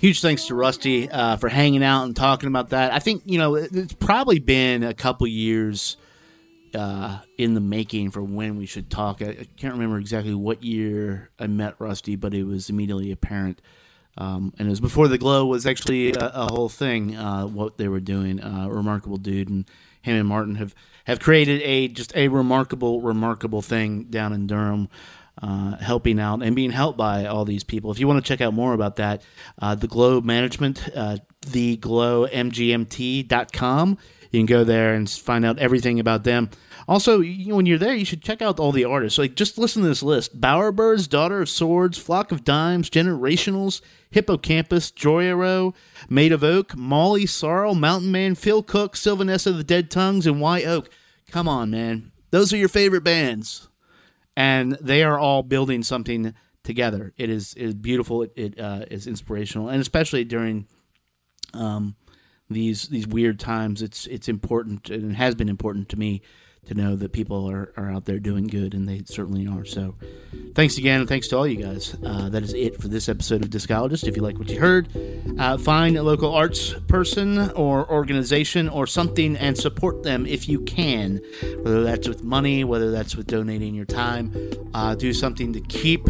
Huge 0.00 0.20
thanks 0.20 0.46
to 0.46 0.54
Rusty 0.54 1.08
uh, 1.10 1.36
for 1.36 1.48
hanging 1.48 1.82
out 1.82 2.04
and 2.04 2.14
talking 2.14 2.48
about 2.48 2.70
that. 2.70 2.92
I 2.92 2.98
think 2.98 3.22
you 3.24 3.38
know 3.38 3.54
it's 3.54 3.94
probably 3.94 4.38
been 4.38 4.82
a 4.82 4.94
couple 4.94 5.26
years 5.26 5.96
uh, 6.74 7.20
in 7.38 7.54
the 7.54 7.60
making 7.60 8.10
for 8.10 8.22
when 8.22 8.56
we 8.56 8.66
should 8.66 8.90
talk. 8.90 9.22
I, 9.22 9.28
I 9.28 9.46
can't 9.56 9.74
remember 9.74 9.98
exactly 9.98 10.34
what 10.34 10.62
year 10.62 11.30
I 11.38 11.46
met 11.46 11.74
Rusty, 11.78 12.16
but 12.16 12.34
it 12.34 12.44
was 12.44 12.68
immediately 12.68 13.10
apparent. 13.10 13.60
Um, 14.18 14.54
and 14.58 14.68
it 14.68 14.70
was 14.70 14.80
before 14.80 15.08
the 15.08 15.18
glow 15.18 15.46
was 15.46 15.66
actually 15.66 16.12
a, 16.12 16.30
a 16.34 16.52
whole 16.52 16.68
thing. 16.68 17.16
Uh, 17.16 17.46
what 17.46 17.76
they 17.76 17.88
were 17.88 18.00
doing, 18.00 18.42
uh, 18.42 18.68
remarkable 18.68 19.18
dude, 19.18 19.48
and 19.48 19.66
him 20.02 20.16
and 20.16 20.28
Martin 20.28 20.54
have 20.56 20.74
have 21.04 21.20
created 21.20 21.60
a 21.62 21.88
just 21.88 22.16
a 22.16 22.28
remarkable, 22.28 23.00
remarkable 23.00 23.62
thing 23.62 24.04
down 24.04 24.32
in 24.32 24.46
Durham. 24.46 24.88
Uh, 25.42 25.76
helping 25.76 26.18
out 26.18 26.42
and 26.42 26.56
being 26.56 26.70
helped 26.70 26.96
by 26.96 27.26
all 27.26 27.44
these 27.44 27.62
people. 27.62 27.90
If 27.90 27.98
you 27.98 28.08
want 28.08 28.24
to 28.24 28.26
check 28.26 28.40
out 28.40 28.54
more 28.54 28.72
about 28.72 28.96
that, 28.96 29.20
uh, 29.60 29.74
the 29.74 29.86
Glow 29.86 30.22
Management, 30.22 30.88
uh, 30.96 31.18
theglowmgmt.com. 31.42 33.98
You 34.30 34.40
can 34.40 34.46
go 34.46 34.64
there 34.64 34.94
and 34.94 35.10
find 35.10 35.44
out 35.44 35.58
everything 35.58 36.00
about 36.00 36.24
them. 36.24 36.48
Also, 36.88 37.20
you 37.20 37.54
when 37.54 37.66
you're 37.66 37.78
there, 37.78 37.94
you 37.94 38.04
should 38.04 38.22
check 38.22 38.40
out 38.40 38.60
all 38.60 38.72
the 38.72 38.84
artists. 38.84 39.18
Like, 39.18 39.34
just 39.34 39.58
listen 39.58 39.82
to 39.82 39.88
this 39.88 40.02
list: 40.02 40.40
Bowerbirds, 40.40 41.08
Daughter 41.08 41.42
of 41.42 41.48
Swords, 41.48 41.98
Flock 41.98 42.32
of 42.32 42.44
Dimes, 42.44 42.88
Generationals, 42.88 43.80
Hippocampus, 44.10 44.92
Joyero, 44.92 45.74
Maid 46.08 46.32
of 46.32 46.44
Oak, 46.44 46.76
Molly 46.76 47.24
Sarlé, 47.24 47.78
Mountain 47.78 48.12
Man, 48.12 48.36
Phil 48.36 48.62
Cook, 48.62 48.96
Sylvan 48.96 49.28
Esso 49.28 49.56
the 49.56 49.64
Dead 49.64 49.90
Tongues, 49.90 50.26
and 50.26 50.40
White 50.40 50.66
Oak. 50.66 50.88
Come 51.30 51.48
on, 51.48 51.70
man. 51.70 52.12
Those 52.30 52.52
are 52.52 52.56
your 52.56 52.68
favorite 52.68 53.04
bands 53.04 53.68
and 54.36 54.72
they 54.80 55.02
are 55.02 55.18
all 55.18 55.42
building 55.42 55.82
something 55.82 56.34
together. 56.62 57.12
It 57.16 57.30
is 57.30 57.54
it 57.54 57.64
is 57.64 57.74
beautiful. 57.74 58.22
It, 58.22 58.32
it 58.36 58.60
uh, 58.60 58.84
is 58.90 59.06
inspirational, 59.06 59.68
and 59.68 59.80
especially 59.80 60.24
during 60.24 60.66
um, 61.54 61.96
these 62.50 62.88
these 62.88 63.06
weird 63.06 63.40
times, 63.40 63.82
it's 63.82 64.06
it's 64.06 64.28
important 64.28 64.90
and 64.90 65.12
it 65.12 65.14
has 65.14 65.34
been 65.34 65.48
important 65.48 65.88
to 65.90 65.98
me 65.98 66.22
to 66.66 66.74
know 66.74 66.96
that 66.96 67.12
people 67.12 67.48
are, 67.50 67.72
are 67.76 67.90
out 67.90 68.04
there 68.04 68.18
doing 68.18 68.46
good, 68.46 68.74
and 68.74 68.88
they 68.88 69.02
certainly 69.06 69.46
are. 69.46 69.64
So, 69.64 69.94
thanks 70.54 70.78
again, 70.78 71.00
and 71.00 71.08
thanks 71.08 71.28
to 71.28 71.36
all 71.36 71.46
you 71.46 71.62
guys. 71.62 71.96
Uh, 72.04 72.28
that 72.28 72.42
is 72.42 72.54
it 72.54 72.80
for 72.80 72.88
this 72.88 73.08
episode 73.08 73.42
of 73.42 73.50
Discologist. 73.50 74.04
If 74.04 74.16
you 74.16 74.22
like 74.22 74.38
what 74.38 74.48
you 74.48 74.60
heard, 74.60 74.88
uh, 75.38 75.58
find 75.58 75.96
a 75.96 76.02
local 76.02 76.34
arts 76.34 76.74
person 76.88 77.50
or 77.52 77.90
organization 77.90 78.68
or 78.68 78.86
something 78.86 79.36
and 79.36 79.56
support 79.56 80.02
them 80.02 80.26
if 80.26 80.48
you 80.48 80.60
can, 80.60 81.20
whether 81.62 81.84
that's 81.84 82.08
with 82.08 82.24
money, 82.24 82.64
whether 82.64 82.90
that's 82.90 83.16
with 83.16 83.26
donating 83.26 83.74
your 83.74 83.86
time. 83.86 84.32
Uh, 84.74 84.94
do 84.94 85.12
something 85.12 85.52
to 85.52 85.60
keep 85.60 86.08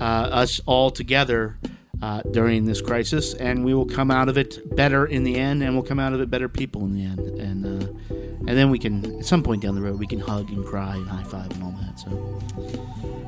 uh, 0.00 0.04
us 0.04 0.60
all 0.66 0.90
together. 0.90 1.58
Uh, 2.00 2.20
during 2.32 2.64
this 2.64 2.80
crisis, 2.80 3.32
and 3.34 3.64
we 3.64 3.72
will 3.72 3.86
come 3.86 4.10
out 4.10 4.28
of 4.28 4.36
it 4.36 4.74
better 4.74 5.06
in 5.06 5.22
the 5.22 5.36
end, 5.36 5.62
and 5.62 5.72
we'll 5.72 5.84
come 5.84 6.00
out 6.00 6.12
of 6.12 6.20
it 6.20 6.28
better 6.28 6.48
people 6.48 6.84
in 6.84 6.94
the 6.94 7.04
end, 7.04 7.20
and 7.38 7.64
uh, 7.64 8.21
and 8.46 8.56
then 8.58 8.70
we 8.70 8.78
can 8.78 9.18
at 9.18 9.24
some 9.24 9.42
point 9.42 9.62
down 9.62 9.74
the 9.74 9.80
road 9.80 9.98
we 9.98 10.06
can 10.06 10.18
hug 10.18 10.50
and 10.50 10.64
cry 10.64 10.94
and 10.96 11.08
high 11.08 11.24
five 11.24 11.50
and 11.52 11.62
all 11.62 11.74
that. 11.80 11.98
So 11.98 12.10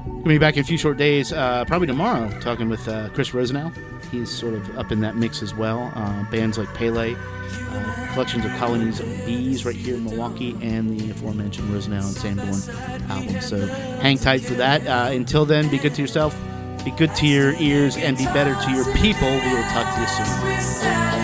we'll 0.06 0.24
be 0.24 0.38
back 0.38 0.56
in 0.56 0.60
a 0.60 0.64
few 0.64 0.78
short 0.78 0.96
days, 0.96 1.32
uh, 1.32 1.64
probably 1.66 1.86
tomorrow, 1.86 2.28
talking 2.40 2.68
with 2.68 2.86
uh, 2.88 3.08
Chris 3.10 3.32
Rosenau. 3.34 3.70
He's 4.10 4.30
sort 4.30 4.54
of 4.54 4.78
up 4.78 4.92
in 4.92 5.00
that 5.00 5.16
mix 5.16 5.42
as 5.42 5.54
well. 5.54 5.90
Uh, 5.94 6.24
bands 6.30 6.56
like 6.58 6.72
Pele, 6.74 7.14
uh, 7.14 8.08
collections 8.12 8.44
of 8.44 8.52
colonies 8.52 9.00
of 9.00 9.06
bees 9.26 9.64
right 9.64 9.74
here 9.74 9.96
in 9.96 10.04
Milwaukee, 10.04 10.56
and 10.62 10.98
the 10.98 11.10
aforementioned 11.10 11.68
Rosenau 11.70 11.96
and 11.96 12.04
Sanborn 12.04 13.10
album. 13.10 13.40
So 13.40 13.66
hang 13.66 14.18
tight 14.18 14.42
for 14.42 14.54
that. 14.54 14.86
Uh, 14.86 15.12
until 15.12 15.44
then, 15.44 15.68
be 15.68 15.78
good 15.78 15.94
to 15.94 16.02
yourself, 16.02 16.36
be 16.84 16.92
good 16.92 17.14
to 17.16 17.26
your 17.26 17.54
ears, 17.54 17.96
and 17.96 18.16
be 18.16 18.24
better 18.26 18.54
to 18.54 18.70
your 18.70 18.84
people. 18.96 19.30
We 19.30 19.54
will 19.54 19.62
talk 19.72 19.94
to 19.94 20.00
you 20.00 20.06
soon. 20.06 21.23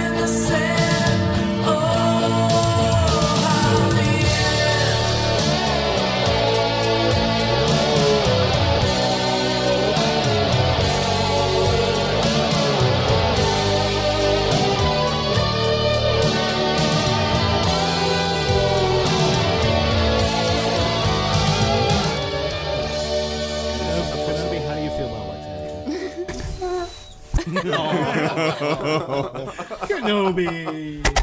Kenobi. 29.88 31.19